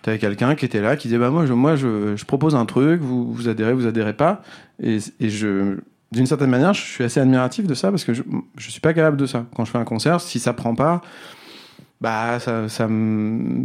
t'avais 0.01 0.19
quelqu'un 0.19 0.55
qui 0.55 0.65
était 0.65 0.81
là, 0.81 0.95
qui 0.95 1.07
disait 1.07 1.19
bah 1.19 1.29
moi 1.29 1.45
je, 1.45 1.53
moi 1.53 1.75
je, 1.75 2.15
je 2.15 2.25
propose 2.25 2.55
un 2.55 2.65
truc, 2.65 3.01
vous, 3.01 3.31
vous 3.33 3.49
adhérez, 3.49 3.73
vous 3.73 3.87
adhérez 3.87 4.13
pas, 4.13 4.41
et, 4.81 4.97
et 5.19 5.29
je 5.29 5.77
d'une 6.11 6.25
certaine 6.25 6.49
manière, 6.49 6.73
je 6.73 6.81
suis 6.81 7.03
assez 7.03 7.19
admiratif 7.19 7.67
de 7.67 7.73
ça 7.73 7.89
parce 7.89 8.03
que 8.03 8.13
je, 8.13 8.23
je 8.57 8.69
suis 8.69 8.81
pas 8.81 8.93
capable 8.93 9.17
de 9.17 9.25
ça. 9.25 9.45
Quand 9.55 9.63
je 9.63 9.71
fais 9.71 9.77
un 9.77 9.85
concert, 9.85 10.19
si 10.19 10.39
ça 10.39 10.51
prend 10.53 10.75
pas, 10.75 11.01
bah 12.01 12.39
ça, 12.39 12.67
ça, 12.67 12.89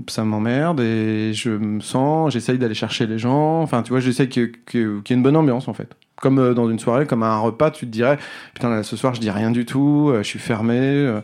ça 0.08 0.24
m'emmerde 0.24 0.80
et 0.80 1.32
je 1.34 1.50
me 1.50 1.80
sens, 1.80 2.32
j'essaye 2.32 2.58
d'aller 2.58 2.74
chercher 2.74 3.06
les 3.06 3.18
gens. 3.18 3.62
Enfin, 3.62 3.82
tu 3.82 3.90
vois, 3.90 4.00
j'essaye 4.00 4.28
qu'il 4.28 4.52
y 4.74 4.78
ait 4.78 5.14
une 5.14 5.22
bonne 5.22 5.36
ambiance 5.36 5.66
en 5.68 5.72
fait. 5.72 5.96
Comme 6.20 6.38
euh, 6.38 6.54
dans 6.54 6.70
une 6.70 6.78
soirée, 6.78 7.06
comme 7.06 7.22
à 7.22 7.26
un 7.28 7.38
repas, 7.38 7.70
tu 7.70 7.86
te 7.86 7.90
dirais, 7.90 8.18
putain, 8.54 8.70
là, 8.70 8.82
ce 8.82 8.96
soir, 8.96 9.14
je 9.14 9.20
dis 9.20 9.30
rien 9.30 9.50
du 9.50 9.66
tout, 9.66 10.10
euh, 10.10 10.18
je 10.22 10.28
suis 10.28 10.38
fermé, 10.38 10.78
euh, 10.80 11.20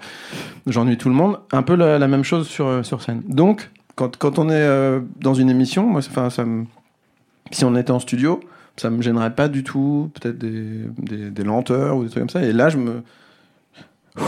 j'ennuie 0.66 0.98
tout 0.98 1.08
le 1.08 1.14
monde. 1.14 1.38
Un 1.52 1.62
peu 1.62 1.74
la, 1.76 1.98
la 1.98 2.08
même 2.08 2.24
chose 2.24 2.46
sur, 2.46 2.84
sur 2.84 3.00
scène. 3.02 3.22
Donc, 3.26 3.70
quand, 3.96 4.16
quand 4.18 4.38
on 4.38 4.50
est 4.50 5.00
dans 5.20 5.34
une 5.34 5.48
émission, 5.50 5.86
moi, 5.86 6.00
enfin, 6.06 6.28
ça 6.30 6.44
me, 6.44 6.64
si 7.50 7.64
on 7.64 7.74
était 7.76 7.90
en 7.90 8.00
studio, 8.00 8.40
ça 8.76 8.90
me 8.90 9.00
gênerait 9.02 9.34
pas 9.34 9.48
du 9.48 9.64
tout, 9.64 10.10
peut-être 10.14 10.38
des, 10.38 10.64
des, 10.98 11.30
des 11.30 11.44
lenteurs 11.44 11.96
ou 11.96 12.04
des 12.04 12.10
trucs 12.10 12.22
comme 12.22 12.30
ça. 12.30 12.42
Et 12.42 12.52
là, 12.52 12.68
je 12.68 12.76
me, 12.78 13.02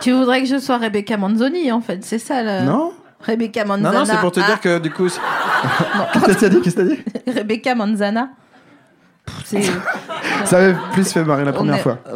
Tu 0.00 0.12
voudrais 0.12 0.40
que 0.40 0.46
je 0.48 0.58
sois 0.58 0.78
Rebecca 0.78 1.16
Manzoni, 1.16 1.72
en 1.72 1.80
fait, 1.80 2.04
c'est 2.04 2.18
ça 2.20 2.42
le... 2.42 2.64
non, 2.66 2.92
Rebecca 3.20 3.64
Manzana. 3.64 3.92
non, 3.92 3.98
non, 4.00 4.04
c'est 4.04 4.16
pour 4.18 4.30
te 4.32 4.40
Ah, 4.40 4.46
dire 4.46 4.60
que 4.60 4.78
du 4.78 4.90
coup, 4.90 5.08
qu'est-ce 6.12 6.24
que 6.26 6.40
t'as 6.40 6.48
dit, 6.48 6.60
qu'est-ce 6.60 6.76
que 6.76 6.80
t'as 6.82 6.88
dit 6.88 6.98
Rebecca 7.38 7.74
Manzana. 7.74 8.30
C'est. 9.44 9.62
Ça 10.44 10.58
avait 10.58 10.74
plus 10.92 11.10
fait 11.12 11.22
marrer 11.24 11.44
la 11.44 11.52
première 11.52 11.76
est- 11.76 11.80
fois. 11.82 11.98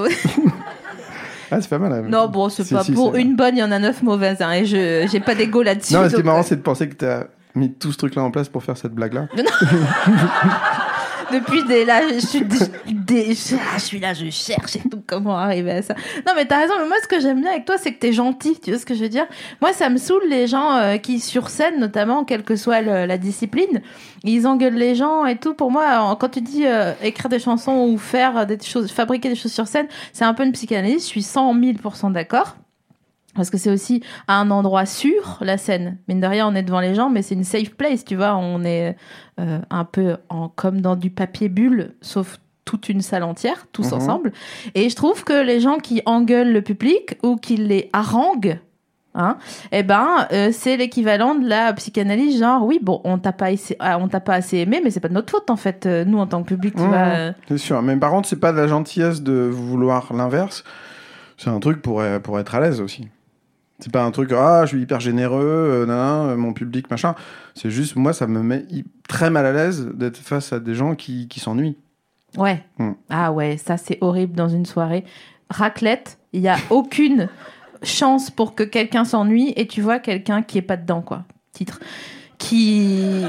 Ah, 1.55 1.61
c'est 1.61 1.69
pas 1.69 1.79
mal. 1.79 1.93
hein. 1.93 2.03
Non, 2.09 2.29
bon, 2.29 2.49
c'est 2.49 2.65
Si, 2.65 2.73
pas 2.73 2.83
si, 2.83 2.93
pour 2.93 3.15
une 3.15 3.37
bonne, 3.37 3.55
il 3.59 3.61
y 3.61 3.63
en 3.63 3.71
a 3.71 3.79
neuf 3.79 4.03
mauvaises, 4.03 4.41
hein, 4.41 4.53
et 4.53 4.65
je 4.65 5.07
j'ai 5.13 5.21
pas 5.21 5.35
d'ego 5.35 5.63
là-dessus. 5.63 5.93
Non, 5.93 6.01
mais 6.01 6.09
ce 6.09 6.15
qui 6.15 6.23
est 6.23 6.25
marrant, 6.25 6.43
c'est 6.43 6.57
de 6.57 6.63
penser 6.63 6.89
que 6.89 6.95
t'as 6.95 7.25
mis 7.55 7.71
tout 7.71 7.93
ce 7.93 7.99
truc-là 7.99 8.23
en 8.23 8.31
place 8.31 8.49
pour 8.49 8.65
faire 8.65 8.79
cette 8.79 8.95
blague-là. 8.95 9.27
Depuis 11.33 11.65
des 11.65 11.85
là, 11.85 12.03
je 12.13 12.19
suis, 12.19 12.43
des- 12.43 13.35
ah, 13.55 13.79
je 13.79 13.81
suis 13.83 13.99
là, 13.99 14.13
je 14.15 14.29
cherche 14.31 14.77
et 14.77 14.81
tout, 14.89 15.03
comment 15.07 15.37
arriver 15.39 15.71
à 15.73 15.83
ça. 15.83 15.95
Non, 16.27 16.33
mais 16.37 16.45
t'as 16.47 16.59
raison, 16.61 16.75
mais 16.81 16.87
moi, 16.89 16.97
ce 17.03 17.09
que 17.09 17.21
j'aime 17.21 17.41
bien 17.41 17.51
avec 17.51 17.65
toi, 17.65 17.77
c'est 17.79 17.93
que 17.95 17.99
t'es 17.99 18.13
gentil, 18.13 18.59
tu 18.63 18.71
vois 18.71 18.79
ce 18.79 18.87
que 18.87 18.95
je 18.95 19.01
veux 19.03 19.09
dire? 19.09 19.27
Moi, 19.61 19.73
ça 19.73 19.89
me 19.89 19.97
saoule 19.97 20.25
les 20.29 20.47
gens 20.47 20.77
euh, 20.77 20.97
qui, 20.99 21.21
sur 21.21 21.49
scène, 21.49 21.79
notamment, 21.81 22.25
quelle 22.25 22.43
que 22.43 22.57
soit 22.57 22.81
la 22.83 23.19
discipline, 23.19 23.81
ils 24.25 24.47
engueulent 24.47 24.75
les 24.75 24.95
gens 24.95 25.25
et 25.25 25.37
tout. 25.37 25.55
Pour 25.55 25.71
moi, 25.71 26.17
quand 26.21 26.29
tu 26.29 26.41
dis 26.41 26.67
euh, 26.67 26.93
écrire 27.03 27.29
des 27.29 27.39
chansons 27.39 27.89
ou 27.89 27.99
faire 27.99 28.47
des 28.47 28.59
choses, 28.63 28.91
fabriquer 28.93 29.29
des 29.29 29.35
choses 29.37 29.53
sur 29.53 29.67
scène, 29.67 29.87
c'est 30.13 30.25
un 30.25 30.35
peu 30.35 30.45
une 30.45 30.53
psychanalyse, 30.53 31.03
je 31.03 31.09
suis 31.09 31.23
100 31.23 31.55
000% 31.55 32.13
d'accord. 32.13 32.57
Parce 33.35 33.49
que 33.49 33.57
c'est 33.57 33.71
aussi 33.71 34.03
à 34.29 34.39
un 34.39 34.51
endroit 34.51 34.85
sûr, 34.85 35.39
la 35.41 35.57
scène. 35.57 35.99
Mine 36.09 36.21
de 36.21 36.27
rien, 36.27 36.47
on 36.47 36.55
est 36.55 36.63
devant 36.63 36.81
les 36.81 36.95
gens, 36.95 37.09
mais 37.09 37.23
c'est 37.23 37.35
une 37.35 37.45
safe 37.45 37.71
place, 37.71 38.05
tu 38.05 38.15
vois. 38.17 38.37
On 38.37 38.63
est 38.65 38.95
euh, 39.41 39.59
un 39.71 39.85
peu 39.85 40.17
en, 40.29 40.49
comme 40.49 40.81
dans 40.83 40.97
du 40.97 41.11
papier 41.11 41.49
bulle, 41.49 41.95
sauf 42.03 42.39
toute 42.67 42.89
une 42.91 43.01
salle 43.01 43.23
entière, 43.25 43.67
tous 43.73 43.89
Mhm. 43.89 43.95
ensemble. 43.95 44.33
Et 44.75 44.89
je 44.91 44.95
trouve 44.97 45.25
que 45.25 45.43
les 45.45 45.61
gens 45.61 45.79
qui 45.79 46.03
engueulent 46.07 46.53
le 46.53 46.63
public 46.63 47.17
ou 47.23 47.37
qui 47.37 47.57
les 47.57 47.89
haranguent, 47.95 48.59
hein, 49.15 49.39
eh 49.73 49.83
ben, 49.83 50.27
euh, 50.33 50.51
c'est 50.53 50.77
l'équivalent 50.77 51.35
de 51.35 51.49
la 51.49 51.73
psychanalyse, 51.73 52.39
genre, 52.39 52.63
oui, 52.65 52.79
bon, 52.83 53.01
on 53.05 53.17
t'a 53.19 53.33
pas, 53.33 53.49
ah, 53.81 53.99
on 53.99 54.09
t'a 54.09 54.21
pas 54.21 54.35
assez 54.35 54.59
aimé, 54.59 54.81
mais 54.85 54.91
c'est 54.91 55.01
pas 55.01 55.09
de 55.09 55.15
notre 55.15 55.31
faute, 55.31 55.49
en 55.51 55.57
fait, 55.57 55.87
euh, 55.87 56.05
nous, 56.05 56.19
en 56.19 56.27
tant 56.27 56.43
que 56.43 56.49
public, 56.49 56.77
Mhm. 56.79 56.91
vas... 56.91 57.15
euh, 57.17 57.33
C'est 57.49 57.59
sûr. 57.59 57.81
Mais 57.83 57.97
par 57.97 58.11
contre, 58.11 58.29
c'est 58.29 58.39
pas 58.41 58.53
de 58.53 58.59
la 58.59 58.67
gentillesse 58.69 59.23
de 59.23 59.49
vouloir 59.51 60.13
l'inverse. 60.15 60.65
C'est 61.39 61.51
un 61.51 61.59
truc 61.61 61.83
pour, 61.83 62.03
pour 62.23 62.39
être 62.39 62.55
à 62.55 62.61
l'aise 62.61 62.81
aussi. 62.81 63.09
C'est 63.83 63.91
pas 63.91 64.05
un 64.05 64.13
truc, 64.13 64.31
ah, 64.33 64.63
je 64.65 64.69
suis 64.69 64.83
hyper 64.83 65.01
généreux, 65.01 65.43
euh, 65.43 65.87
nan, 65.87 65.97
nan, 65.97 66.31
euh, 66.31 66.37
mon 66.37 66.53
public, 66.53 66.89
machin. 66.89 67.17
C'est 67.55 67.71
juste, 67.71 67.97
moi, 67.97 68.13
ça 68.13 68.29
me 68.29 68.41
met 68.41 68.65
très 69.09 69.29
mal 69.29 69.45
à 69.45 69.53
l'aise 69.53 69.91
d'être 69.95 70.19
face 70.19 70.53
à 70.53 70.61
des 70.61 70.75
gens 70.75 70.95
qui, 70.95 71.27
qui 71.27 71.41
s'ennuient. 71.41 71.77
Ouais. 72.37 72.63
Mm. 72.79 72.93
Ah 73.11 73.33
ouais, 73.33 73.57
ça 73.59 73.77
c'est 73.77 73.99
horrible 74.01 74.37
dans 74.37 74.49
une 74.49 74.67
soirée. 74.67 75.05
Raclette, 75.51 76.19
il 76.33 76.41
y 76.41 76.49
a 76.49 76.57
aucune 76.71 77.29
chance 77.83 78.31
pour 78.31 78.55
que 78.55 78.63
quelqu'un 78.63 79.05
s'ennuie 79.05 79.53
et 79.57 79.67
tu 79.67 79.81
vois 79.81 79.99
quelqu'un 79.99 80.43
qui 80.43 80.59
est 80.59 80.63
pas 80.63 80.77
dedans 80.77 81.03
quoi. 81.03 81.25
Titre 81.53 81.81
qui 82.39 83.25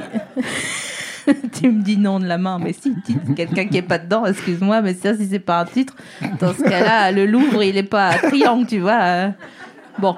tu 1.54 1.72
me 1.72 1.82
dis 1.82 1.98
non 1.98 2.20
de 2.20 2.26
la 2.26 2.38
main, 2.38 2.60
mais 2.60 2.74
si, 2.74 2.96
titre, 3.02 3.34
quelqu'un 3.36 3.66
qui 3.66 3.78
est 3.78 3.82
pas 3.82 3.98
dedans, 3.98 4.26
excuse-moi, 4.26 4.82
mais 4.82 4.94
ça 4.94 5.16
si 5.16 5.28
c'est 5.28 5.40
pas 5.40 5.60
un 5.60 5.66
titre, 5.66 5.96
dans 6.40 6.54
ce 6.54 6.64
cas-là, 6.64 7.12
le 7.12 7.26
Louvre, 7.26 7.64
il 7.64 7.78
est 7.78 7.84
pas 7.84 8.10
à 8.10 8.18
triangle, 8.18 8.68
tu 8.68 8.80
vois. 8.80 9.02
euh. 9.02 9.30
Bon, 10.00 10.16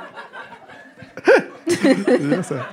bien 2.19 2.43
ça. 2.43 2.67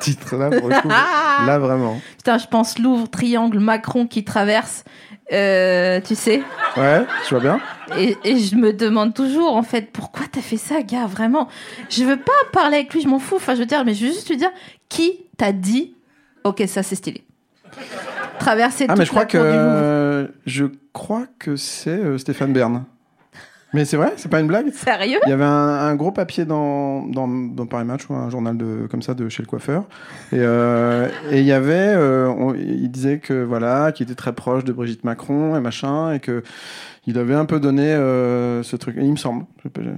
Titre 0.00 0.36
là, 0.36 0.50
pour 0.50 0.68
le 0.68 0.80
coup. 0.80 0.88
Là, 0.88 1.58
vraiment. 1.58 2.00
putain, 2.16 2.38
je 2.38 2.46
pense 2.46 2.78
Louvre, 2.78 3.08
triangle, 3.08 3.58
Macron 3.58 4.06
qui 4.06 4.24
traverse, 4.24 4.84
euh, 5.32 6.00
tu 6.00 6.14
sais. 6.14 6.42
Ouais, 6.76 7.04
je 7.24 7.30
vois 7.30 7.40
bien. 7.40 7.60
Et, 7.98 8.16
et 8.24 8.38
je 8.38 8.56
me 8.56 8.72
demande 8.72 9.14
toujours, 9.14 9.54
en 9.56 9.62
fait, 9.62 9.90
pourquoi 9.92 10.26
t'as 10.30 10.40
fait 10.40 10.56
ça, 10.56 10.82
gars, 10.82 11.06
vraiment? 11.06 11.48
Je 11.88 12.04
veux 12.04 12.18
pas 12.18 12.32
parler 12.52 12.78
avec 12.78 12.92
lui, 12.92 13.00
je 13.02 13.08
m'en 13.08 13.18
fous. 13.18 13.36
Enfin, 13.36 13.54
je 13.54 13.60
veux 13.60 13.66
dire, 13.66 13.84
mais 13.84 13.94
je 13.94 14.06
veux 14.06 14.12
juste 14.12 14.28
lui 14.28 14.36
dire, 14.36 14.50
qui 14.88 15.20
t'a 15.36 15.52
dit, 15.52 15.94
ok, 16.44 16.62
ça 16.66 16.82
c'est 16.82 16.96
stylé 16.96 17.24
Traverser 18.38 18.84
Ah, 18.88 18.92
toute 18.92 18.98
mais 18.98 19.04
je 19.04 19.10
crois 19.10 19.24
que 19.24 20.30
je 20.46 20.64
crois 20.92 21.26
que 21.38 21.56
c'est 21.56 21.90
euh, 21.90 22.18
Stéphane 22.18 22.52
Bern. 22.52 22.84
Mais 23.74 23.84
c'est 23.84 23.96
vrai, 23.98 24.12
c'est 24.16 24.30
pas 24.30 24.40
une 24.40 24.46
blague. 24.46 24.70
Sérieux? 24.72 25.18
Il 25.26 25.28
y 25.28 25.32
avait 25.32 25.44
un, 25.44 25.48
un 25.48 25.94
gros 25.96 26.12
papier 26.12 26.44
dans, 26.44 27.02
dans, 27.06 27.28
dans 27.28 27.66
Paris 27.66 27.84
Match, 27.84 28.08
ou 28.08 28.14
un 28.14 28.30
journal 28.30 28.56
de, 28.56 28.86
comme 28.90 29.02
ça 29.02 29.12
de 29.14 29.28
chez 29.28 29.42
le 29.42 29.46
coiffeur. 29.48 29.84
Et, 30.32 30.36
euh, 30.38 31.08
et 31.30 31.40
il 31.40 31.46
y 31.46 31.52
avait, 31.52 31.74
euh, 31.94 32.28
on- 32.28 32.54
il 32.54 32.88
disait 32.90 33.18
que 33.18 33.42
voilà, 33.44 33.92
qu'il 33.92 34.04
était 34.04 34.14
très 34.14 34.32
proche 34.32 34.64
de 34.64 34.72
Brigitte 34.72 35.04
Macron 35.04 35.56
et 35.56 35.60
machin, 35.60 36.12
et 36.12 36.20
que 36.20 36.42
il 37.06 37.18
avait 37.18 37.34
un 37.34 37.44
peu 37.44 37.60
donné 37.60 37.92
euh, 37.92 38.62
ce 38.62 38.76
truc. 38.76 38.96
Il 38.98 39.10
me 39.10 39.16
semble. 39.16 39.44
Je 39.64 39.68
je- 39.82 39.90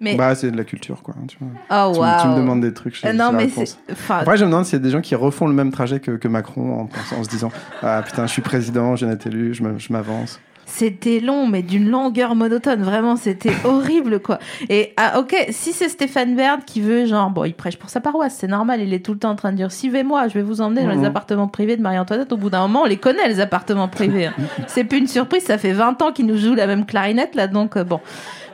Mais, 0.00 0.14
Bah, 0.14 0.34
c'est 0.34 0.50
de 0.50 0.56
la 0.58 0.64
culture, 0.64 1.02
quoi. 1.02 1.14
Tu, 1.26 1.38
vois. 1.40 1.48
oh 1.88 1.92
Tu- 1.94 2.00
waouh 2.00 2.20
tu 2.22 2.28
me 2.28 2.36
demandes 2.36 2.60
des 2.60 2.72
trucs. 2.74 2.94
je- 3.00 3.06
Non, 3.08 3.32
la 3.32 3.38
mais. 3.38 3.48
Enfin, 3.90 4.18
Après, 4.18 4.36
je 4.36 4.44
me 4.44 4.50
demande 4.50 4.64
s'il 4.66 4.74
y 4.78 4.82
a 4.82 4.84
des 4.84 4.90
gens 4.90 5.00
qui 5.00 5.14
refont 5.14 5.48
le 5.48 5.54
même 5.54 5.72
trajet 5.72 6.00
que, 6.00 6.12
que 6.12 6.28
Macron 6.28 6.80
en, 6.82 7.16
en 7.18 7.24
se 7.24 7.28
disant 7.28 7.50
Ah 7.82 8.02
putain, 8.04 8.26
je 8.26 8.32
suis 8.32 8.42
président, 8.42 8.94
je 8.94 9.04
viens 9.06 9.14
d'être 9.14 9.26
élu, 9.26 9.52
je 9.54 9.62
je 9.78 9.92
m'avance. 9.92 10.38
C'était 10.68 11.20
long, 11.20 11.46
mais 11.46 11.62
d'une 11.62 11.88
longueur 11.88 12.34
monotone. 12.34 12.82
Vraiment, 12.82 13.14
c'était 13.16 13.52
horrible, 13.64 14.20
quoi. 14.20 14.40
Et 14.68 14.92
ah, 14.96 15.20
ok, 15.20 15.34
si 15.50 15.72
c'est 15.72 15.88
Stéphane 15.88 16.34
Bern 16.34 16.60
qui 16.66 16.80
veut, 16.80 17.06
genre, 17.06 17.30
bon, 17.30 17.44
il 17.44 17.54
prêche 17.54 17.76
pour 17.78 17.88
sa 17.88 18.00
paroisse, 18.00 18.34
c'est 18.38 18.48
normal. 18.48 18.80
Il 18.80 18.92
est 18.92 18.98
tout 19.04 19.12
le 19.12 19.18
temps 19.20 19.30
en 19.30 19.36
train 19.36 19.52
de 19.52 19.56
dire 19.56 19.70
suivez-moi, 19.70 20.26
je 20.28 20.34
vais 20.34 20.42
vous 20.42 20.60
emmener 20.60 20.82
dans 20.82 20.90
les 20.90 20.96
Mhm. 20.96 21.04
appartements 21.04 21.46
privés 21.48 21.76
de 21.76 21.82
Marie-Antoinette. 21.82 22.32
Au 22.32 22.36
bout 22.36 22.50
d'un 22.50 22.62
moment, 22.62 22.82
on 22.82 22.86
les 22.86 22.96
connaît 22.96 23.28
les 23.28 23.38
appartements 23.40 23.86
privés. 23.88 24.26
hein. 24.26 24.34
c'est 24.66 24.82
plus 24.84 24.98
une 24.98 25.06
surprise. 25.06 25.44
Ça 25.44 25.56
fait 25.56 25.72
20 25.72 26.02
ans 26.02 26.12
qu'il 26.12 26.26
nous 26.26 26.36
joue 26.36 26.54
la 26.54 26.66
même 26.66 26.84
clarinette 26.84 27.36
là, 27.36 27.46
donc 27.46 27.76
euh, 27.76 27.84
bon. 27.84 28.00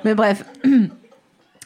Mais 0.05 0.14
bref. 0.14 0.44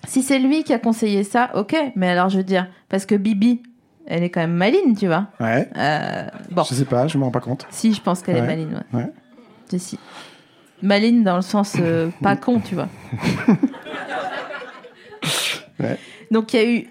Si 0.07 0.23
c'est 0.23 0.39
lui 0.39 0.63
qui 0.63 0.73
a 0.73 0.79
conseillé 0.79 1.25
ça, 1.25 1.51
ok. 1.55 1.75
Mais 1.97 2.09
alors, 2.11 2.29
je 2.29 2.37
veux 2.37 2.45
dire, 2.45 2.69
parce 2.89 3.07
que 3.07 3.17
Bibi, 3.17 3.61
elle 4.07 4.23
est 4.23 4.31
quand 4.31 4.39
même 4.41 4.53
maline, 4.53 4.97
tu 4.97 5.09
vois. 5.09 5.27
Ouais. 5.41 5.69
Euh, 5.77 6.27
bon. 6.53 6.63
Je 6.63 6.75
sais 6.75 6.85
pas, 6.85 7.09
je 7.09 7.19
me 7.19 7.25
rends 7.25 7.33
pas 7.33 7.41
compte. 7.41 7.67
Si, 7.71 7.93
je 7.93 8.01
pense 8.01 8.23
qu'elle 8.23 8.37
est 8.37 8.43
maline, 8.47 8.85
ouais. 8.93 9.01
Ouais. 9.01 9.11
Si, 9.69 9.81
si. 9.81 9.99
Maline 10.83 11.25
dans 11.25 11.37
le 11.37 11.43
sens 11.43 11.77
euh, 11.81 12.09
pas 12.23 12.37
con, 12.37 12.61
tu 12.61 12.75
vois. 12.75 12.89
Ouais. 15.79 15.99
Donc 16.31 16.55
il 16.55 16.57
y 16.57 16.63
a 16.63 16.71
eu 16.71 16.87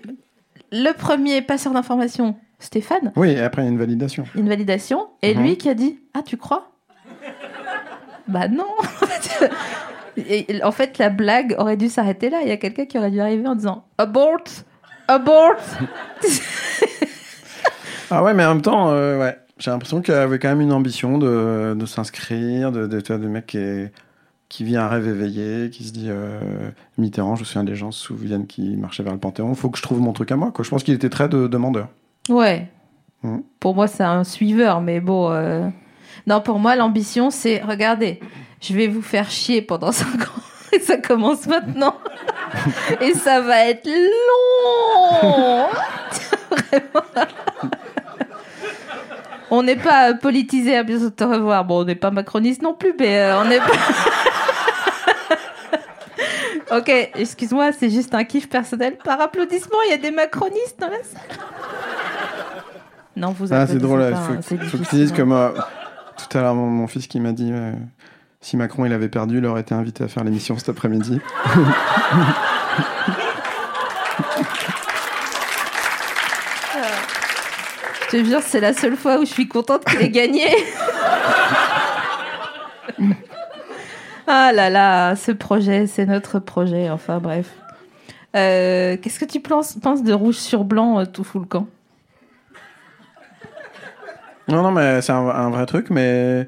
le 0.71 0.91
premier 0.93 1.41
passeur 1.41 1.73
d'information, 1.73 2.35
Stéphane, 2.59 3.11
Oui, 3.15 3.31
et 3.31 3.39
après, 3.41 3.63
il 3.63 3.65
y 3.65 3.67
a 3.67 3.71
une 3.71 3.79
validation. 3.79 4.25
une 4.35 4.47
validation, 4.47 5.07
et 5.23 5.33
Mhm. 5.33 5.41
lui 5.41 5.57
qui 5.57 5.69
a 5.69 5.73
dit 5.73 5.99
Ah, 6.13 6.21
tu 6.23 6.37
crois? 6.37 6.71
Bah 8.27 8.47
non 8.47 8.67
Et, 10.17 10.63
En 10.63 10.71
fait, 10.71 10.97
la 10.97 11.09
blague 11.09 11.55
aurait 11.57 11.77
dû 11.77 11.89
s'arrêter 11.89 12.29
là. 12.29 12.39
Il 12.43 12.47
y 12.47 12.51
a 12.51 12.57
quelqu'un 12.57 12.85
qui 12.85 12.97
aurait 12.97 13.11
dû 13.11 13.19
arriver 13.19 13.47
en 13.47 13.55
disant 13.55 13.85
Abort 13.97 14.37
Abort 15.07 15.55
Ah 18.11 18.23
ouais, 18.23 18.33
mais 18.33 18.45
en 18.45 18.53
même 18.53 18.61
temps, 18.61 18.89
euh, 18.91 19.19
ouais. 19.19 19.35
J'ai 19.57 19.71
l'impression 19.71 20.01
qu'il 20.01 20.13
avait 20.13 20.37
quand 20.39 20.49
même 20.49 20.61
une 20.61 20.73
ambition 20.73 21.17
de, 21.17 21.75
de 21.77 21.85
s'inscrire, 21.85 22.71
de, 22.71 22.87
de, 22.87 23.01
vois, 23.07 23.17
de 23.17 23.27
mec 23.27 23.45
qui, 23.47 23.57
est- 23.57 23.91
qui 24.49 24.63
vit 24.65 24.75
un 24.77 24.87
rêve 24.87 25.07
éveillé, 25.07 25.69
qui 25.69 25.83
se 25.85 25.93
dit 25.93 26.07
euh, 26.09 26.39
Mitterrand, 26.97 27.35
je 27.35 27.41
me 27.41 27.45
souviens 27.45 27.63
des 27.63 27.75
gens 27.75 27.91
se 27.91 28.03
souviennent 28.03 28.47
qui 28.47 28.75
marchaient 28.75 29.01
vers 29.03 29.13
le 29.13 29.19
Panthéon, 29.19 29.55
faut 29.55 29.69
que 29.69 29.77
je 29.77 29.83
trouve 29.83 30.01
mon 30.01 30.11
truc 30.13 30.31
à 30.31 30.35
moi. 30.35 30.51
Quoi. 30.51 30.63
Je 30.65 30.69
pense 30.69 30.83
qu'il 30.83 30.93
était 30.93 31.09
très 31.09 31.29
de- 31.29 31.47
demandeur. 31.47 31.87
Ouais. 32.29 32.67
Mhm. 33.23 33.43
Pour 33.59 33.75
moi, 33.75 33.88
c'est 33.88 34.03
un 34.03 34.23
suiveur, 34.25 34.82
mais 34.82 34.99
bon. 34.99 35.32
euh, 35.32 35.67
Non, 36.27 36.41
pour 36.41 36.59
moi, 36.59 36.75
l'ambition, 36.75 37.30
c'est 37.30 37.61
regardez, 37.63 38.19
je 38.61 38.73
vais 38.75 38.88
vous 38.88 39.01
faire 39.01 39.30
chier 39.32 39.61
pendant 39.61 39.91
5 39.93 40.21
ans. 40.21 40.41
Et 40.73 40.80
ça 40.80 40.97
commence 40.97 41.47
maintenant. 41.47 41.95
Et 43.01 43.13
ça 43.13 43.39
va 43.41 43.65
être 43.69 43.88
long. 43.88 45.67
Vraiment. 46.51 47.25
On 49.51 49.63
n'est 49.63 49.75
pas 49.75 50.13
politisé 50.13 50.75
à 50.75 50.83
bientôt 50.83 51.09
te 51.09 51.23
revoir. 51.23 51.65
Bon, 51.65 51.81
on 51.81 51.85
n'est 51.85 51.95
pas 51.95 52.11
macroniste 52.11 52.61
non 52.61 52.73
plus, 52.73 52.93
mais 52.99 53.19
euh, 53.19 53.41
on 53.41 53.45
n'est 53.45 53.59
pas. 53.59 53.65
ok, 56.77 57.11
excuse-moi, 57.15 57.71
c'est 57.71 57.89
juste 57.89 58.13
un 58.15 58.23
kiff 58.23 58.49
personnel. 58.49 58.97
Par 59.03 59.21
applaudissement, 59.21 59.77
il 59.87 59.91
y 59.91 59.93
a 59.93 59.97
des 59.97 60.11
macronistes 60.11 60.79
dans 60.79 60.89
la 60.89 61.03
salle? 61.03 61.21
Non, 63.15 63.31
vous 63.37 63.53
Ah, 63.53 63.67
c'est 63.67 63.77
drôle. 63.77 64.01
Il 64.01 64.13
hein, 64.13 64.15
faut, 64.15 64.33
c'est 64.41 64.57
faut 64.57 64.63
que 64.65 64.71
tu 64.71 64.77
difficile, 64.77 64.99
dises 64.99 65.11
hein. 65.11 65.15
comme 65.15 65.31
euh, 65.31 65.49
tout 66.17 66.37
à 66.37 66.41
l'heure, 66.41 66.55
mon, 66.55 66.67
mon 66.67 66.87
fils 66.87 67.07
qui 67.07 67.19
m'a 67.19 67.31
dit 67.31 67.51
euh, 67.51 67.71
si 68.41 68.57
Macron 68.57 68.85
il 68.85 68.93
avait 68.93 69.09
perdu, 69.09 69.37
il 69.37 69.45
aurait 69.45 69.61
été 69.61 69.73
invité 69.73 70.03
à 70.03 70.07
faire 70.07 70.23
l'émission 70.23 70.57
cet 70.57 70.69
après-midi. 70.69 71.19
Je 78.06 78.18
te 78.18 78.24
jure, 78.24 78.41
c'est 78.41 78.60
la 78.60 78.74
seule 78.74 78.95
fois 78.95 79.18
où 79.18 79.22
je 79.22 79.32
suis 79.32 79.47
contente 79.47 79.84
qu'il 79.86 80.01
ait 80.01 80.10
gagné. 80.10 80.45
ah 84.28 84.51
là 84.53 84.70
là, 84.70 85.16
ce 85.16 85.32
projet, 85.32 85.88
c'est 85.88 86.06
notre 86.06 86.39
projet. 86.39 86.89
Enfin 86.89 87.20
bref. 87.20 87.49
Euh, 88.36 88.97
Qu'est-ce 89.01 89.20
que 89.20 89.26
tu 89.26 89.39
penses, 89.39 89.74
penses 89.82 90.03
de 90.03 90.14
rouge 90.14 90.36
sur 90.36 90.64
blanc 90.66 90.99
euh, 90.99 91.06
tout 91.06 91.24
fout 91.24 91.41
le 91.41 91.47
camp? 91.47 91.68
Non, 94.47 94.62
non, 94.62 94.72
mais 94.72 95.01
c'est 95.01 95.12
un, 95.14 95.28
un 95.28 95.49
vrai 95.49 95.66
truc, 95.66 95.89
mais 95.89 96.45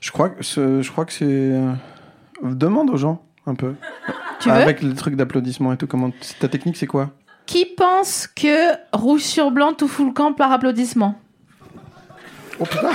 je 0.00 0.10
crois 0.12 0.28
que 0.28 0.44
ce- 0.44 0.82
je 0.82 0.92
crois 0.92 1.04
que 1.04 1.12
c'est 1.12 1.24
euh, 1.24 1.72
demande 2.42 2.90
aux 2.90 2.96
gens 2.96 3.22
un 3.46 3.54
peu 3.54 3.74
Tu 4.38 4.48
veux? 4.50 4.54
Avec 4.54 4.82
les 4.82 4.94
trucs 4.94 5.16
d'applaudissements 5.16 5.72
et 5.72 5.76
tout. 5.76 5.86
Comment 5.88 6.10
ta 6.38 6.48
technique 6.48 6.76
c'est 6.76 6.86
quoi? 6.86 7.10
Qui 7.46 7.66
pense 7.66 8.26
que 8.26 8.72
rouge 8.92 9.22
sur 9.22 9.50
blanc 9.50 9.72
tout 9.74 9.88
fout 9.88 10.06
le 10.06 10.12
camp 10.12 10.32
par 10.32 10.50
applaudissement 10.52 11.14
Oh 12.58 12.64
putain 12.64 12.90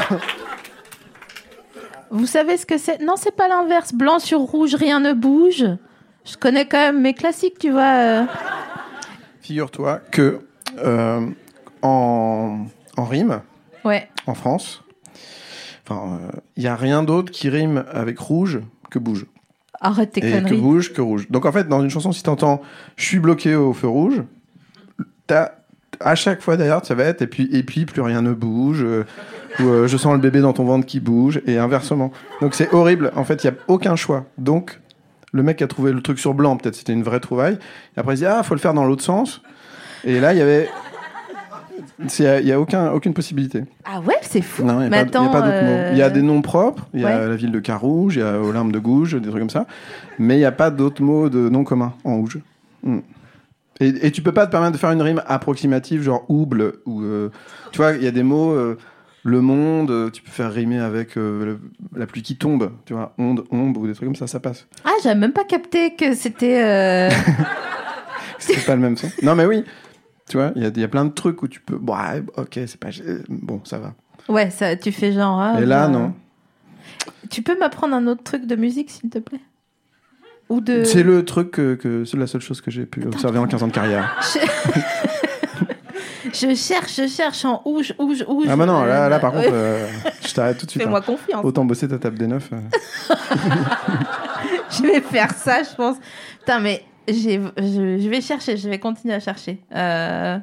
Vous 2.11 2.25
savez 2.25 2.57
ce 2.57 2.65
que 2.65 2.77
c'est? 2.77 2.99
Non, 3.01 3.13
c'est 3.15 3.35
pas 3.35 3.47
l'inverse. 3.47 3.93
Blanc 3.93 4.19
sur 4.19 4.39
rouge, 4.39 4.73
rien 4.75 4.99
ne 4.99 5.13
bouge. 5.13 5.65
Je 6.25 6.37
connais 6.37 6.65
quand 6.67 6.77
même 6.79 7.01
mes 7.01 7.13
classiques, 7.13 7.59
tu 7.59 7.69
vois. 7.69 7.93
euh. 7.93 8.25
Figure-toi 9.41 9.99
que 10.11 10.41
euh, 10.79 11.27
en, 11.81 12.65
en 12.97 13.05
rime, 13.05 13.41
Ouais. 13.85 14.09
en 14.27 14.33
France, 14.33 14.83
enfin, 15.87 16.19
il 16.57 16.63
y 16.63 16.67
a 16.67 16.75
rien 16.75 17.03
d'autre 17.03 17.31
qui 17.31 17.49
rime 17.49 17.85
avec 17.91 18.19
rouge 18.19 18.59
que 18.91 18.99
bouge. 18.99 19.25
Arrête 19.81 20.11
tes 20.11 20.19
et 20.27 20.31
que 20.31 20.37
conneries. 20.37 20.57
bouge 20.61 20.93
que 20.93 21.01
rouge. 21.01 21.27
Donc 21.29 21.45
en 21.45 21.51
fait, 21.51 21.67
dans 21.67 21.81
une 21.81 21.89
chanson, 21.89 22.11
si 22.11 22.21
t'entends 22.23 22.61
je 22.97 23.05
suis 23.05 23.19
bloqué 23.19 23.55
au 23.55 23.71
feu 23.73 23.87
rouge, 23.87 24.23
t'as 25.29 25.51
à 26.01 26.15
chaque 26.15 26.41
fois 26.41 26.55
d'ailleurs, 26.57 26.85
ça 26.85 26.93
va 26.95 27.03
être 27.05 27.21
et 27.21 27.27
puis 27.27 27.49
et 27.51 27.63
puis 27.63 27.85
plus 27.85 28.01
rien 28.01 28.21
ne 28.21 28.33
bouge. 28.33 28.83
euh, 28.83 29.03
ou 29.59 29.63
euh, 29.67 29.87
je 29.87 29.97
sens 29.97 30.13
le 30.13 30.19
bébé 30.19 30.39
dans 30.41 30.53
ton 30.53 30.63
ventre 30.63 30.85
qui 30.85 30.99
bouge 30.99 31.41
et 31.47 31.57
inversement. 31.57 32.11
Donc 32.41 32.53
c'est 32.55 32.71
horrible. 32.73 33.11
En 33.15 33.23
fait, 33.23 33.43
il 33.43 33.47
y 33.47 33.49
a 33.49 33.53
aucun 33.67 33.95
choix. 33.95 34.25
Donc 34.37 34.79
le 35.33 35.41
mec 35.43 35.61
a 35.61 35.67
trouvé 35.67 35.91
le 35.91 36.01
truc 36.01 36.19
sur 36.19 36.33
blanc, 36.33 36.55
peut-être 36.57 36.75
c'était 36.75 36.93
une 36.93 37.03
vraie 37.03 37.19
trouvaille. 37.19 37.57
Et 37.97 37.99
après 37.99 38.13
il 38.13 38.17
dit 38.17 38.25
ah 38.25 38.43
faut 38.43 38.53
le 38.53 38.59
faire 38.59 38.73
dans 38.73 38.85
l'autre 38.85 39.03
sens. 39.03 39.41
Et 40.05 40.19
là 40.19 40.33
il 40.33 40.37
y 40.39 40.41
avait 40.41 40.69
il 42.19 42.45
y 42.47 42.51
a 42.51 42.59
aucun 42.59 42.91
aucune 42.91 43.13
possibilité. 43.13 43.63
Ah 43.85 43.99
ouais, 44.01 44.15
c'est 44.21 44.41
fou. 44.41 44.63
Non, 44.63 44.81
il 44.81 44.89
n'y 44.89 44.95
a, 44.95 45.05
pas- 45.05 45.19
pas 45.29 45.41
d'autres 45.41 45.49
euh, 45.51 45.85
mots. 45.87 45.89
Il 45.91 45.97
y 45.97 46.01
a 46.01 46.09
des 46.09 46.21
noms 46.21 46.41
propres, 46.41 46.87
il 46.93 47.01
y 47.01 47.05
a 47.05 47.07
Ouais. 47.07 47.27
la 47.27 47.35
ville 47.35 47.51
de 47.51 47.59
Carouge, 47.59 48.15
il 48.15 48.19
y 48.19 48.23
a 48.23 48.39
Olympe 48.39 48.71
de 48.71 48.79
Gouges, 48.79 49.15
des 49.15 49.27
trucs 49.29 49.39
comme 49.41 49.49
ça. 49.49 49.65
Mais 50.17 50.35
il 50.35 50.39
n'y 50.39 50.45
a 50.45 50.51
pas 50.51 50.69
d'autres 50.69 51.01
mots 51.01 51.27
de 51.29 51.49
noms 51.49 51.63
communs 51.63 51.93
en 52.05 52.15
rouge. 52.17 52.39
Hmm. 52.83 52.99
Et, 53.79 54.07
et 54.07 54.11
tu 54.11 54.21
peux 54.21 54.31
pas 54.33 54.45
te 54.45 54.51
permettre 54.51 54.73
de 54.73 54.77
faire 54.77 54.91
une 54.91 55.01
rime 55.01 55.21
approximative, 55.25 56.01
genre 56.01 56.25
ouble, 56.29 56.73
ou. 56.85 57.01
euh, 57.03 57.29
tu 57.71 57.77
vois, 57.77 57.93
il 57.93 58.03
y 58.03 58.07
a 58.07 58.11
des 58.11 58.23
mots. 58.23 58.51
euh, 58.51 58.77
le 59.23 59.41
monde, 59.41 59.91
euh, 59.91 60.09
tu 60.09 60.21
peux 60.21 60.31
faire 60.31 60.51
rimer 60.51 60.79
avec 60.79 61.17
euh, 61.17 61.43
le- 61.43 61.59
la 61.93 62.07
pluie 62.07 62.21
qui 62.21 62.37
tombe, 62.37 62.71
tu 62.85 62.93
vois, 62.93 63.13
onde, 63.17 63.43
ombre, 63.51 63.81
ou 63.81 63.87
des 63.87 63.93
trucs 63.93 64.07
comme 64.07 64.15
ça, 64.15 64.27
ça 64.27 64.39
passe. 64.39 64.65
Ah, 64.85 64.91
j'avais 65.03 65.19
même 65.19 65.33
pas 65.33 65.43
capté 65.43 65.93
que 65.95 66.13
c'était. 66.15 67.09
C'est 68.39 68.65
pas 68.65 68.75
le 68.75 68.81
même 68.81 68.95
son. 68.95 69.11
Non, 69.21 69.35
mais 69.35 69.45
oui, 69.45 69.65
tu 70.29 70.37
vois, 70.37 70.51
il 70.55 70.63
y 70.63 70.65
a, 70.65 70.69
il 70.69 70.79
y 70.79 70.83
a 70.83 70.87
plein 70.87 71.03
de 71.03 71.11
trucs 71.11 71.43
où 71.43 71.47
tu 71.49 71.59
peux. 71.59 71.77
Bon, 71.77 71.95
ok, 72.37 72.53
c'est 72.65 72.77
pas. 72.77 72.87
Bon, 73.27 73.61
ça 73.65 73.77
va. 73.79 73.93
Ouais, 74.29 74.49
ça, 74.49 74.75
tu 74.77 74.91
fais 74.93 75.11
genre. 75.11 75.39
ah, 75.39 75.59
Et 75.61 75.65
là, 75.65 75.87
bah, 75.87 75.93
non. 75.93 76.13
Tu 77.29 77.41
peux 77.41 77.57
m'apprendre 77.59 77.95
un 77.95 78.07
autre 78.07 78.23
truc 78.23 78.45
de 78.47 78.55
musique, 78.55 78.89
s'il 78.89 79.09
te 79.09 79.19
plaît? 79.19 79.41
Ou 80.49 80.61
de. 80.61 80.83
C'est 80.83 81.03
le 81.03 81.23
truc 81.25 81.51
que, 81.51 81.75
que- 81.75 82.05
c'est 82.05 82.17
la 82.17 82.25
seule 82.27 82.41
chose 82.41 82.59
que 82.61 82.71
j'ai 82.71 82.85
pu 82.85 83.05
observer 83.05 83.37
en 83.39 83.45
15 83.47 83.63
ans 83.63 83.67
de 83.67 83.71
carrière. 83.71 84.19
Je 86.31 86.53
cherche, 86.53 86.95
je 86.97 87.07
cherche 87.07 87.43
en 87.45 87.61
ouge, 87.65 87.93
ouge, 87.97 88.23
ouge. 88.27 88.45
Ah 88.49 88.55
bah 88.55 88.65
non, 88.65 88.83
là, 88.83 89.09
là 89.09 89.19
par 89.19 89.31
contre, 89.31 89.49
euh, 89.51 89.87
je 90.25 90.31
t'arrête 90.33 90.57
tout 90.59 90.65
de 90.65 90.71
suite. 90.71 90.83
Fais-moi 90.83 90.99
hein. 90.99 91.03
confiance. 91.05 91.43
Autant 91.43 91.65
bosser 91.65 91.87
ta 91.87 91.97
table 91.97 92.17
des 92.19 92.27
neufs. 92.27 92.49
euh. 92.53 92.59
Je 94.71 94.83
vais 94.83 95.01
faire 95.01 95.31
ça, 95.33 95.63
je 95.63 95.75
pense. 95.75 95.97
Putain, 96.39 96.59
mais 96.59 96.83
j'ai, 97.07 97.41
je, 97.57 97.97
je 97.99 98.09
vais 98.09 98.21
chercher, 98.21 98.55
je 98.57 98.69
vais 98.69 98.77
continuer 98.79 99.15
à 99.15 99.19
chercher. 99.19 99.59
Euh, 99.75 100.37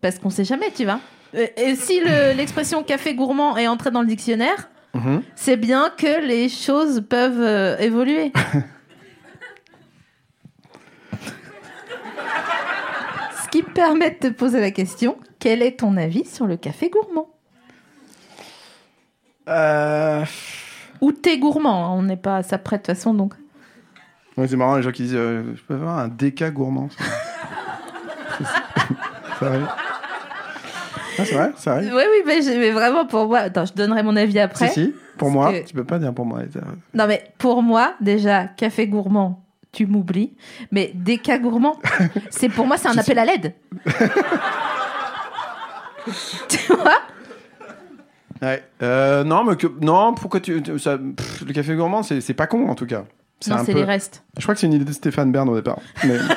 parce 0.00 0.18
qu'on 0.18 0.30
sait 0.30 0.44
jamais, 0.44 0.70
tu 0.74 0.84
vois. 0.84 0.98
Et 1.34 1.74
si 1.76 2.00
le- 2.00 2.34
l'expression 2.36 2.82
café 2.82 3.14
gourmand 3.14 3.56
est 3.58 3.68
entrée 3.68 3.90
dans 3.90 4.00
le 4.00 4.06
dictionnaire, 4.08 4.70
Mhm. 4.94 5.22
c'est 5.36 5.56
bien 5.56 5.90
que 5.96 6.26
les 6.26 6.48
choses 6.48 7.02
peuvent 7.08 7.78
évoluer. 7.80 8.32
Ce 13.82 13.88
qui 13.88 13.94
me 13.94 13.98
permet 14.00 14.10
de 14.20 14.28
te 14.28 14.32
poser 14.32 14.60
la 14.60 14.70
question 14.70 15.16
quel 15.38 15.60
est 15.62 15.80
ton 15.80 15.96
avis 15.96 16.24
sur 16.24 16.46
le 16.46 16.56
café 16.56 16.88
gourmand? 16.88 17.28
Euh, 19.48 20.24
Ou 21.00 21.12
thé 21.12 21.38
gourmand 21.38 21.86
hein, 21.86 21.96
On 21.98 22.02
n'est 22.02 22.16
pas 22.16 22.36
à 22.38 22.42
ça 22.42 22.58
près 22.58 22.76
de 22.76 22.82
toute 22.82 22.94
façon, 22.94 23.12
donc. 23.12 23.34
ouais, 24.36 24.46
c'est 24.46 24.56
marrant 24.56 24.76
les 24.76 24.82
gens 24.82 24.92
qui 24.92 25.02
disent 25.02 25.14
euh, 25.16 25.42
je 25.56 25.62
peux 25.62 25.74
avoir 25.74 25.98
un 25.98 26.08
déca 26.08 26.50
gourmand. 26.50 26.88
ça. 26.90 27.04
ça 29.40 29.46
arrive. 29.46 29.68
Ah, 31.18 31.24
c'est 31.26 31.34
vrai, 31.34 31.52
ça 31.56 31.76
Oui, 31.78 31.86
arrive. 31.88 31.94
oui, 32.26 32.40
mais, 32.56 32.70
vraiment 32.70 33.04
pour 33.04 33.26
moi. 33.26 33.40
Attends, 33.40 33.66
je 33.66 33.72
donnerai 33.74 34.02
mon 34.04 34.16
avis 34.16 34.38
après. 34.38 34.68
Si, 34.68 34.84
si, 34.86 34.94
pour 35.18 35.30
moi, 35.30 35.52
que- 35.52 35.66
tu 35.66 35.74
peux 35.74 35.84
pas 35.84 35.98
dire 35.98 36.14
pour 36.14 36.24
moi. 36.24 36.40
Non, 36.94 37.06
mais 37.08 37.24
pour 37.38 37.62
moi, 37.62 37.94
déjà, 38.00 38.44
café 38.46 38.86
gourmand, 38.86 39.41
tu 39.72 39.86
m'oublies. 39.86 40.34
Mais 40.70 40.92
des 40.94 41.18
cas 41.18 41.38
gourmands, 41.38 41.78
c'est 42.30 42.48
pour 42.48 42.66
moi, 42.66 42.76
c'est 42.76 42.88
un 42.88 42.98
appel 42.98 43.18
à 43.18 43.24
l'aide. 43.24 43.54
tu 46.48 46.58
vois? 46.74 47.00
Ouais. 48.42 48.62
Euh, 48.82 49.22
non, 49.24 49.44
mais 49.44 49.56
que, 49.56 49.66
non, 49.80 50.14
pourquoi 50.14 50.40
tu. 50.40 50.62
tu- 50.62 50.78
ça, 50.78 50.98
pff, 50.98 51.42
le 51.46 51.52
café 51.52 51.74
gourmand, 51.76 52.02
c'est 52.02 52.20
c'est 52.20 52.34
pas 52.34 52.46
con 52.48 52.68
en 52.68 52.74
tout 52.74 52.86
cas. 52.86 53.04
C'est 53.40 53.50
Non, 53.50 53.56
un 53.58 53.64
c'est 53.64 53.72
peu- 53.72 53.78
les 53.78 53.84
restes. 53.84 54.22
Je 54.36 54.42
crois 54.42 54.54
que 54.54 54.60
c'est 54.60 54.66
une 54.66 54.72
idée 54.74 54.84
de 54.84 54.92
Stéphane 54.92 55.30
Bern 55.32 55.48
au 55.48 55.54
départ. 55.56 55.78
Mais... 56.04 56.16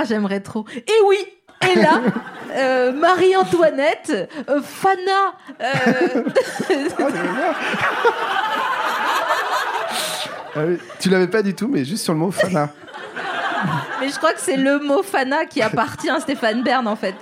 Ah, 0.00 0.04
j'aimerais 0.06 0.40
trop. 0.40 0.64
Et 0.76 0.92
oui 1.08 1.16
Et 1.68 1.74
là, 1.74 2.00
euh, 2.52 2.92
Marie-Antoinette, 2.92 4.30
euh, 4.48 4.60
Fana, 4.62 5.32
euh, 5.60 6.22
Ah 7.00 7.08
tu 11.00 11.08
l'avais 11.10 11.28
pas 11.28 11.42
du 11.42 11.54
tout, 11.54 11.68
mais 11.68 11.84
juste 11.84 12.04
sur 12.04 12.12
le 12.12 12.18
mot 12.18 12.30
Fana. 12.30 12.70
mais 14.00 14.08
je 14.08 14.16
crois 14.16 14.32
que 14.32 14.40
c'est 14.40 14.56
le 14.56 14.78
mot 14.80 15.02
Fana 15.02 15.46
qui 15.46 15.62
appartient 15.62 16.10
à 16.10 16.20
Stéphane 16.20 16.62
Bern 16.62 16.86
en 16.86 16.96
fait. 16.96 17.14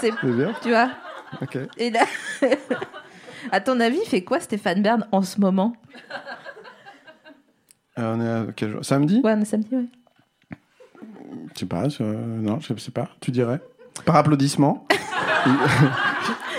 C'est, 0.00 0.12
bien. 0.22 0.52
tu 0.62 0.70
vois 0.70 0.90
Ok. 1.42 1.58
Et 1.76 1.90
là, 1.90 2.04
à 3.52 3.60
ton 3.60 3.78
avis, 3.80 3.98
il 4.04 4.08
fait 4.08 4.22
quoi 4.24 4.40
Stéphane 4.40 4.82
Bern 4.82 5.06
en 5.12 5.22
ce 5.22 5.40
moment? 5.40 5.74
Euh, 7.98 8.14
on 8.14 8.20
est 8.20 8.28
à 8.50 8.52
quel 8.54 8.70
jour? 8.70 8.84
Samedi? 8.84 9.20
Ouais, 9.24 9.34
on 9.36 9.40
est 9.40 9.44
samedi, 9.44 9.74
ouais. 9.74 9.86
Je 11.54 11.60
sais 11.60 11.66
pas. 11.66 11.84
euh, 12.00 12.14
non, 12.14 12.60
je 12.60 12.74
sais 12.76 12.90
pas. 12.90 13.08
Tu 13.20 13.30
dirais? 13.30 13.60
Par 14.04 14.16
applaudissement? 14.16 14.86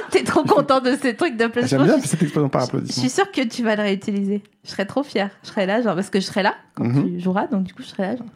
T'es 0.11 0.23
trop 0.23 0.43
content 0.43 0.79
de 0.81 0.95
ces 0.95 1.15
trucs 1.15 1.33
Ah, 1.35 1.37
d'applaudissement. 1.37 1.85
J'aime 1.85 1.95
bien 1.97 2.05
cette 2.05 2.21
expression 2.21 2.49
par 2.49 2.61
Je 2.61 2.65
suis 2.67 2.77
applaudissement. 2.77 3.09
sûre 3.09 3.31
que 3.31 3.41
tu 3.47 3.63
vas 3.63 3.75
le 3.75 3.83
réutiliser. 3.83 4.43
Je 4.63 4.69
serais 4.71 4.85
trop 4.85 5.03
fière. 5.03 5.29
Je 5.43 5.49
serais 5.49 5.65
là, 5.65 5.81
genre, 5.81 5.95
parce 5.95 6.09
que 6.09 6.19
je 6.19 6.25
serais 6.25 6.43
là 6.43 6.55
quand 6.75 6.85
Mhm. 6.85 7.03
tu 7.15 7.19
joueras, 7.19 7.47
donc 7.47 7.63
du 7.63 7.73
coup, 7.73 7.81
je 7.83 7.87
serais 7.87 8.03
là, 8.11 8.15
genre. 8.17 8.27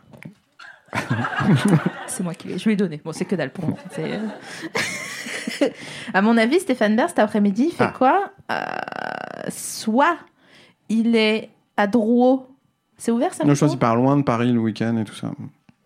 c'est 2.08 2.24
moi 2.24 2.34
qui 2.36 2.48
vais. 2.48 2.58
Je 2.58 2.66
lui 2.66 2.74
ai 2.74 2.76
donné. 2.76 3.02
Bon, 3.04 3.12
c'est 3.14 3.26
que 3.26 3.36
dalle 3.36 3.52
pour 3.52 3.68
moi. 3.68 3.78
Euh. 4.00 4.28
à 6.14 6.22
mon 6.22 6.38
avis, 6.38 6.60
Stéphane 6.60 6.96
Bern, 6.96 7.10
cet 7.10 7.20
après-midi, 7.20 7.66
il 7.70 7.72
fait 7.76 7.86
Ah. 7.86 7.94
quoi 7.98 8.32
Euh, 8.52 9.50
Soit 9.50 10.18
il 10.90 11.16
est 11.16 11.50
à 11.78 11.88
Drouot. 11.88 12.48
C'est 12.98 13.12
ouvert, 13.12 13.34
ça 13.34 13.44
Non, 13.44 13.54
je 13.56 13.60
pense 13.60 13.72
qu'il 13.72 13.80
part 13.80 13.96
loin 13.96 14.16
de 14.18 14.22
Paris 14.22 14.52
le 14.52 14.60
week-end 14.60 14.96
et 14.98 15.04
tout 15.04 15.16
ça. 15.16 15.32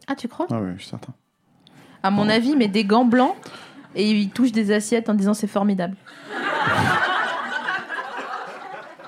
Ah, 0.07 0.15
tu 0.15 0.27
crois? 0.27 0.45
Ah 0.51 0.59
oui, 0.61 0.71
je 0.75 0.81
suis 0.81 0.89
certain. 0.89 1.13
À 2.03 2.11
mon 2.11 2.27
avis, 2.29 2.55
met 2.55 2.67
des 2.67 2.83
gants 2.83 3.05
blancs 3.05 3.35
et 3.97 4.09
il 4.09 4.29
touche 4.29 4.51
des 4.51 4.71
assiettes 4.71 5.09
en 5.09 5.13
disant 5.13 5.33
c'est 5.33 5.47
formidable. 5.47 5.95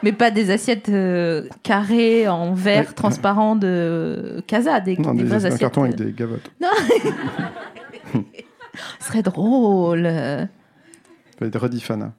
Mais 0.02 0.14
pas 0.14 0.32
des 0.32 0.50
assiettes 0.50 0.88
euh, 0.90 1.48
carrées 1.62 2.28
en 2.30 2.54
verre 2.54 2.88
Ouais. 2.88 2.94
transparent 2.94 3.56
de 3.58 4.42
Casa, 4.48 4.80
des, 4.80 4.96
Non, 4.96 5.14
des 5.14 5.24
des, 5.24 5.28
vraies 5.30 5.44
un 5.44 5.48
assiettes. 5.48 5.60
carton 5.60 5.84
avec 5.84 6.00
euh, 6.00 6.06
des 6.06 6.14
gavottes. 6.14 6.50
Ce 9.00 9.08
serait 9.08 9.22
drôle. 9.24 10.06
Euh, 10.06 10.46
Ça 10.46 10.48
va 11.42 11.48
être 11.48 11.60
redit 11.60 11.82
Fana. 11.82 12.14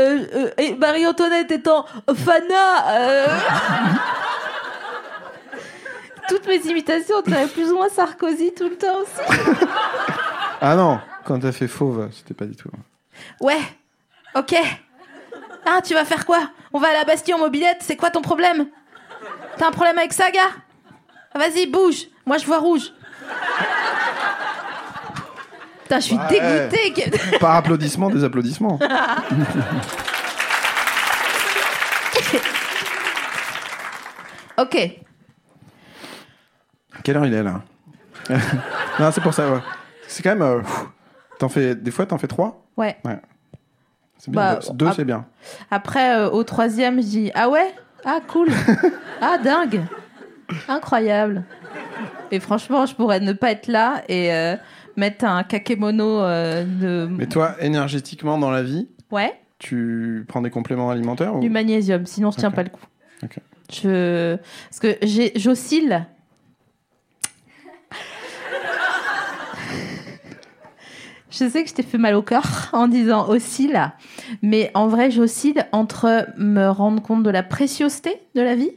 euh, 0.00 0.50
et 0.58 0.74
Marie-Antoinette 0.74 1.52
étant 1.52 1.84
Fana. 2.12 2.88
euh, 2.90 3.26
Toutes 6.28 6.46
mes 6.48 6.58
imitations, 6.70 7.16
on 7.24 7.28
dirait 7.30 7.46
plus 7.46 7.70
ou 7.70 7.76
moins 7.76 7.88
Sarkozy 7.88 8.52
tout 8.56 8.68
le 8.68 8.76
temps 8.76 8.98
aussi. 9.02 9.20
Ah 10.60 10.76
non, 10.76 11.00
quand 11.24 11.38
t'as 11.40 11.52
fait 11.52 11.68
fauve, 11.68 12.08
c'était 12.12 12.34
pas 12.34 12.44
du 12.46 12.54
tout. 12.56 12.68
Ouais, 13.40 13.60
ok. 14.34 14.54
Ah, 15.66 15.80
tu 15.84 15.94
vas 15.94 16.04
faire 16.04 16.26
quoi? 16.26 16.50
On 16.72 16.78
va 16.78 16.88
à 16.88 16.92
la 16.92 17.04
Bastille 17.04 17.34
en 17.34 17.38
mobilette, 17.38 17.78
c'est 17.80 17.96
quoi 17.96 18.10
ton 18.10 18.22
problème? 18.22 18.66
T'as 19.56 19.68
un 19.68 19.72
problème 19.72 19.98
avec 19.98 20.12
ça, 20.12 20.30
gars 20.30 20.50
Vas-y, 21.34 21.66
bouge. 21.66 22.06
Moi, 22.26 22.38
je 22.38 22.46
vois 22.46 22.58
rouge. 22.58 22.92
Putain, 25.82 26.00
je 26.00 26.04
suis 26.04 26.16
Ouais. 26.16 26.28
dégoûtée. 26.28 26.92
que- 27.10 27.38
Par 27.40 27.54
applaudissement, 27.56 28.10
des 28.10 28.24
applaudissements. 28.24 28.78
ok. 34.58 34.76
Quelle 37.02 37.16
heure 37.16 37.26
il 37.26 37.34
est 37.34 37.42
là? 37.42 37.62
Non, 38.98 39.10
c'est 39.10 39.22
pour 39.22 39.32
ça, 39.32 39.50
ouais. 39.50 39.60
C'est 40.10 40.22
quand 40.22 40.30
même. 40.30 40.42
euh, 40.42 41.48
fais, 41.48 41.74
des 41.74 41.90
fois, 41.90 42.04
t'en 42.06 42.18
fais 42.18 42.26
trois 42.26 42.66
Ouais. 42.76 42.96
C'est 44.18 44.30
bien. 44.30 44.40
Bah, 44.54 44.58
deux, 44.74 44.92
c'est 44.92 45.04
bien. 45.04 45.24
Après, 45.70 46.16
euh, 46.16 46.30
au 46.30 46.42
troisième, 46.44 46.96
je 47.00 47.06
dis 47.06 47.30
Ah 47.34 47.48
ouais? 47.48 47.72
Ah 48.04 48.20
cool 48.28 48.48
Ah 49.20 49.38
dingue 49.38 49.82
Incroyable 50.68 51.44
Et 52.30 52.40
franchement, 52.40 52.86
je 52.86 52.94
pourrais 52.94 53.20
ne 53.20 53.32
pas 53.32 53.52
être 53.52 53.68
là 53.68 54.02
et 54.08 54.34
euh, 54.34 54.56
mettre 54.96 55.24
un 55.24 55.42
kakémono 55.44 56.20
euh, 56.22 56.64
de. 56.64 57.08
Mais 57.10 57.26
toi, 57.26 57.54
énergétiquement, 57.60 58.36
dans 58.38 58.50
la 58.50 58.62
vie, 58.62 58.88
Ouais, 59.10 59.32
tu 59.58 60.24
prends 60.28 60.40
des 60.42 60.50
compléments 60.50 60.90
alimentaires 60.90 61.34
ou... 61.36 61.40
du 61.40 61.50
magnésium, 61.50 62.06
sinon 62.06 62.30
je 62.30 62.38
tiens 62.38 62.50
pas 62.50 62.62
le 62.62 62.68
coup. 62.70 62.84
Ok. 63.22 63.38
Je. 63.72 64.36
Parce 64.68 64.80
que 64.80 64.96
j'ai- 65.02 65.32
j'oscille. 65.36 66.04
Je 71.30 71.48
sais 71.48 71.62
que 71.62 71.68
je 71.68 71.74
t'ai 71.74 71.82
fait 71.82 71.98
mal 71.98 72.14
au 72.16 72.22
cœur 72.22 72.68
en 72.72 72.88
disant 72.88 73.28
oscille, 73.28 73.80
mais 74.42 74.70
en 74.74 74.88
vrai, 74.88 75.10
j'oscille 75.10 75.64
entre 75.72 76.26
me 76.36 76.68
rendre 76.68 77.00
compte 77.02 77.22
de 77.22 77.30
la 77.30 77.42
préciosité 77.42 78.20
de 78.34 78.40
la 78.42 78.54
vie 78.56 78.72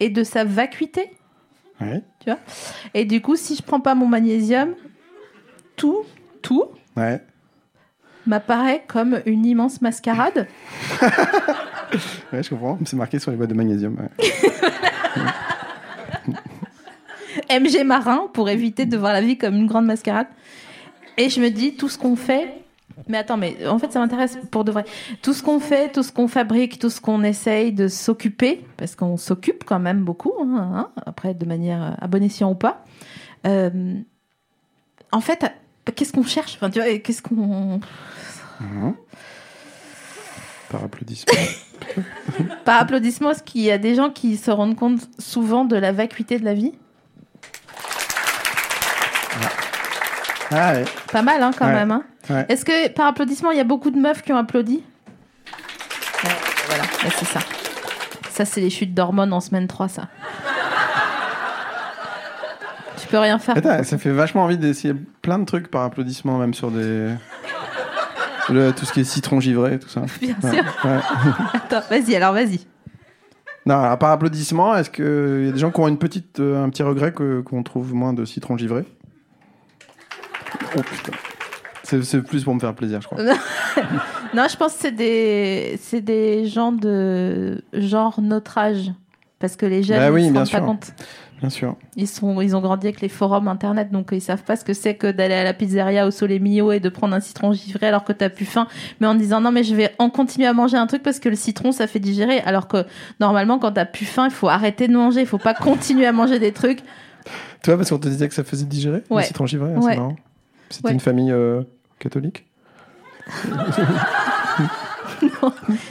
et 0.00 0.10
de 0.10 0.22
sa 0.24 0.44
vacuité. 0.44 1.10
Ouais. 1.80 2.02
Et 2.94 3.04
du 3.04 3.20
coup, 3.20 3.36
si 3.36 3.56
je 3.56 3.62
prends 3.62 3.80
pas 3.80 3.94
mon 3.94 4.06
magnésium, 4.06 4.74
tout, 5.76 6.04
tout 6.42 6.64
Ouais. 6.96 7.20
m'apparaît 8.26 8.84
comme 8.86 9.20
une 9.26 9.44
immense 9.46 9.80
mascarade. 9.82 10.46
Ouais, 12.32 12.42
je 12.42 12.48
comprends. 12.50 12.76
C'est 12.84 12.96
marqué 12.96 13.20
sur 13.20 13.30
les 13.30 13.36
boîtes 13.36 13.50
de 13.50 13.54
magnésium. 13.54 13.96
ouais. 13.96 14.08
MG 17.60 17.84
marin 17.84 18.22
pour 18.32 18.48
éviter 18.48 18.84
de 18.86 18.96
voir 18.96 19.12
la 19.12 19.20
vie 19.20 19.38
comme 19.38 19.54
une 19.54 19.66
grande 19.66 19.86
mascarade. 19.86 20.26
Et 21.16 21.30
je 21.30 21.40
me 21.40 21.50
dis, 21.50 21.74
tout 21.76 21.88
ce 21.88 21.98
qu'on 21.98 22.16
fait. 22.16 22.60
Mais 23.08 23.18
attends, 23.18 23.36
mais 23.36 23.66
en 23.66 23.78
fait, 23.78 23.92
ça 23.92 23.98
m'intéresse 23.98 24.38
pour 24.50 24.64
de 24.64 24.70
vrai. 24.72 24.84
Tout 25.20 25.32
ce 25.34 25.42
qu'on 25.42 25.58
fait, 25.58 25.90
tout 25.90 26.02
ce 26.02 26.12
qu'on 26.12 26.28
fabrique, 26.28 26.78
tout 26.78 26.90
ce 26.90 27.00
qu'on 27.00 27.22
essaye 27.24 27.72
de 27.72 27.88
s'occuper, 27.88 28.64
parce 28.76 28.94
qu'on 28.94 29.16
s'occupe 29.16 29.64
quand 29.64 29.80
même 29.80 30.04
beaucoup, 30.04 30.32
hein, 30.40 30.70
hein, 30.74 30.90
après 31.04 31.34
de 31.34 31.44
manière 31.44 31.82
euh, 31.82 31.90
à 32.00 32.06
bon 32.06 32.22
escient 32.22 32.50
ou 32.50 32.54
pas. 32.54 32.84
euh, 33.46 33.94
en 35.12 35.20
fait, 35.20 35.44
qu'est-ce 35.94 36.12
qu'on 36.12 36.24
cherche? 36.24 36.54
Enfin, 36.56 36.70
tu 36.70 36.80
vois, 36.80 36.98
qu'est-ce 36.98 37.22
qu'on. 37.22 37.80
Mhm. 38.60 38.94
Par 40.70 40.84
applaudissement. 40.84 41.32
Par 42.64 42.80
applaudissement, 42.80 43.30
est-ce 43.30 43.42
qu'il 43.42 43.60
y 43.62 43.70
a 43.70 43.78
des 43.78 43.94
gens 43.94 44.10
qui 44.10 44.36
se 44.36 44.50
rendent 44.50 44.76
compte 44.76 45.08
souvent 45.18 45.64
de 45.64 45.76
la 45.76 45.92
vacuité 45.92 46.38
de 46.38 46.44
la 46.44 46.54
vie? 46.54 46.72
Ah 49.42 49.48
ouais. 50.54 50.84
Pas 51.12 51.22
mal, 51.22 51.42
hein, 51.42 51.50
quand 51.58 51.66
Ouais. 51.66 51.72
même. 51.74 51.90
hein. 51.90 52.02
Ouais. 52.30 52.46
Est-ce 52.48 52.64
que 52.64 52.88
par 52.90 53.06
applaudissement, 53.06 53.50
il 53.50 53.56
y 53.58 53.60
a 53.60 53.64
beaucoup 53.64 53.90
de 53.90 53.98
meufs 53.98 54.22
qui 54.22 54.32
ont 54.32 54.36
applaudi? 54.36 54.82
Voilà, 56.68 56.84
c'est 57.18 57.24
ça. 57.26 57.40
Ça, 58.30 58.44
c'est 58.44 58.60
les 58.60 58.70
chutes 58.70 58.94
d'hormones 58.94 59.32
en 59.32 59.40
semaine 59.40 59.66
3, 59.68 59.88
ça. 59.88 60.08
Tu 63.00 63.06
peux 63.08 63.18
rien 63.18 63.38
faire. 63.38 63.56
Attends, 63.56 63.82
ça 63.84 63.98
fait 63.98 64.10
vachement 64.10 64.44
envie 64.44 64.56
d'essayer 64.58 64.94
plein 65.22 65.38
de 65.38 65.44
trucs 65.44 65.70
par 65.70 65.82
applaudissement, 65.82 66.38
même 66.38 66.54
sur 66.54 66.70
des. 66.70 67.10
Le- 68.50 68.72
tout 68.72 68.84
ce 68.84 68.92
qui 68.92 69.00
est 69.00 69.04
citron 69.04 69.40
givré, 69.40 69.78
tout 69.78 69.88
ça. 69.88 70.02
Bien 70.20 70.36
sûr. 70.40 70.64
Attends, 71.54 71.82
vas-y, 71.90 72.14
alors 72.14 72.32
vas-y. 72.34 72.60
Non, 73.66 73.96
par 73.96 74.10
applaudissement, 74.10 74.76
est-ce 74.76 74.90
qu'il 74.90 75.46
y 75.46 75.48
a 75.48 75.52
des 75.52 75.58
gens 75.58 75.70
qui 75.70 75.80
ont 75.80 75.88
une 75.88 75.96
petite, 75.98 76.40
euh, 76.40 76.62
un 76.62 76.68
petit 76.68 76.82
regret 76.82 77.12
qu'on 77.12 77.62
trouve 77.62 77.94
moins 77.94 78.12
de 78.12 78.24
citron 78.26 78.58
givré? 78.58 78.84
Oh 80.76 80.80
putain. 80.82 81.12
C'est 81.82 82.22
plus 82.22 82.44
pour 82.44 82.54
me 82.54 82.60
faire 82.60 82.74
plaisir, 82.74 83.00
je 83.02 83.06
crois. 83.06 83.22
Non, 84.34 84.46
je 84.50 84.56
pense 84.56 84.72
que 84.74 84.78
c'est 84.80 84.92
des, 84.92 85.78
des 86.00 86.46
gens 86.46 86.72
de 86.72 87.62
genre 87.74 88.20
notre 88.20 88.56
âge. 88.58 88.90
Parce 89.38 89.56
que 89.56 89.66
les 89.66 89.82
jeunes, 89.82 89.98
Bah 89.98 90.10
oui, 90.10 90.22
ils 90.22 90.26
se 90.28 90.32
bien 90.32 90.40
rendent 90.42 90.50
pas 90.50 90.60
compte. 90.60 90.92
Bien 91.40 91.50
sûr. 91.50 91.76
Ils, 91.96 92.08
sont, 92.08 92.40
ils 92.40 92.56
ont 92.56 92.60
grandi 92.60 92.86
avec 92.86 93.02
les 93.02 93.10
forums 93.10 93.48
internet, 93.48 93.90
donc 93.90 94.08
ils 94.12 94.22
savent 94.22 94.44
pas 94.44 94.56
ce 94.56 94.64
que 94.64 94.72
c'est 94.72 94.94
que 94.94 95.10
d'aller 95.10 95.34
à 95.34 95.44
la 95.44 95.52
pizzeria 95.52 96.06
au 96.06 96.10
Sole 96.10 96.38
Mio 96.40 96.72
et 96.72 96.80
de 96.80 96.88
prendre 96.88 97.14
un 97.14 97.20
citron 97.20 97.52
givré 97.52 97.86
alors 97.88 98.04
que 98.04 98.12
t'as 98.14 98.30
plus 98.30 98.46
faim, 98.46 98.66
mais 99.00 99.06
en 99.06 99.14
disant 99.14 99.42
non 99.42 99.52
mais 99.52 99.62
je 99.62 99.74
vais 99.74 99.90
en 99.98 100.08
continuer 100.08 100.46
à 100.46 100.54
manger 100.54 100.78
un 100.78 100.86
truc 100.86 101.02
parce 101.02 101.18
que 101.18 101.28
le 101.28 101.34
citron 101.36 101.72
ça 101.72 101.86
fait 101.86 101.98
digérer, 101.98 102.38
alors 102.40 102.66
que 102.68 102.86
normalement 103.20 103.58
quand 103.58 103.72
t'as 103.72 103.84
plus 103.84 104.06
faim 104.06 104.24
il 104.26 104.30
faut 104.32 104.48
arrêter 104.48 104.88
de 104.88 104.94
manger, 104.94 105.20
il 105.20 105.26
faut 105.26 105.36
pas 105.36 105.52
continuer 105.54 106.06
à 106.06 106.12
manger 106.12 106.38
des 106.38 106.52
trucs. 106.52 106.78
Toi, 107.62 107.76
parce 107.76 107.90
qu'on 107.90 107.98
te 107.98 108.08
disait 108.08 108.28
que 108.28 108.34
ça 108.34 108.44
faisait 108.44 108.64
digérer 108.64 109.02
Ouais. 109.10 109.22
le 109.22 109.26
citron 109.26 109.44
givré, 109.46 109.70
hein, 109.74 109.80
Ouais. 109.80 109.92
c'est 109.92 109.98
marrant. 109.98 110.16
C'était 110.74 110.88
Ouais. 110.88 110.94
une 110.94 111.00
famille 111.00 111.32
euh, 111.32 111.62
catholique? 111.98 112.44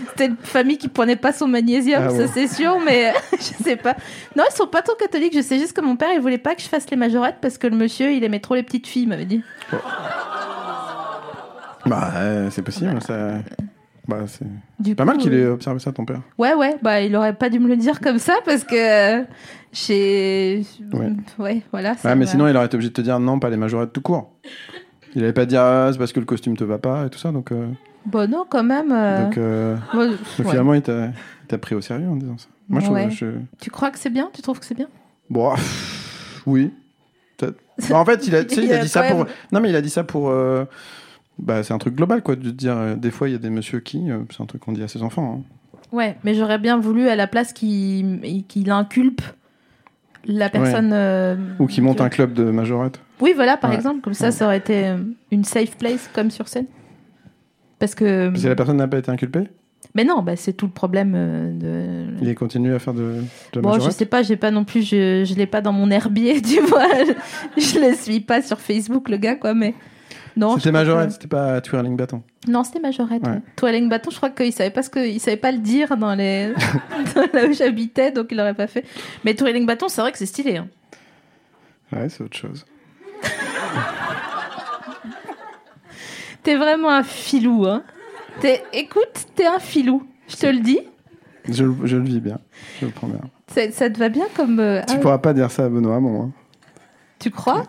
C'était 0.09 0.25
une 0.27 0.37
famille 0.37 0.77
qui 0.77 0.87
prenait 0.87 1.15
pas 1.15 1.31
son 1.33 1.47
magnésium, 1.47 2.03
Ah 2.07 2.09
ça 2.09 2.27
c'est 2.27 2.47
sûr, 2.47 2.79
mais 2.85 3.13
je 3.33 3.63
sais 3.63 3.75
pas. 3.75 3.95
Non 4.35 4.43
ils 4.49 4.55
sont 4.55 4.67
pas 4.67 4.81
trop 4.81 4.95
catholiques, 4.95 5.33
je 5.35 5.41
sais 5.41 5.57
juste 5.59 5.73
que 5.73 5.81
mon 5.81 5.95
père 5.95 6.09
il 6.13 6.19
voulait 6.21 6.37
pas 6.37 6.55
que 6.55 6.61
je 6.61 6.67
fasse 6.67 6.89
les 6.89 6.97
majorettes 6.97 7.37
parce 7.41 7.57
que 7.57 7.67
le 7.67 7.75
monsieur 7.75 8.11
il 8.11 8.23
aimait 8.23 8.39
trop 8.39 8.55
les 8.55 8.63
petites 8.63 8.87
filles, 8.87 9.03
il 9.03 9.09
m'avait 9.09 9.25
dit. 9.25 9.41
Bah, 11.85 12.11
euh, 12.15 12.49
c'est 12.49 12.61
possible. 12.61 13.01
Ça... 13.01 13.39
Bah, 14.07 14.23
c'est 14.27 14.45
pas 14.95 15.03
coup, 15.03 15.07
mal 15.09 15.17
qu'il 15.17 15.33
euh, 15.33 15.45
ait 15.45 15.47
observé 15.47 15.79
ça, 15.79 15.91
ton 15.93 16.03
père. 16.05 16.21
Ouais, 16.37 16.53
ouais, 16.55 16.75
bah 16.81 16.99
il 17.01 17.15
aurait 17.15 17.33
pas 17.33 17.49
dû 17.49 17.59
me 17.59 17.67
le 17.69 17.77
dire 17.77 18.01
comme 18.01 18.17
ça 18.19 18.33
parce 18.45 18.63
que 18.65 18.75
euh, 18.75 19.23
j'ai. 19.71 20.63
Ouais. 20.91 21.11
Ouais, 21.39 21.61
voilà. 21.71 21.91
Ouais, 21.91 21.97
mais 22.03 22.15
m'a- 22.15 22.25
sinon, 22.25 22.47
il 22.47 22.55
aurait 22.57 22.65
été 22.65 22.75
obligé 22.75 22.89
de 22.89 22.93
te 22.93 23.01
dire 23.01 23.19
non, 23.19 23.39
pas 23.39 23.49
les 23.49 23.57
majorettes 23.57 23.93
tout 23.93 24.01
court. 24.01 24.31
Il 25.15 25.23
avait 25.23 25.31
pas 25.33 25.45
dit 25.45 25.55
ah, 25.57 25.89
c'est 25.91 25.97
parce 25.97 26.11
que 26.11 26.19
le 26.19 26.25
costume 26.25 26.57
te 26.57 26.63
va 26.63 26.79
pas 26.79 27.05
et 27.05 27.09
tout 27.09 27.19
ça, 27.19 27.31
donc, 27.31 27.51
euh, 27.51 27.67
Bon, 28.05 28.29
non, 28.29 28.45
quand 28.49 28.63
même. 28.63 28.91
euh, 28.91 29.23
donc, 29.25 29.37
euh, 29.37 29.75
donc 29.93 30.09
ouais. 30.39 30.45
finalement, 30.49 30.73
il 30.73 30.81
t'a 30.81 31.05
il 31.07 31.47
t'a 31.47 31.57
pris 31.57 31.75
au 31.75 31.81
sérieux 31.81 32.09
en 32.09 32.15
disant 32.17 32.37
ça. 32.37 32.47
Moi, 32.67 32.79
je 32.81 32.85
trouve. 32.85 32.97
Ouais. 32.97 33.09
je- 33.11 33.25
Tu 33.61 33.69
crois 33.69 33.91
que 33.91 33.99
c'est 33.99 34.09
bien? 34.09 34.29
Tu 34.33 34.41
trouves 34.41 34.59
que 34.59 34.65
c'est 34.65 34.75
bien? 34.75 34.87
Bon, 35.29 35.49
ah, 35.51 35.59
oui. 36.45 36.71
Bah, 37.89 37.97
en 37.99 38.05
fait, 38.05 38.27
il 38.27 38.35
a, 38.35 38.41
Il 38.41 38.71
a 38.73 38.77
dit 38.79 38.87
ça 38.89 39.03
pour. 39.03 39.25
Non, 39.51 39.59
mais 39.61 39.69
il 39.69 39.75
a 39.75 39.81
dit 39.81 39.89
ça 39.89 40.03
pour. 40.03 40.29
Bah, 41.39 41.63
c'est 41.63 41.73
un 41.73 41.77
truc 41.79 41.95
global, 41.95 42.21
quoi, 42.21 42.35
de 42.35 42.51
dire. 42.51 42.77
euh, 42.77 42.95
des 42.95 43.11
fois, 43.11 43.27
il 43.29 43.31
y 43.31 43.35
a 43.35 43.39
des 43.39 43.49
monsieur 43.49 43.79
qui. 43.79 44.09
euh, 44.11 44.19
c'est 44.31 44.41
un 44.41 44.45
truc 44.45 44.61
qu'on 44.61 44.71
dit 44.71 44.83
à 44.83 44.87
ses 44.87 45.01
enfants. 45.03 45.41
hein. 45.41 45.87
Ouais, 45.91 46.15
mais 46.23 46.33
j'aurais 46.33 46.59
bien 46.59 46.79
voulu 46.79 47.07
à 47.09 47.15
la 47.15 47.27
place 47.27 47.53
qu'il 47.53 48.43
qu'il 48.47 48.69
inculpe 48.71 49.21
la 50.25 50.49
personne. 50.49 50.91
euh, 50.93 51.35
Ou 51.59 51.67
qui 51.67 51.81
monte 51.81 51.95
tu 51.95 51.97
vois. 51.97 52.05
un 52.07 52.09
club 52.09 52.33
de 52.33 52.45
majorette. 52.45 52.99
Oui, 53.19 53.33
voilà, 53.35 53.57
par 53.57 53.69
Ouais. 53.69 53.75
exemple. 53.75 54.01
Comme 54.01 54.13
ça, 54.13 54.31
ça 54.31 54.45
aurait 54.45 54.57
été 54.57 54.87
euh, 54.87 54.97
une 55.31 55.43
safe 55.43 55.75
place 55.77 56.09
comme 56.13 56.31
sur 56.31 56.47
scène. 56.47 56.65
Parce 57.79 57.95
que. 57.95 58.31
Que 58.33 58.47
la 58.47 58.55
personne 58.55 58.77
n'a 58.77 58.87
pas 58.87 58.97
été 58.97 59.11
inculpée? 59.11 59.43
Mais 59.95 60.03
non, 60.03 60.23
bah, 60.23 60.35
c'est 60.35 60.53
tout 60.53 60.65
le 60.65 60.71
problème 60.71 61.13
euh, 61.15 61.51
de. 61.51 62.21
Il 62.21 62.27
est 62.29 62.35
continué 62.35 62.73
à 62.73 62.79
faire 62.79 62.93
de, 62.95 63.01
de 63.01 63.15
la 63.55 63.61
Bon, 63.61 63.69
je 63.73 63.77
majorette? 63.77 63.91
sais 63.95 64.05
pas, 64.05 64.23
j'ai 64.23 64.37
pas 64.37 64.49
non 64.49 64.63
plus, 64.63 64.81
je, 64.81 65.23
je 65.25 65.35
l'ai 65.35 65.45
pas 65.45 65.61
dans 65.61 65.73
mon 65.73 65.91
herbier, 65.91 66.41
tu 66.41 66.59
vois. 66.61 66.87
je 67.57 67.79
le 67.79 67.93
suis 67.95 68.19
pas 68.21 68.41
sur 68.41 68.59
Facebook, 68.59 69.09
le 69.09 69.17
gars, 69.17 69.35
quoi, 69.35 69.53
mais. 69.53 69.75
Non, 70.35 70.57
C'était 70.57 70.71
majorette, 70.71 71.07
que- 71.09 71.13
c'était 71.13 71.27
pas 71.27 71.61
Twirling 71.61 71.95
Bâton. 71.95 72.23
Non, 72.47 72.63
c'était 72.63 72.79
Majorette. 72.79 73.21
Ouais. 73.25 73.39
Twirling 73.55 73.87
Bâton, 73.87 74.09
je 74.09 74.17
crois 74.17 74.31
qu'il 74.31 74.51
savait 74.51 74.71
pas 74.71 74.81
ce 74.81 74.89
que, 74.89 74.99
il 75.07 75.19
savait 75.19 75.37
pas 75.37 75.51
le 75.51 75.59
dire 75.59 75.95
dans 75.95 76.15
les, 76.15 76.53
dans 77.15 77.27
là 77.33 77.45
où 77.47 77.53
j'habitais, 77.53 78.11
donc 78.11 78.27
il 78.31 78.37
l'aurait 78.37 78.55
pas 78.55 78.65
fait. 78.67 78.83
Mais 79.23 79.35
Twirling 79.35 79.65
Bâton, 79.67 79.87
c'est 79.89 80.01
vrai 80.01 80.11
que 80.11 80.17
c'est 80.17 80.25
stylé. 80.25 80.57
hein. 80.57 80.67
Ouais, 81.91 82.09
c'est 82.09 82.23
autre 82.23 82.35
chose. 82.35 82.65
T'es 86.43 86.55
vraiment 86.55 86.89
un 86.89 87.03
filou, 87.03 87.65
hein. 87.67 87.83
T'es, 88.41 88.63
écoute, 88.73 89.27
t'es 89.35 89.45
un 89.45 89.59
filou. 89.59 90.03
Je 90.27 90.35
te 90.35 90.47
le 90.47 90.59
dis. 90.59 90.79
Je, 91.47 91.63
le- 91.63 91.75
je 91.85 91.95
le 91.97 92.03
vis 92.03 92.19
bien. 92.19 92.39
Je 92.81 92.85
le 92.87 92.91
prends 92.91 93.07
bien. 93.07 93.19
Ça, 93.47 93.71
ça 93.71 93.89
te 93.89 93.99
va 93.99 94.09
bien 94.09 94.25
comme. 94.35 94.59
euh, 94.59 94.81
Tu 94.87 94.95
ah, 94.95 94.99
pourras 94.99 95.17
pas 95.19 95.33
dire 95.33 95.51
ça 95.51 95.65
à 95.65 95.69
Benoît, 95.69 95.99
moi. 95.99 96.29
tu 97.19 97.29
crois? 97.29 97.65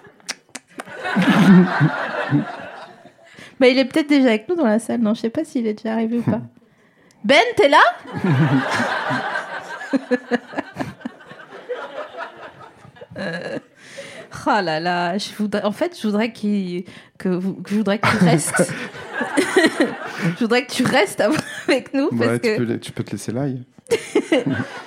Bah, 3.60 3.68
il 3.68 3.78
est 3.78 3.84
peut-être 3.84 4.08
déjà 4.08 4.28
avec 4.30 4.48
nous 4.48 4.56
dans 4.56 4.66
la 4.66 4.80
salle. 4.80 5.00
Non, 5.00 5.14
je 5.14 5.20
sais 5.20 5.30
pas 5.30 5.44
s'il 5.44 5.66
est 5.68 5.74
déjà 5.74 5.92
arrivé 5.94 6.18
ou 6.18 6.22
pas. 6.22 6.40
Ben, 7.24 7.40
t'es 7.56 7.68
là? 7.68 7.78
Euh, 13.18 13.58
Ah 14.46 14.60
là 14.60 14.80
là, 14.80 15.16
je 15.18 15.28
voudrais, 15.38 15.62
en 15.62 15.70
fait, 15.72 15.96
je 15.98 16.06
voudrais 16.06 16.32
qu'il, 16.32 16.84
que, 17.18 17.28
vous- 17.28 17.54
que 17.54 17.70
je 17.70 17.76
voudrais 17.76 17.98
que 17.98 18.08
tu 18.08 18.16
restes. 18.24 18.72
je 19.38 20.40
voudrais 20.40 20.66
que 20.66 20.72
tu 20.72 20.84
restes 20.84 21.22
avec 21.68 21.94
nous 21.94 22.08
parce 22.10 22.40
que 22.40 22.58
peux, 22.58 22.78
tu 22.78 22.92
peux 22.92 23.04
te 23.04 23.12
laisser 23.12 23.32
là. 23.32 23.44
je 23.90 24.36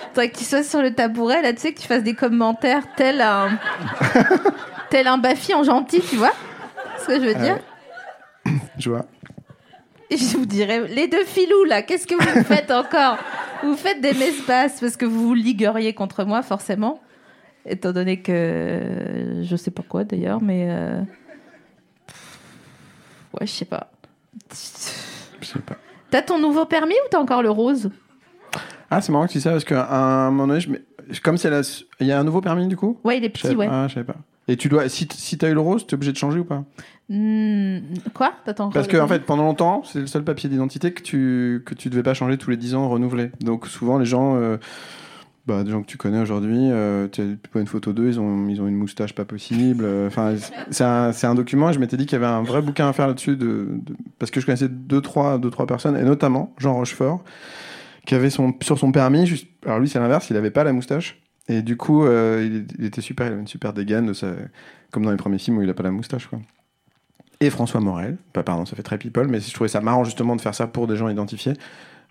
voudrais 0.10 0.30
que 0.30 0.38
tu 0.38 0.44
sois 0.44 0.64
sur 0.64 0.82
le 0.82 0.94
tabouret 0.94 1.42
là, 1.42 1.54
tu 1.54 1.62
sais, 1.62 1.74
que 1.74 1.80
tu 1.80 1.88
fasses 1.88 2.04
des 2.04 2.14
commentaires 2.14 2.84
tel 2.98 3.22
un, 3.22 3.58
tel 4.90 5.08
un 5.08 5.18
Bafi 5.18 5.54
en 5.54 5.64
gentil, 5.64 6.02
tu 6.02 6.18
vois? 6.18 6.34
Ce 7.08 7.14
que 7.14 7.20
je 7.22 7.26
veux 7.28 7.36
dire 7.36 7.60
Je 8.78 8.90
vois. 8.90 9.06
Je 10.12 10.38
vous 10.38 10.46
dirais, 10.46 10.88
les 10.88 11.08
deux 11.08 11.26
filous 11.26 11.66
là, 11.66 11.82
qu'est-ce 11.82 12.08
que 12.08 12.16
vous 12.16 12.44
faites 12.46 12.72
encore 12.72 13.18
Vous 13.64 13.76
faites 13.76 14.00
des 14.00 14.14
messes 14.14 14.46
basses 14.48 14.80
parce 14.80 14.96
que 14.96 15.06
vous 15.06 15.28
vous 15.28 15.34
ligueriez 15.34 15.94
contre 15.94 16.24
moi, 16.24 16.42
forcément. 16.44 17.02
Étant 17.66 17.92
donné 17.92 18.22
que. 18.22 19.42
Je 19.44 19.56
sais 19.58 19.72
pas 19.72 19.84
quoi 19.84 20.06
d'ailleurs, 20.06 20.42
mais. 20.42 20.68
euh, 20.70 21.02
Ouais, 23.34 23.46
je 23.46 23.52
sais 23.52 23.66
pas. 23.66 23.92
Je 25.42 25.46
sais 25.46 25.60
pas. 25.60 25.76
T'as 26.10 26.22
ton 26.22 26.40
nouveau 26.40 26.66
permis 26.66 26.94
ou 26.94 27.10
t'as 27.12 27.20
encore 27.20 27.44
le 27.44 27.50
rose? 27.52 27.92
Ah, 28.90 29.02
c'est 29.02 29.12
marrant 29.12 29.28
que 29.28 29.34
tu 29.34 29.38
dis 29.40 29.44
ça 29.44 29.52
parce 29.52 29.66
qu'à 29.66 29.86
un 29.94 30.32
moment 30.32 30.48
donné, 30.48 30.62
je 30.62 31.20
comme 31.22 31.38
c'est 31.38 31.50
la... 31.50 31.62
il 32.00 32.08
y 32.08 32.12
a 32.14 32.20
un 32.20 32.24
nouveau 32.24 32.40
permis 32.40 32.68
du 32.68 32.78
coup? 32.78 32.98
Ouais, 33.04 33.18
il 33.18 33.26
est 33.26 33.30
petit, 33.30 33.54
ouais. 33.54 33.68
Ah, 33.70 33.88
je 33.90 33.96
savais 33.96 34.06
pas. 34.06 34.16
Et 34.48 34.56
tu 34.58 34.70
dois, 34.70 34.88
si, 34.90 35.08
si 35.14 35.38
t'as 35.38 35.50
eu 35.50 35.54
le 35.54 35.60
rose, 35.60 35.86
t'es 35.86 35.94
obligé 35.96 36.12
de 36.14 36.18
changer 36.18 36.40
ou 36.40 36.46
pas? 36.46 36.64
Hmm, 37.10 37.80
Quoi? 38.14 38.34
T'attends 38.46 38.66
encore 38.66 38.74
Parce 38.74 38.88
que 38.88 38.98
en 38.98 39.08
fait, 39.08 39.20
pendant 39.26 39.44
longtemps, 39.44 39.84
c'est 39.86 40.00
le 40.00 40.08
seul 40.08 40.24
papier 40.24 40.50
d'identité 40.50 40.92
que 40.94 41.02
tu 41.02 41.64
que 41.66 41.74
tu 41.74 41.90
devais 41.90 42.04
pas 42.04 42.14
changer 42.14 42.38
tous 42.38 42.50
les 42.50 42.58
10 42.58 42.76
ans, 42.76 42.88
renouveler. 42.90 43.32
Donc 43.42 43.68
souvent, 43.68 43.98
les 43.98 44.06
gens, 44.06 44.36
euh, 44.36 44.58
bah, 45.48 45.64
des 45.64 45.72
gens 45.72 45.82
que 45.82 45.88
tu 45.88 45.98
connais 45.98 46.20
aujourd'hui, 46.20 46.70
euh, 46.72 47.08
tu 47.10 47.38
vois 47.54 47.62
une 47.62 47.68
photo 47.68 47.94
d'eux, 47.94 48.08
ils 48.08 48.20
ont 48.20 48.48
ils 48.50 48.62
ont 48.62 48.68
une 48.68 48.76
moustache 48.76 49.14
pas 49.14 49.24
possible. 49.26 49.84
euh, 49.86 50.08
Enfin, 50.08 50.36
c'est 50.70 50.84
un 50.84 51.12
un 51.24 51.36
document. 51.36 51.70
et 51.70 51.74
Je 51.74 51.80
m'étais 51.80 51.96
dit 51.98 52.06
qu'il 52.06 52.14
y 52.14 52.22
avait 52.24 52.26
un 52.34 52.42
vrai 52.44 52.62
bouquin 52.62 52.88
à 52.90 52.94
faire 52.94 53.08
là-dessus, 53.08 53.38
de, 53.38 53.68
de- 53.86 53.96
parce 54.20 54.30
que 54.32 54.40
je 54.42 54.46
connaissais 54.46 54.70
deux 54.70 55.02
trois 55.02 55.38
deux 55.40 55.50
trois 55.50 55.66
personnes, 55.68 55.96
et 55.98 56.04
notamment 56.04 56.54
Jean 56.58 56.74
Rochefort, 56.74 57.24
qui 58.06 58.16
avait 58.16 58.30
son 58.30 58.54
sur 58.62 58.78
son 58.80 58.92
permis. 58.92 59.26
Juste, 59.28 59.48
alors 59.66 59.80
lui, 59.80 59.88
c'est 59.88 60.00
l'inverse, 60.00 60.30
il 60.30 60.36
avait 60.38 60.52
pas 60.52 60.66
la 60.66 60.74
moustache. 60.74 61.22
Et 61.50 61.62
du 61.62 61.78
coup, 61.78 62.04
euh, 62.06 62.44
il, 62.46 62.68
il 62.80 62.86
était 62.86 63.02
super, 63.02 63.28
il 63.28 63.32
avait 63.34 63.42
une 63.42 63.48
super 63.48 63.74
dégaine, 63.74 64.08
de 64.08 64.14
sa- 64.14 64.34
comme 64.92 65.04
dans 65.06 65.12
les 65.12 65.18
premiers 65.18 65.38
films 65.38 65.58
où 65.58 65.62
il 65.62 65.70
a 65.70 65.74
pas 65.74 65.84
la 65.84 65.92
moustache, 65.92 66.28
quoi 66.28 66.40
et 67.40 67.52
François 67.52 67.80
Morel. 67.80 68.18
Bah, 68.34 68.42
pardon, 68.42 68.66
ça 68.66 68.76
fait 68.76 68.82
très 68.82 68.98
people, 68.98 69.28
mais 69.28 69.40
je 69.40 69.54
trouvais 69.54 69.68
ça 69.68 69.80
marrant 69.80 70.04
justement 70.04 70.36
de 70.36 70.42
faire 70.42 70.56
ça 70.56 70.66
pour 70.66 70.88
des 70.88 70.96
gens 70.96 71.08
identifiés. 71.08 71.54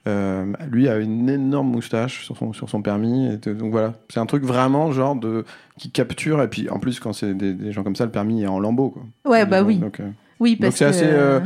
Euh, 0.07 0.53
lui 0.71 0.89
a 0.89 0.99
une 0.99 1.29
énorme 1.29 1.69
moustache 1.69 2.25
sur 2.25 2.37
son, 2.37 2.53
sur 2.53 2.71
son 2.71 2.81
permis. 2.81 3.27
Et 3.33 3.37
donc 3.39 3.73
voilà, 3.73 3.95
c'est 4.09 4.21
un 4.21 4.27
truc 4.27 4.45
vraiment 4.45 4.93
genre 4.93 5.17
de 5.17 5.45
qui 5.79 5.91
capture. 5.91 6.41
Et 6.43 6.49
puis 6.49 6.71
en 6.71 6.79
plus, 6.79 7.01
quand 7.01 7.13
c'est 7.13 7.35
des, 7.35 7.55
des 7.55 7.73
gens 7.73 7.83
comme 7.83 7.97
ça, 7.97 8.05
le 8.05 8.13
permis 8.13 8.45
est 8.45 8.47
en 8.47 8.61
lambeaux. 8.61 8.91
Quoi. 8.91 9.03
Ouais, 9.33 9.45
bah 9.47 9.65
oui. 9.65 9.79
Donc 9.79 9.99
euh, 9.99 10.09
Oui, 10.39 10.53
donc 10.53 10.61
parce 10.61 10.77
c'est 10.77 10.85
que. 10.85 10.91
assez, 10.91 11.07
euh, 11.07 11.41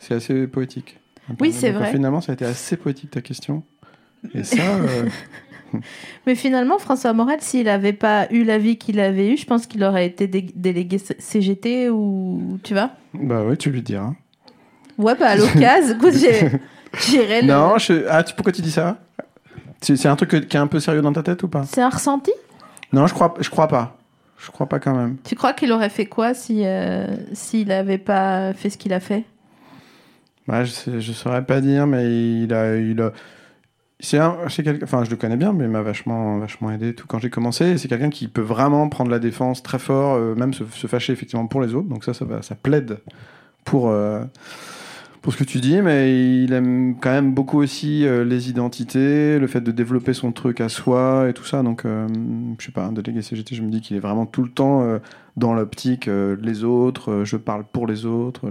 c'est 0.00 0.14
assez 0.14 0.48
poétique. 0.48 0.98
Oui, 1.38 1.52
c'est 1.52 1.70
vrai. 1.70 1.92
Finalement, 1.92 2.20
ça 2.20 2.32
a 2.32 2.34
été 2.34 2.44
assez 2.44 2.76
poétique 2.76 3.12
ta 3.12 3.20
question. 3.20 3.62
Et 4.34 4.42
ça, 4.42 4.56
Mais 6.26 6.34
finalement, 6.34 6.78
François 6.78 7.12
Morel, 7.12 7.40
s'il 7.40 7.64
n'avait 7.64 7.92
pas 7.92 8.26
eu 8.30 8.44
la 8.44 8.58
vie 8.58 8.76
qu'il 8.76 9.00
avait 9.00 9.32
eue, 9.32 9.36
je 9.36 9.46
pense 9.46 9.66
qu'il 9.66 9.82
aurait 9.84 10.06
été 10.06 10.26
dé- 10.26 10.50
délégué 10.54 10.98
CGT 10.98 11.90
ou. 11.90 12.58
Tu 12.62 12.74
vois 12.74 12.90
bah 13.14 13.42
oui, 13.44 13.56
tu 13.56 13.70
lui 13.70 13.82
diras. 13.82 14.12
Ouais, 14.98 15.14
bah 15.14 15.30
à 15.30 15.36
l'occasion, 15.36 15.96
écoute, 15.96 16.14
j'irai. 17.08 17.42
Non, 17.42 17.78
je... 17.78 18.04
ah, 18.08 18.22
tu- 18.22 18.34
pourquoi 18.34 18.52
tu 18.52 18.62
dis 18.62 18.70
ça? 18.70 18.98
C'est 19.80 20.06
un 20.06 20.16
truc 20.16 20.30
que- 20.30 20.36
qui 20.36 20.56
est 20.56 20.60
un 20.60 20.66
peu 20.66 20.78
sérieux 20.78 21.00
dans 21.02 21.12
ta 21.12 21.22
tête 21.22 21.42
ou 21.42 21.48
pas? 21.48 21.64
C'est 21.64 21.80
un 21.82 21.88
ressenti? 21.88 22.32
Non, 22.92 23.06
je 23.06 23.14
crois, 23.14 23.34
je 23.40 23.48
crois 23.48 23.66
pas. 23.68 23.96
Je 24.38 24.50
crois 24.50 24.66
pas 24.68 24.78
quand 24.78 24.94
même. 24.94 25.16
Tu 25.24 25.34
crois 25.34 25.52
qu'il 25.52 25.70
aurait 25.72 25.90
fait 25.90 26.06
quoi 26.06 26.32
si 26.34 26.64
euh, 26.64 27.06
s'il 27.34 27.68
n'avait 27.68 27.98
pas 27.98 28.52
fait 28.54 28.70
ce 28.70 28.78
qu'il 28.78 28.92
a 28.92 29.00
fait? 29.00 29.24
Ouais, 30.48 30.64
je, 30.64 30.70
sais, 30.70 31.00
je 31.00 31.12
saurais 31.12 31.44
pas 31.44 31.60
dire, 31.60 31.86
mais 31.86 32.06
il 32.42 32.52
a, 32.54 32.76
il 32.76 33.00
a. 33.00 33.12
C'est 34.00 34.18
un, 34.18 34.36
c'est 34.48 34.62
quelqu'un. 34.62 35.04
Je 35.04 35.10
le 35.10 35.16
connais 35.16 35.36
bien, 35.36 35.52
mais 35.52 35.64
il 35.64 35.70
m'a 35.70 35.82
vachement, 35.82 36.38
vachement 36.38 36.70
aidé. 36.70 36.94
Tout 36.94 37.06
quand 37.06 37.18
j'ai 37.18 37.30
commencé, 37.30 37.76
c'est 37.78 37.88
quelqu'un 37.88 38.10
qui 38.10 38.28
peut 38.28 38.40
vraiment 38.40 38.88
prendre 38.88 39.10
la 39.10 39.18
défense 39.18 39.62
très 39.62 39.78
fort, 39.78 40.14
euh, 40.14 40.34
même 40.34 40.54
se, 40.54 40.64
fâcher 40.64 41.12
effectivement 41.12 41.46
pour 41.46 41.60
les 41.60 41.74
autres. 41.74 41.88
Donc 41.88 42.04
ça, 42.04 42.12
ça 42.14 42.54
plaide 42.54 42.98
pour. 43.64 43.88
euh, 43.90 44.24
pour 45.22 45.34
ce 45.34 45.38
que 45.38 45.44
tu 45.44 45.60
dis, 45.60 45.82
mais 45.82 46.42
il 46.44 46.54
aime 46.54 46.96
quand 46.98 47.10
même 47.10 47.34
beaucoup 47.34 47.58
aussi 47.58 48.06
euh, 48.06 48.24
les 48.24 48.48
identités, 48.48 49.38
le 49.38 49.46
fait 49.48 49.60
de 49.60 49.70
développer 49.70 50.14
son 50.14 50.32
truc 50.32 50.62
à 50.62 50.70
soi 50.70 51.26
et 51.28 51.34
tout 51.34 51.44
ça. 51.44 51.62
Donc, 51.62 51.82
je 51.84 52.64
sais 52.64 52.72
pas, 52.72 52.86
un 52.86 52.92
délégué 52.92 53.20
CGT, 53.20 53.54
je 53.54 53.60
me 53.60 53.68
dis 53.68 53.82
qu'il 53.82 53.98
est 53.98 54.00
vraiment 54.00 54.24
tout 54.24 54.42
le 54.42 54.48
temps 54.48 54.98
dans 55.36 55.52
l'optique 55.52 56.08
les 56.40 56.64
autres, 56.64 57.24
je 57.24 57.36
parle 57.36 57.64
pour 57.70 57.86
les 57.86 58.06
autres, 58.06 58.50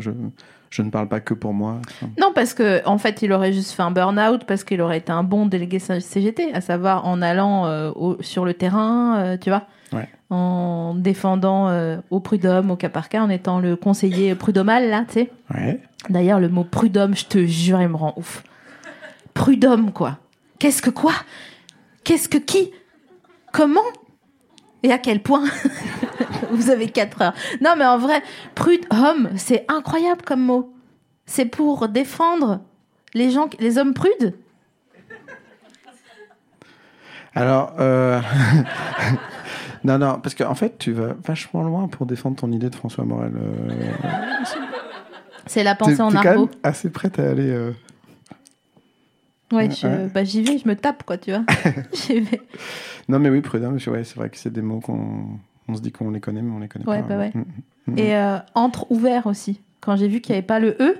je 0.70 0.82
ne 0.82 0.90
parle 0.90 1.08
pas 1.08 1.20
que 1.20 1.34
pour 1.34 1.54
moi. 1.54 1.80
Non, 2.20 2.32
parce 2.34 2.54
que 2.54 2.82
en 2.86 2.98
fait, 2.98 3.22
il 3.22 3.32
aurait 3.34 3.54
juste 3.54 3.72
fait 3.72 3.82
un 3.84 3.92
burn-out 3.92 4.44
parce 4.46 4.64
qu'il 4.64 4.82
aurait 4.82 4.98
été 5.00 5.12
un 5.12 5.24
bon 5.24 5.46
délégué 5.48 5.80
CGT, 5.80 6.54
à 6.54 6.62
savoir 6.62 7.06
en 7.08 7.22
allant 7.22 7.66
euh, 7.66 7.92
au- 7.96 8.22
sur 8.22 8.46
le 8.46 8.54
terrain, 8.54 9.18
euh, 9.18 9.38
tu 9.38 9.50
vois, 9.50 9.64
Ouais. 9.94 10.08
en 10.30 10.94
défendant 10.96 11.70
euh, 11.70 11.98
au 12.12 12.20
prud'homme, 12.20 12.70
au 12.72 12.76
cas 12.76 12.90
par 12.90 13.10
cas, 13.10 13.22
en 13.24 13.30
étant 13.30 13.60
le 13.60 13.76
conseiller 13.76 14.36
prud'homal, 14.36 14.90
là, 14.90 15.06
tu 15.08 15.14
sais. 15.14 15.32
Ouais. 15.54 15.80
D'ailleurs, 16.10 16.40
le 16.40 16.50
mot 16.50 16.64
prud'homme, 16.64 17.16
je 17.16 17.26
te 17.26 17.46
jure, 17.46 17.82
il 17.82 17.88
me 17.90 17.96
rend 17.98 18.14
ouf. 18.18 18.44
Prud'homme, 19.34 19.92
quoi. 19.92 20.18
Qu'est-ce 20.60 20.82
que 20.82 20.90
quoi? 20.90 21.14
Qu'est-ce 22.04 22.30
que 22.30 22.38
qui? 22.38 22.72
Comment? 23.52 23.82
Et 24.84 24.92
à 24.92 24.98
quel 24.98 25.22
point 25.22 25.44
Vous 26.52 26.70
avez 26.70 26.88
4 26.90 27.22
heures. 27.22 27.34
Non, 27.62 27.72
mais 27.78 27.86
en 27.86 27.98
vrai, 27.98 28.22
prud'homme, 28.56 29.30
c'est 29.36 29.66
incroyable 29.68 30.22
comme 30.26 30.42
mot. 30.42 30.74
C'est 31.26 31.46
pour 31.46 31.88
défendre 31.90 32.62
les 33.14 33.30
gens, 33.30 33.50
les 33.60 33.78
hommes 33.78 33.94
prudes. 33.94 34.34
Alors, 37.36 37.74
euh... 37.80 38.20
non, 39.84 39.98
non, 40.00 40.20
parce 40.20 40.34
qu'en 40.36 40.56
fait, 40.56 40.78
tu 40.80 40.92
vas 40.92 41.14
vachement 41.26 41.62
loin 41.64 41.88
pour 41.88 42.06
défendre 42.06 42.38
ton 42.38 42.52
idée 42.52 42.70
de 42.70 42.76
François 42.76 43.06
Morel. 43.06 43.34
euh, 43.36 43.72
C'est 45.46 45.64
la 45.64 45.76
pensée 45.76 46.02
en 46.02 46.14
argot. 46.16 46.50
assez 46.64 46.90
prête 46.90 47.20
à 47.20 47.30
aller. 47.30 47.50
euh, 47.50 47.72
Ouais, 49.52 49.70
je- 49.72 49.88
Ouais. 49.88 50.08
bah, 50.14 50.24
j'y 50.24 50.44
vais, 50.44 50.58
je 50.58 50.68
me 50.68 50.76
tape, 50.76 51.04
quoi, 51.04 51.18
tu 51.18 51.32
vois. 51.32 51.44
J'y 51.94 52.20
vais. 52.20 52.42
Non, 53.08 53.20
mais 53.20 53.30
oui, 53.30 53.42
prudent, 53.42 53.72
mais 53.72 53.88
ouais, 53.90 54.04
c'est 54.04 54.16
vrai 54.16 54.30
que 54.30 54.38
c'est 54.38 54.54
des 54.54 54.62
mots 54.62 54.80
qu'on 54.80 55.40
on 55.68 55.76
se 55.76 55.82
dit 55.82 55.92
qu'on 55.92 56.10
les 56.12 56.20
connaît, 56.20 56.42
mais 56.42 56.52
on 56.52 56.60
les 56.60 56.68
connaît 56.68 56.88
Ouais, 56.88 57.02
pas. 57.02 57.08
bah 57.10 57.18
ouais. 57.18 57.32
Mm, 57.34 57.40
mm, 57.88 57.94
mm. 57.94 57.98
Et 58.00 58.16
euh, 58.16 58.38
entre 58.56 58.92
ouvert 58.92 59.28
aussi. 59.28 59.62
Quand 59.82 59.96
j'ai 59.96 60.08
vu 60.08 60.20
qu'il 60.22 60.34
n'y 60.34 60.38
avait 60.40 60.46
pas 60.48 60.60
le 60.60 60.76
E, 60.80 60.98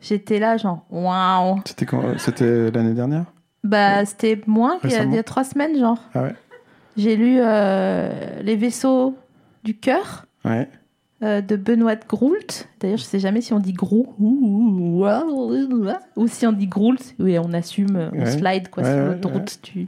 j'étais 0.00 0.38
là, 0.38 0.56
genre, 0.56 0.84
waouh. 0.90 1.60
C'était 1.66 1.86
quand 1.86 2.02
euh, 2.04 2.14
C'était 2.18 2.70
l'année 2.70 2.94
dernière? 2.94 3.24
Bah, 3.64 4.04
c'était 4.04 4.40
moins 4.46 4.78
qu'il 4.78 4.90
y 4.90 5.18
a 5.18 5.22
trois 5.22 5.44
semaines, 5.44 5.78
genre. 5.78 5.98
Ah 6.14 6.22
ouais? 6.22 6.34
J'ai 6.96 7.16
lu 7.16 7.38
euh, 7.40 8.40
Les 8.42 8.56
vaisseaux 8.56 9.16
du 9.64 9.76
cœur 9.76 10.26
Ouais. 10.44 10.68
Euh, 11.22 11.40
de 11.40 11.56
Benoît 11.56 11.96
Groult. 12.08 12.68
D'ailleurs, 12.80 12.98
je 12.98 13.04
sais 13.04 13.18
jamais 13.18 13.40
si 13.40 13.52
on 13.52 13.58
dit 13.58 13.72
Grou 13.72 14.06
ou, 14.20 15.04
si 16.26 16.46
on 16.46 16.52
dit 16.52 16.66
Groult. 16.66 17.14
Oui, 17.18 17.38
on 17.38 17.52
assume, 17.52 18.10
on 18.12 18.18
Ouais. 18.18 18.30
slide 18.30 18.68
quoi, 18.68 18.82
Ouais, 18.82 18.90
sur 18.90 18.98
ouais, 18.98 19.06
l'autoroute 19.14 19.58
du, 19.64 19.86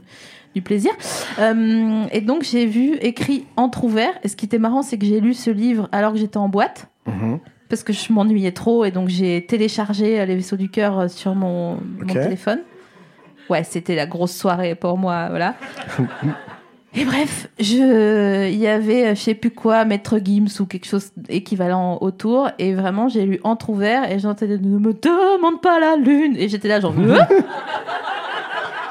du 0.55 0.61
plaisir. 0.61 0.91
Euh, 1.39 2.03
et 2.11 2.21
donc, 2.21 2.43
j'ai 2.43 2.65
vu 2.65 2.95
écrit 3.01 3.45
entre 3.57 3.83
ouvert. 3.83 4.13
Et 4.23 4.27
ce 4.27 4.35
qui 4.35 4.45
était 4.45 4.59
marrant, 4.59 4.81
c'est 4.81 4.97
que 4.97 5.05
j'ai 5.05 5.19
lu 5.19 5.33
ce 5.33 5.49
livre 5.51 5.87
alors 5.91 6.13
que 6.13 6.17
j'étais 6.19 6.37
en 6.37 6.49
boîte. 6.49 6.87
Mhm. 7.05 7.39
Parce 7.69 7.83
que 7.83 7.93
je 7.93 8.11
m'ennuyais 8.11 8.51
trop 8.51 8.83
et 8.83 8.89
donc 8.89 9.09
j'ai 9.09 9.45
téléchargé 9.45 10.19
euh, 10.19 10.25
Les 10.25 10.35
vaisseaux 10.35 10.55
du 10.57 10.69
cœur 10.69 11.07
sur 11.09 11.35
mon, 11.35 11.75
mon 11.99 12.05
téléphone. 12.13 12.59
Ouais, 13.47 13.63
c'était 13.63 13.95
la 13.95 14.07
grosse 14.07 14.35
soirée 14.35 14.73
pour 14.75 14.97
moi, 14.97 15.27
voilà. 15.29 15.53
Et 16.99 17.05
bref, 17.05 17.47
je, 17.57 18.49
il 18.49 18.57
y 18.57 18.67
avait, 18.67 19.05
euh, 19.05 19.15
je 19.15 19.21
sais 19.21 19.33
plus 19.33 19.51
quoi, 19.51 19.85
Maître 19.85 20.19
Gims 20.21 20.59
ou 20.59 20.65
quelque 20.65 20.85
chose 20.85 21.11
d'équivalent 21.15 21.97
autour. 22.01 22.49
Et 22.59 22.73
vraiment, 22.73 23.07
j'ai 23.07 23.25
lu 23.25 23.39
Entrouvert 23.45 24.11
et 24.11 24.19
j'entendais 24.19 24.57
Ne 24.57 24.79
me 24.79 24.93
demande 24.93 25.61
pas 25.61 25.79
la 25.79 25.95
lune. 25.95 26.35
Et 26.35 26.49
j'étais 26.49 26.67
là, 26.67 26.81
genre. 26.81 26.93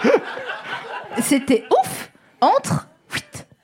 Hein? 0.01 1.21
C'était 1.21 1.65
ouf 1.71 2.11
Entre, 2.41 2.89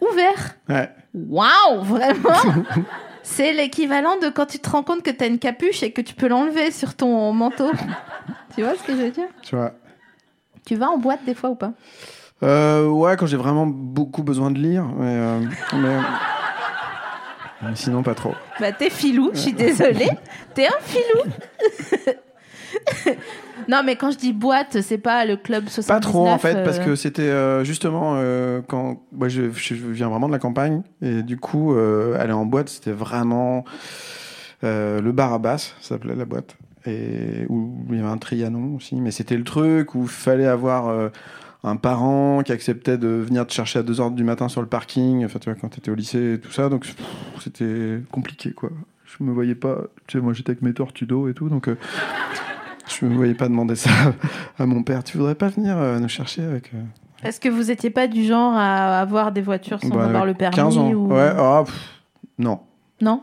ouvert. 0.01 0.57
Ouais. 0.68 0.90
Waouh, 1.14 1.82
vraiment 1.84 2.64
C'est 3.22 3.53
l'équivalent 3.55 4.18
de 4.18 4.28
quand 4.28 4.47
tu 4.47 4.59
te 4.59 4.68
rends 4.68 4.82
compte 4.82 5.03
que 5.03 5.11
t'as 5.11 5.28
une 5.28 5.38
capuche 5.38 5.82
et 5.82 5.92
que 5.92 6.03
tu 6.03 6.12
peux 6.14 6.26
l'enlever 6.26 6.70
sur 6.70 6.95
ton 6.95 7.32
manteau. 7.32 7.70
tu 8.55 8.62
vois 8.62 8.74
ce 8.74 8.82
que 8.82 8.92
je 8.92 9.03
veux 9.05 9.11
dire? 9.11 9.28
Tu 9.42 9.57
vois. 9.57 9.72
Tu 10.66 10.74
vas 10.74 10.90
en 10.90 10.99
boîte 10.99 11.24
des 11.24 11.34
fois 11.34 11.51
ou 11.51 11.55
pas? 11.55 11.72
Euh, 12.45 12.86
ouais, 12.88 13.16
quand 13.16 13.26
j'ai 13.26 13.36
vraiment 13.36 13.66
beaucoup 13.66 14.22
besoin 14.22 14.51
de 14.51 14.59
lire, 14.59 14.84
mais, 14.99 15.16
euh, 15.16 15.40
mais, 15.74 15.97
mais 17.62 17.74
sinon 17.74 18.03
pas 18.03 18.14
trop. 18.14 18.34
Bah 18.61 18.72
t'es 18.72 18.90
filou, 18.90 19.30
je 19.32 19.38
suis 19.38 19.53
désolée. 19.53 20.11
T'es 20.55 20.66
un 20.66 20.80
filou. 20.82 21.22
Non, 23.68 23.82
mais 23.84 23.97
quand 23.97 24.11
je 24.11 24.18
dis 24.18 24.32
boîte, 24.32 24.80
c'est 24.82 24.99
pas 24.99 25.24
le 25.24 25.36
club 25.36 25.68
79. 25.68 25.86
Pas 25.86 26.01
trop 26.01 26.28
en 26.28 26.38
fait, 26.38 26.57
euh, 26.57 26.64
parce 26.64 26.78
que 26.78 26.97
c'était 26.97 27.22
euh, 27.22 27.64
justement 27.64 28.14
euh, 28.16 28.61
quand 28.66 29.01
moi 29.12 29.28
je, 29.28 29.51
je 29.53 29.74
viens 29.74 30.09
vraiment 30.09 30.26
de 30.26 30.32
la 30.32 30.38
campagne 30.38 30.82
et 31.01 31.22
du 31.22 31.38
coup 31.38 31.74
euh, 31.74 32.20
aller 32.20 32.32
en 32.32 32.45
boîte 32.45 32.68
c'était 32.68 32.92
vraiment 32.92 33.64
euh, 34.64 35.01
le 35.01 35.12
bar 35.12 35.32
à 35.32 35.38
basse, 35.38 35.74
ça 35.80 35.90
s'appelait 35.90 36.16
la 36.16 36.24
boîte 36.26 36.57
et 36.86 37.47
où 37.49 37.72
il 37.90 37.97
y 37.97 38.01
avait 38.01 38.09
un 38.09 38.18
Trianon 38.18 38.76
aussi, 38.76 38.97
mais 38.97 39.11
c'était 39.11 39.36
le 39.36 39.45
truc 39.45 39.95
où 39.95 40.03
il 40.03 40.09
fallait 40.09 40.47
avoir 40.47 40.88
euh, 40.88 41.09
un 41.65 41.77
parent 41.77 42.43
qui 42.45 42.53
acceptait 42.53 42.99
de 42.99 43.09
venir 43.09 43.47
te 43.47 43.53
chercher 43.53 43.79
à 43.79 43.83
2h 43.83 44.15
du 44.15 44.23
matin 44.23 44.49
sur 44.49 44.61
le 44.61 44.67
parking, 44.67 45.25
enfin 45.25 45.39
tu 45.39 45.51
vois 45.51 45.59
quand 45.59 45.69
t'étais 45.69 45.91
au 45.91 45.95
lycée 45.95 46.35
et 46.35 46.39
tout 46.39 46.53
ça, 46.53 46.69
donc 46.69 46.87
c'était 47.41 48.01
compliqué 48.12 48.53
quoi. 48.53 48.71
Je 49.05 49.25
me 49.25 49.33
voyais 49.33 49.55
pas, 49.55 49.79
tu 50.07 50.19
sais 50.19 50.23
moi 50.23 50.35
j'étais 50.35 50.51
avec 50.51 50.62
mes 50.62 50.75
tortues 50.75 51.07
d'eau 51.07 51.29
et 51.29 51.35
tout, 51.35 51.49
donc 51.49 51.69
euh, 51.69 51.79
je 52.89 53.07
me 53.07 53.15
voyais 53.15 53.35
pas 53.35 53.49
demander 53.49 53.77
ça 53.77 53.91
à 54.59 54.67
mon 54.67 54.83
père. 54.83 55.03
Tu 55.05 55.17
voudrais 55.17 55.35
pas 55.35 55.49
venir 55.49 55.77
euh, 55.79 55.99
nous 55.99 56.09
chercher 56.09 56.43
avec 56.43 56.71
euh, 56.75 56.83
Est-ce 57.27 57.41
que 57.41 57.49
vous 57.49 57.71
étiez 57.71 57.91
pas 57.91 58.09
du 58.09 58.25
genre 58.25 58.55
à 58.55 59.01
avoir 59.01 59.33
des 59.33 59.43
voitures 59.43 59.81
sans 59.81 59.89
bah, 59.89 60.05
avoir 60.05 60.27
le 60.27 60.35
permis 60.35 60.57
15 60.57 60.79
ans. 60.79 60.93
ou... 60.93 61.12
Ouais, 61.12 61.33
ah, 61.37 61.62
pff, 61.65 62.03
non. 62.39 62.61
Non? 63.01 63.23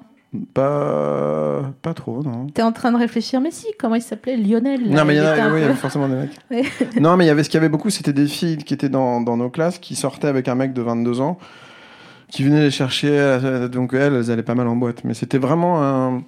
Pas, 0.53 1.71
pas 1.81 1.93
trop, 1.93 2.23
non. 2.23 2.47
T'es 2.47 2.61
en 2.61 2.71
train 2.71 2.91
de 2.91 2.97
réfléchir, 2.97 3.41
mais 3.41 3.51
si, 3.51 3.67
comment 3.77 3.95
il 3.95 4.01
s'appelait 4.01 4.37
Lionel? 4.37 4.89
Non, 4.89 5.03
mais 5.03 5.15
il 5.15 5.17
y, 5.17 5.21
en 5.21 5.25
a, 5.25 5.33
un 5.33 5.53
oui, 5.53 5.59
il 5.59 5.63
y 5.63 5.65
peu- 5.65 5.69
avait 5.71 5.73
forcément 5.79 6.07
des 6.07 6.15
mecs. 6.15 6.31
Ouais. 6.51 6.63
non, 7.01 7.17
mais 7.17 7.25
il 7.25 7.27
y 7.27 7.31
avait 7.31 7.43
ce 7.43 7.49
qu'il 7.49 7.57
y 7.57 7.61
avait 7.61 7.69
beaucoup, 7.69 7.89
c'était 7.89 8.13
des 8.13 8.27
filles 8.27 8.57
qui 8.57 8.73
étaient 8.73 8.89
dans, 8.89 9.19
dans 9.21 9.35
nos 9.35 9.49
classes, 9.49 9.77
qui 9.79 9.95
sortaient 9.95 10.27
avec 10.27 10.47
un 10.47 10.55
mec 10.55 10.71
de 10.73 10.81
22 10.81 11.19
ans, 11.19 11.37
qui 12.29 12.43
venaient 12.43 12.61
les 12.61 12.71
chercher. 12.71 13.67
Donc 13.71 13.93
elles, 13.93 14.13
elles 14.15 14.31
allaient 14.31 14.41
pas 14.43 14.55
mal 14.55 14.67
en 14.67 14.75
boîte. 14.77 15.03
Mais 15.03 15.13
c'était 15.13 15.37
vraiment 15.37 15.83
un, 15.83 16.23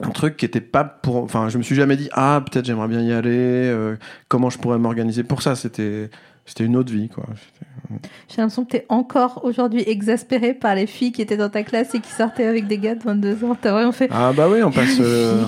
un 0.00 0.10
truc 0.10 0.36
qui 0.36 0.44
était 0.44 0.60
pas 0.60 0.82
pour. 0.82 1.16
Enfin, 1.22 1.48
je 1.48 1.58
me 1.58 1.62
suis 1.62 1.76
jamais 1.76 1.96
dit, 1.96 2.08
ah, 2.12 2.42
peut-être 2.50 2.64
j'aimerais 2.64 2.88
bien 2.88 3.00
y 3.00 3.12
aller, 3.12 3.30
euh, 3.32 3.96
comment 4.28 4.50
je 4.50 4.58
pourrais 4.58 4.78
m'organiser? 4.78 5.22
Pour 5.22 5.42
ça. 5.42 5.54
C'était, 5.54 6.10
c'était 6.46 6.64
une 6.64 6.74
autre 6.76 6.92
vie, 6.92 7.08
quoi. 7.08 7.24
C'était- 7.36 7.69
J'ai 8.28 8.36
l'impression 8.38 8.64
que 8.64 8.70
t'es 8.70 8.86
encore 8.88 9.40
aujourd'hui 9.44 9.82
exaspéré 9.86 10.54
par 10.54 10.74
les 10.74 10.86
filles 10.86 11.12
qui 11.12 11.22
étaient 11.22 11.36
dans 11.36 11.48
ta 11.48 11.62
classe 11.62 11.94
et 11.94 12.00
qui 12.00 12.10
sortaient 12.10 12.46
avec 12.46 12.66
des 12.66 12.78
gars 12.78 12.94
de 12.94 13.02
22 13.02 13.44
ans. 13.44 13.56
T'as 13.60 13.72
vraiment 13.72 13.92
fait. 13.92 14.08
Ah, 14.12 14.32
bah 14.34 14.48
oui, 14.50 14.62
on 14.62 14.70
passe, 14.70 14.96
euh, 15.00 15.42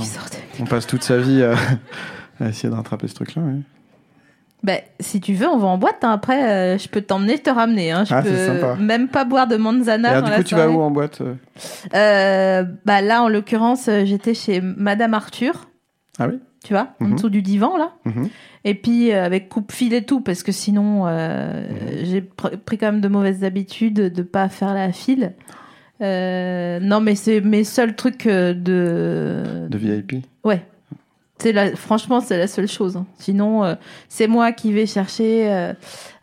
on 0.61 0.65
passe 0.65 0.87
toute 0.87 1.03
sa 1.03 1.19
vie 1.19 1.43
à, 1.43 1.55
à 2.41 2.49
essayer 2.49 2.69
de 2.69 2.75
rattraper 2.75 3.07
ce 3.09 3.15
truc-là, 3.15 3.43
oui. 3.45 3.63
Bah, 4.65 4.75
si 5.01 5.21
tu 5.21 5.35
veux, 5.35 5.49
on 5.49 5.59
va 5.59 5.67
en 5.67 5.77
boîte. 5.77 6.05
hein. 6.05 6.11
Après, 6.13 6.49
euh, 6.49 6.79
je 6.79 6.89
peux 6.89 7.01
t'emmener, 7.01 7.37
te 7.39 7.51
ramener. 7.51 7.91
Hein. 7.91 8.05
Je 8.05 8.15
Ah, 8.15 8.23
peux 8.23 8.37
sympa. 8.37 8.77
même 8.77 9.09
pas 9.09 9.25
boire 9.25 9.49
de 9.49 9.57
manzana. 9.57 10.09
Et 10.09 10.11
alors, 10.13 10.23
dans 10.23 10.27
du 10.29 10.33
la 10.33 10.37
coup, 10.39 10.43
tu 10.45 10.55
vas 10.55 10.69
où 10.69 10.81
en 10.81 10.91
boîte 10.93 11.21
euh? 11.95 12.65
Bah 12.85 13.01
là, 13.03 13.23
en 13.23 13.29
l'occurrence, 13.29 13.89
j'étais 14.05 14.35
chez 14.35 14.61
Madame 14.61 15.15
Arthur. 15.15 15.69
Ah 16.21 16.29
oui? 16.29 16.39
Tu 16.65 16.73
vois, 16.75 16.89
en 17.01 17.07
Mhm. 17.07 17.15
dessous 17.17 17.29
du 17.31 17.43
divan 17.43 17.77
là. 17.77 17.93
Mhm. 18.05 18.29
Et 18.65 18.75
puis 18.75 19.13
euh, 19.13 19.25
avec 19.25 19.49
coupe-fil 19.49 19.93
et 19.95 20.03
tout, 20.05 20.21
parce 20.21 20.43
que 20.45 20.53
sinon, 20.53 21.07
euh, 21.09 21.67
Mhm. 21.69 22.05
j'ai 22.05 22.21
pr- 22.21 22.57
pris 22.57 22.79
quand 22.79 22.87
même 22.93 23.01
de 23.01 23.09
mauvaises 23.09 23.43
habitudes 23.43 23.95
de 24.13 24.23
pas 24.23 24.49
faire 24.49 24.73
la 24.75 24.93
file. 24.93 25.33
Euh, 26.01 26.79
non, 26.81 27.01
mais 27.01 27.15
c'est 27.17 27.41
mes 27.41 27.65
seuls 27.65 27.95
trucs 27.97 28.27
de. 28.27 29.67
De 29.69 29.79
VIP 29.79 30.25
Ouais. 30.45 30.63
C'est 31.39 31.53
la... 31.53 31.75
Franchement, 31.75 32.21
c'est 32.21 32.39
la 32.39 32.47
seule 32.47 32.69
chose. 32.69 32.97
hein. 32.97 33.07
Sinon, 33.19 33.77
c'est 34.09 34.29
moi 34.29 34.53
qui 34.53 34.73
vais 34.73 34.87
chercher 34.87 35.73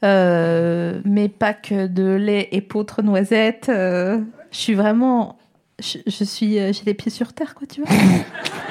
mes 0.02 1.30
packs 1.30 1.74
de 1.74 2.14
lait 2.16 2.48
épeautre 2.54 3.02
noisette. 3.02 3.68
euh, 3.70 4.20
je 4.52 4.58
suis 4.58 4.74
vraiment. 4.76 5.38
Je, 5.82 5.98
je 6.08 6.24
suis. 6.24 6.54
J'ai 6.54 6.84
les 6.86 6.94
pieds 6.94 7.12
sur 7.12 7.34
terre, 7.34 7.56
quoi, 7.56 7.68
tu 7.68 7.82
vois. 7.82 7.90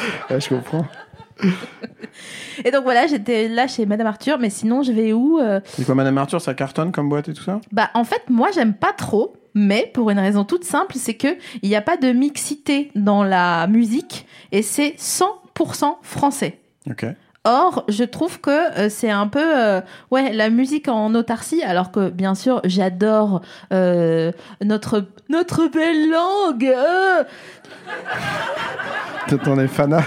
Ouais, 0.30 0.40
je 0.40 0.48
comprends. 0.48 0.86
Et 2.64 2.70
donc 2.70 2.84
voilà, 2.84 3.06
j'étais 3.06 3.48
là 3.48 3.66
chez 3.66 3.86
Madame 3.86 4.06
Arthur, 4.06 4.38
mais 4.38 4.50
sinon, 4.50 4.82
je 4.82 4.92
vais 4.92 5.12
où 5.12 5.38
euh, 5.38 5.60
Et 5.78 5.84
quoi, 5.84 5.94
Madame 5.94 6.16
Arthur, 6.18 6.40
ça 6.40 6.54
cartonne 6.54 6.92
comme 6.92 7.08
boîte 7.08 7.28
et 7.28 7.34
tout 7.34 7.42
ça? 7.42 7.60
Bah, 7.72 7.90
en 7.94 8.04
fait, 8.04 8.22
moi, 8.30 8.48
j'aime 8.54 8.74
pas 8.74 8.92
trop, 8.92 9.34
mais 9.54 9.90
pour 9.92 10.10
une 10.10 10.18
raison 10.18 10.44
toute 10.44 10.64
simple, 10.64 10.94
c'est 10.96 11.14
que 11.14 11.36
il 11.62 11.68
n'y 11.68 11.76
a 11.76 11.82
pas 11.82 11.96
de 11.96 12.12
mixité 12.12 12.90
dans 12.94 13.22
la 13.22 13.66
musique 13.66 14.26
et 14.52 14.62
c'est 14.62 14.94
100% 14.98 15.96
français. 16.02 16.58
Ok. 16.88 17.04
Or, 17.48 17.84
je 17.88 18.02
trouve 18.02 18.40
que 18.40 18.50
euh, 18.76 18.88
c'est 18.90 19.10
un 19.10 19.28
peu 19.28 19.40
euh, 19.40 19.80
ouais 20.10 20.32
la 20.32 20.50
musique 20.50 20.88
en 20.88 21.14
autarcie, 21.14 21.62
alors 21.62 21.92
que 21.92 22.08
bien 22.10 22.34
sûr 22.34 22.60
j'adore 22.64 23.40
euh, 23.72 24.32
notre 24.64 25.04
notre 25.28 25.68
belle 25.68 26.10
langue. 26.10 26.64
euh. 26.64 27.22
T'en 29.44 29.58
es 29.60 29.68
fana 29.68 30.02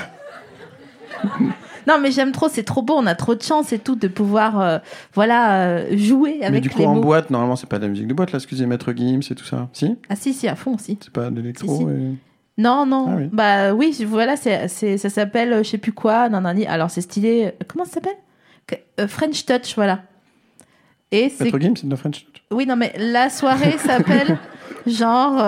Non, 1.87 1.97
mais 1.99 2.11
j'aime 2.11 2.31
trop, 2.31 2.49
c'est 2.49 2.63
trop 2.63 2.81
beau, 2.81 2.95
on 2.97 3.05
a 3.07 3.15
trop 3.15 3.35
de 3.35 3.41
chance 3.41 3.73
et 3.73 3.79
tout 3.79 3.95
de 3.95 4.07
pouvoir 4.07 4.59
euh, 4.61 4.77
voilà 5.13 5.61
euh, 5.65 5.97
jouer 5.97 6.39
avec 6.41 6.51
Mais 6.51 6.59
du 6.61 6.69
coup, 6.69 6.79
les 6.79 6.85
en 6.85 6.95
mots. 6.95 7.01
boîte, 7.01 7.29
normalement, 7.29 7.55
c'est 7.55 7.67
pas 7.67 7.77
de 7.79 7.83
la 7.83 7.89
musique 7.89 8.07
de 8.07 8.13
boîte, 8.13 8.31
là, 8.31 8.37
excusez, 8.37 8.65
Maître 8.65 8.93
Gims 8.95 9.21
et 9.31 9.35
tout 9.35 9.45
ça. 9.45 9.69
Si? 9.73 9.97
Ah 10.09 10.15
si 10.15 10.33
si 10.33 10.47
à 10.47 10.55
fond 10.55 10.75
aussi. 10.75 10.97
C'est 11.01 11.11
pas 11.13 11.29
de 11.29 11.37
l'électro 11.41 11.67
Si, 11.67 11.77
si. 11.77 11.83
et- 11.83 12.15
Non, 12.59 12.85
non. 12.85 13.05
Ah 13.09 13.15
oui. 13.17 13.29
Bah 13.31 13.73
oui, 13.73 14.05
voilà, 14.07 14.35
c'est, 14.35 14.67
c'est, 14.67 14.97
ça 14.99 15.09
s'appelle 15.09 15.53
euh, 15.53 15.63
je 15.63 15.69
sais 15.69 15.77
plus 15.79 15.93
quoi, 15.93 16.29
nanani. 16.29 16.67
Alors 16.67 16.91
c'est 16.91 17.01
stylé. 17.01 17.45
euh, 17.45 17.51
Comment 17.67 17.85
ça 17.85 17.93
s'appelle? 17.93 18.17
Que- 18.67 18.75
euh, 18.99 19.07
French 19.07 19.45
Touch, 19.45 19.73
voilà. 19.75 20.01
Et 21.11 21.29
c'est. 21.29 21.45
Maître 21.45 21.59
Gims, 21.59 21.73
c'est 21.77 21.85
de 21.85 21.91
la 21.91 21.97
French 21.97 22.25
Touch. 22.25 22.43
Oui, 22.51 22.65
non, 22.67 22.75
mais 22.75 22.93
la 22.97 23.29
soirée 23.29 23.77
s'appelle 23.79 24.37
genre 24.85 25.39
euh, 25.39 25.45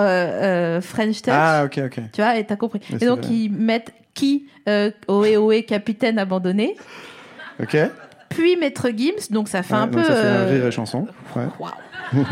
euh, 0.78 0.82
French 0.82 1.22
Touch. 1.22 1.34
Ah, 1.36 1.64
ok, 1.66 1.82
ok. 1.86 2.00
Tu 2.14 2.22
vois, 2.22 2.38
et 2.38 2.46
t'as 2.46 2.56
compris. 2.56 2.80
Mais 2.90 2.96
et 2.96 3.00
c'est 3.00 3.06
donc 3.06 3.26
vrai. 3.26 3.34
ils 3.34 3.52
mettent 3.52 3.94
qui 4.14 4.48
euh, 4.70 4.90
Ohé 5.08 5.38
Ohé, 5.38 5.64
capitaine 5.64 6.18
abandonné. 6.18 6.76
Ok. 7.62 7.74
Ouais, 7.74 7.92
Puis 8.30 8.56
Maître 8.56 8.88
Gims, 8.96 9.30
donc 9.32 9.50
ça 9.50 9.64
fait 9.64 9.74
un 9.74 9.88
donc 9.88 9.96
peu. 9.96 10.04
ça 10.04 10.14
fait 10.16 10.26
euh, 10.26 10.46
rire 10.50 10.66
et 10.68 10.72
chanson. 10.72 11.08
Ouais. 11.36 11.44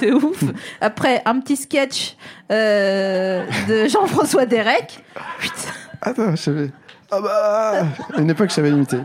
de 0.00 0.12
ouf. 0.12 0.44
Après, 0.80 1.22
un 1.24 1.40
petit 1.40 1.56
sketch 1.56 2.16
euh, 2.50 3.44
de 3.68 3.88
Jean-François 3.88 4.46
Derek. 4.46 5.04
Putain. 5.38 5.54
Attends, 6.02 6.30
je 6.32 6.36
savais. 6.36 6.70
Ah 7.10 7.20
bah 7.20 7.86
À 8.14 8.20
une 8.20 8.30
époque, 8.30 8.48
je 8.48 8.54
savais 8.54 8.70
imiter. 8.70 8.98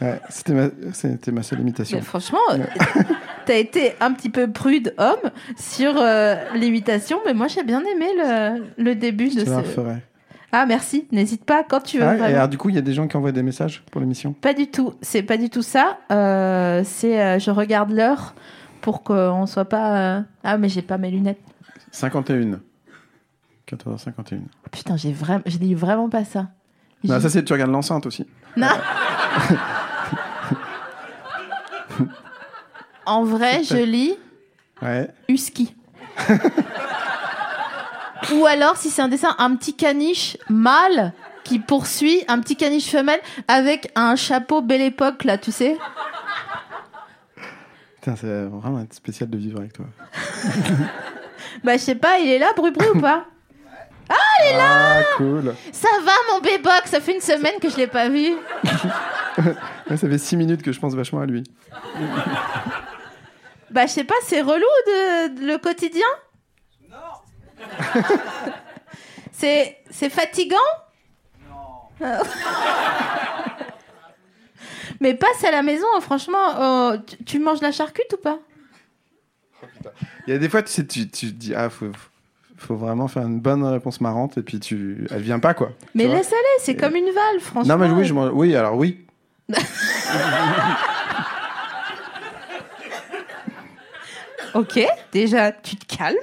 Ouais, 0.00 0.20
c'était 0.28 0.52
ma, 0.52 0.68
c'était 0.92 1.32
ma 1.32 1.42
seule 1.42 1.60
imitation. 1.60 1.98
Mais 1.98 2.04
franchement, 2.04 2.40
t'as 3.46 3.56
été 3.56 3.94
un 4.00 4.12
petit 4.12 4.28
peu 4.28 4.50
prude 4.50 4.94
homme 4.98 5.30
sur 5.56 5.94
euh, 5.96 6.34
l'imitation, 6.54 7.20
mais 7.24 7.32
moi 7.32 7.46
j'ai 7.46 7.62
bien 7.62 7.80
aimé 7.80 8.06
le, 8.18 8.64
le 8.76 8.94
début 8.94 9.30
Je 9.30 9.44
de 9.44 9.50
la 9.50 9.62
ce. 9.64 9.80
Ah 10.56 10.66
merci, 10.66 11.08
n'hésite 11.10 11.44
pas 11.44 11.64
quand 11.68 11.80
tu 11.80 11.98
veux. 11.98 12.04
Ah, 12.04 12.30
et 12.30 12.34
alors, 12.34 12.48
du 12.48 12.56
coup, 12.56 12.68
il 12.68 12.76
y 12.76 12.78
a 12.78 12.82
des 12.82 12.92
gens 12.92 13.08
qui 13.08 13.16
envoient 13.16 13.32
des 13.32 13.42
messages 13.42 13.82
pour 13.90 14.00
l'émission? 14.00 14.34
Pas 14.34 14.54
du 14.54 14.68
tout, 14.68 14.94
c'est 15.02 15.24
pas 15.24 15.36
du 15.36 15.50
tout 15.50 15.62
ça. 15.62 15.98
Euh, 16.12 16.82
c'est 16.84 17.20
euh, 17.20 17.40
je 17.40 17.50
regarde 17.50 17.90
l'heure 17.90 18.36
pour 18.84 19.02
qu'on 19.02 19.46
soit 19.46 19.64
pas. 19.64 19.96
euh, 19.96 20.20
Ah 20.44 20.58
mais 20.58 20.68
j'ai 20.68 20.82
pas 20.82 20.98
mes 20.98 21.10
lunettes. 21.10 21.40
51. 21.90 22.60
14h51. 23.66 24.40
Putain, 24.70 24.96
j'ai 24.98 25.10
vraiment, 25.12 25.40
j'ai 25.46 25.56
dit 25.56 25.74
vraiment 25.74 26.10
pas 26.10 26.22
ça. 26.24 26.48
Non, 27.02 27.14
J'ai- 27.14 27.20
ça, 27.22 27.30
c'est 27.30 27.42
tu 27.44 27.54
regardes 27.54 27.70
l'enceinte 27.70 28.04
aussi. 28.04 28.26
Non. 28.58 28.68
en 33.06 33.24
vrai, 33.24 33.62
je 33.64 33.76
lis 33.76 34.14
Ouais. 34.82 35.08
Husky. 35.28 35.74
Ou 38.34 38.44
alors, 38.46 38.76
si 38.76 38.90
c'est 38.90 39.02
un 39.02 39.08
dessin, 39.08 39.34
un 39.38 39.54
petit 39.56 39.74
caniche 39.74 40.36
mâle 40.50 41.12
qui 41.44 41.58
poursuit 41.58 42.22
un 42.28 42.40
petit 42.40 42.56
caniche 42.56 42.90
femelle 42.90 43.20
avec 43.48 43.90
un 43.94 44.16
chapeau 44.16 44.60
belle 44.62 44.80
époque, 44.82 45.24
là, 45.24 45.38
tu 45.38 45.52
sais. 45.52 45.76
Putain, 48.04 48.16
c'est 48.16 48.44
vraiment 48.44 48.84
spécial 48.90 49.30
de 49.30 49.38
vivre 49.38 49.60
avec 49.60 49.72
toi. 49.72 49.86
Bah, 51.62 51.76
je 51.76 51.82
sais 51.82 51.94
pas, 51.94 52.18
il 52.18 52.28
est 52.28 52.38
là, 52.38 52.52
Bru 52.54 52.70
Bru, 52.70 52.86
ou 52.94 53.00
pas? 53.00 53.24
Ah, 54.10 55.00
cool. 55.16 55.54
Ça 55.72 55.88
va, 56.02 56.12
mon 56.32 56.40
béboc, 56.40 56.82
ça 56.86 57.00
fait 57.00 57.14
une 57.14 57.20
semaine 57.22 57.58
que 57.62 57.70
je 57.70 57.76
l'ai 57.76 57.86
pas 57.86 58.08
vu. 58.10 58.34
Ouais, 59.90 59.96
ça 59.96 60.08
fait 60.08 60.18
6 60.18 60.36
minutes 60.36 60.62
que 60.62 60.70
je 60.72 60.78
pense 60.78 60.94
vachement 60.94 61.20
à 61.20 61.26
lui. 61.26 61.44
Bah, 63.70 63.86
je 63.86 63.92
sais 63.92 64.04
pas, 64.04 64.14
c'est 64.22 64.42
relou 64.42 64.60
de, 64.86 65.40
de 65.40 65.46
le 65.46 65.58
quotidien? 65.58 66.06
Non 66.90 66.96
C'est 69.32 69.78
c'est 69.90 70.10
fatigant? 70.10 70.56
Non 71.50 72.18
Mais 75.00 75.14
passe 75.14 75.44
à 75.44 75.50
la 75.50 75.62
maison, 75.62 75.86
hein, 75.96 76.00
franchement, 76.00 76.60
euh, 76.60 76.98
tu, 77.06 77.24
tu 77.24 77.38
manges 77.38 77.60
la 77.60 77.72
charcute 77.72 78.12
ou 78.12 78.16
pas? 78.16 78.38
Il 80.26 80.30
y 80.30 80.32
a 80.32 80.38
des 80.38 80.48
fois, 80.48 80.62
tu 80.62 80.72
sais, 80.72 80.86
tu, 80.86 81.08
tu 81.08 81.26
te 81.28 81.32
dis, 81.32 81.54
ah, 81.54 81.70
faut, 81.70 81.90
faut 82.56 82.76
vraiment 82.76 83.08
faire 83.08 83.22
une 83.22 83.40
bonne 83.40 83.64
réponse 83.64 84.00
marrante, 84.00 84.38
et 84.38 84.42
puis 84.42 84.60
tu, 84.60 85.06
elle 85.10 85.22
vient 85.22 85.38
pas, 85.38 85.54
quoi. 85.54 85.68
Tu 85.68 85.88
Mais 85.94 86.06
vois 86.06 86.16
laisse-aller, 86.16 86.42
c'est 86.60 86.76
comme 86.76 86.96
une 86.96 87.10
valve, 87.10 87.40
franchement. 87.40 87.76
Non, 87.76 87.84
mais 87.84 87.90
oui, 87.90 88.04
je 88.04 88.14
oui, 88.14 88.56
alors 88.56 88.76
oui. 88.76 89.04
Ok, 94.54 94.80
déjà, 95.12 95.50
tu 95.50 95.74
te 95.74 95.96
calmes. 95.96 96.14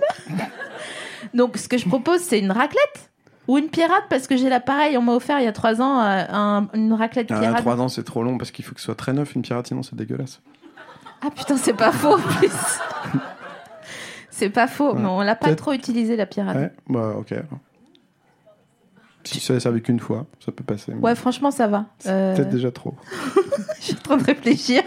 Donc, 1.33 1.57
ce 1.57 1.67
que 1.67 1.77
je 1.77 1.85
propose, 1.85 2.21
c'est 2.21 2.39
une 2.39 2.51
raclette. 2.51 3.10
Ou 3.47 3.57
une 3.57 3.69
pirate, 3.69 4.03
parce 4.09 4.27
que 4.27 4.37
j'ai 4.37 4.49
l'appareil, 4.49 4.97
on 4.97 5.01
m'a 5.01 5.13
offert 5.13 5.39
il 5.39 5.45
y 5.45 5.47
a 5.47 5.51
trois 5.51 5.81
ans 5.81 5.99
euh, 6.01 6.23
un- 6.29 6.67
une 6.73 6.93
raclette 6.93 7.27
Ah, 7.31 7.39
pirate. 7.39 7.57
3 7.57 7.81
ans, 7.81 7.89
c'est 7.89 8.03
trop 8.03 8.23
long 8.23 8.37
parce 8.37 8.51
qu'il 8.51 8.63
faut 8.63 8.73
que 8.75 8.79
ce 8.79 8.85
soit 8.85 8.95
très 8.95 9.13
neuf 9.13 9.33
une 9.35 9.41
pirate, 9.41 9.67
sinon 9.67 9.83
c'est 9.83 9.95
dégueulasse. 9.95 10.41
Ah 11.23 11.29
putain, 11.35 11.57
c'est 11.57 11.73
pas 11.73 11.91
faux 11.91 12.15
en 12.15 12.19
plus. 12.19 12.51
c'est 14.29 14.49
pas 14.49 14.67
faux, 14.67 14.93
mais 14.93 15.07
on 15.07 15.21
l'a 15.21 15.35
pas 15.35 15.53
trop 15.55 15.73
utilisé 15.73 16.15
la 16.15 16.25
pirate. 16.25 16.55
Ouais, 16.55 16.71
bah 16.87 17.13
ok. 17.17 17.31
alors. 17.33 17.45
Si 19.23 19.39
ça 19.39 19.59
servi 19.59 19.83
qu'une 19.83 19.99
fois, 19.99 20.25
ça 20.43 20.51
peut 20.51 20.63
passer. 20.63 20.93
Ouais, 20.93 21.13
franchement, 21.13 21.51
ça 21.51 21.67
va. 21.67 21.85
Euh, 22.07 22.35
Peut-être 22.35 22.49
déjà 22.49 22.71
trop. 22.71 22.95
Je 23.79 23.83
suis 23.85 23.93
en 23.95 23.99
train 24.01 24.17
de 24.17 24.23
réfléchir. 24.23 24.81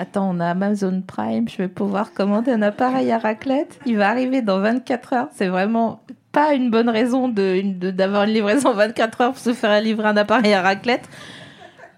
Attends, 0.00 0.28
on 0.34 0.40
a 0.40 0.46
Amazon 0.48 1.02
Prime, 1.06 1.48
je 1.48 1.56
vais 1.58 1.68
pouvoir 1.68 2.12
commander 2.12 2.50
un 2.50 2.62
appareil 2.62 3.12
à 3.12 3.18
raclette. 3.18 3.78
Il 3.86 3.96
va 3.96 4.08
arriver 4.10 4.42
dans 4.42 4.58
24 4.58 5.12
heures. 5.12 5.28
C'est 5.34 5.46
vraiment 5.46 6.02
pas 6.32 6.54
une 6.54 6.70
bonne 6.70 6.88
raison 6.88 7.28
de 7.28 7.56
une- 7.56 7.78
de- 7.78 7.90
d'avoir 7.90 8.24
une, 8.24 8.30
livraison 8.30 8.68
en 8.70 8.74
24 8.74 9.20
heures 9.20 9.32
pour 9.32 9.40
se 9.40 9.52
faire 9.52 9.80
livrer 9.80 10.08
un 10.08 10.16
appareil 10.16 10.52
à 10.54 10.62
raclette. 10.62 11.08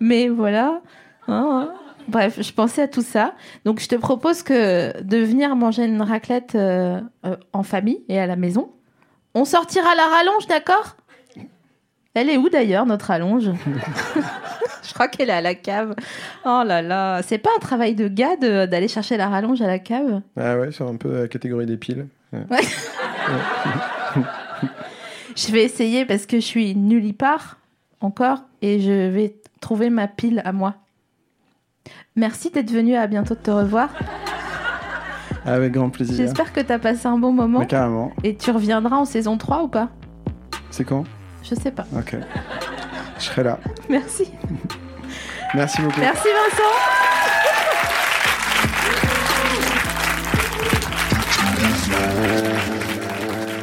Mais 0.01 0.29
voilà. 0.29 0.81
Hein, 1.29 1.69
hein. 1.71 1.73
Bref, 2.09 2.39
je 2.43 2.53
pensais 2.53 2.83
à 2.83 2.89
tout 2.89 3.03
ça. 3.03 3.35
Donc, 3.65 3.79
je 3.81 3.87
te 3.89 3.95
propose 3.95 4.43
que 4.43 5.01
de 5.03 5.19
venir 5.19 5.55
manger 5.55 5.85
une 5.85 6.03
raclette 6.03 6.57
euh, 6.57 7.01
euh, 7.25 7.37
en 7.53 7.63
famille 7.63 8.03
et 8.09 8.19
à 8.19 8.27
la 8.27 8.35
maison. 8.35 8.73
On 9.35 9.45
sortira 9.45 9.95
la 9.95 10.07
rallonge, 10.09 10.47
d'accord? 10.49 10.97
Elle 12.15 12.29
est 12.29 12.37
où 12.37 12.49
d'ailleurs, 12.49 12.85
notre 12.87 13.07
rallonge? 13.07 13.51
Je 14.83 14.93
crois 14.95 15.07
qu'elle 15.07 15.31
est 15.31 15.33
à 15.33 15.41
la 15.41 15.55
cave. 15.55 15.95
Oh 16.45 16.63
là 16.67 16.83
là, 16.83 17.23
c'est 17.23 17.39
pas 17.39 17.51
un 17.57 17.61
travail 17.61 17.95
de 17.95 18.09
gars 18.09 18.37
de- 18.37 18.67
d'aller 18.67 18.89
chercher 18.89 19.17
la 19.17 19.29
rallonge 19.29 19.63
à 19.63 19.67
la 19.69 19.79
cave? 19.79 20.21
Ah 20.37 20.59
ouais, 20.59 20.73
sur 20.73 20.89
un 20.89 20.97
peu 20.97 21.23
la 21.23 21.29
catégorie 21.29 21.67
des 21.67 21.77
piles. 21.77 22.09
Ouais. 22.33 22.41
Je 25.37 25.51
vais 25.51 25.63
essayer 25.65 26.05
parce 26.05 26.27
que 26.27 26.37
je 26.41 26.45
suis 26.45 26.75
nulle 26.77 27.15
part 27.15 27.57
encore 28.03 28.43
et 28.61 28.81
je 28.81 29.09
vais 29.09 29.35
trouver 29.61 29.89
ma 29.89 30.07
pile 30.07 30.43
à 30.45 30.53
moi. 30.53 30.75
Merci 32.17 32.51
d'être 32.51 32.71
venu, 32.71 32.95
à 32.97 33.07
bientôt 33.07 33.35
de 33.35 33.41
te 33.41 33.51
revoir. 33.51 33.89
Avec 35.47 35.73
grand 35.73 35.89
plaisir. 35.89 36.15
J'espère 36.17 36.53
que 36.53 36.61
t'as 36.61 36.79
passé 36.79 37.07
un 37.07 37.17
bon 37.19 37.33
moment 37.33 37.61
Mais 37.61 37.67
carrément. 37.67 38.13
et 38.23 38.37
tu 38.37 38.51
reviendras 38.51 38.97
en 38.97 39.05
saison 39.07 39.39
3 39.39 39.63
ou 39.63 39.69
pas? 39.69 39.89
C'est 40.71 40.85
quand? 40.85 41.05
Je 41.43 41.55
sais 41.55 41.71
pas. 41.71 41.87
Ok. 41.97 42.15
Je 43.19 43.25
serai 43.25 43.43
là. 43.45 43.59
Merci. 43.89 44.31
Merci 45.55 45.81
beaucoup. 45.81 46.01
Merci 46.01 46.29
Vincent. 46.51 46.63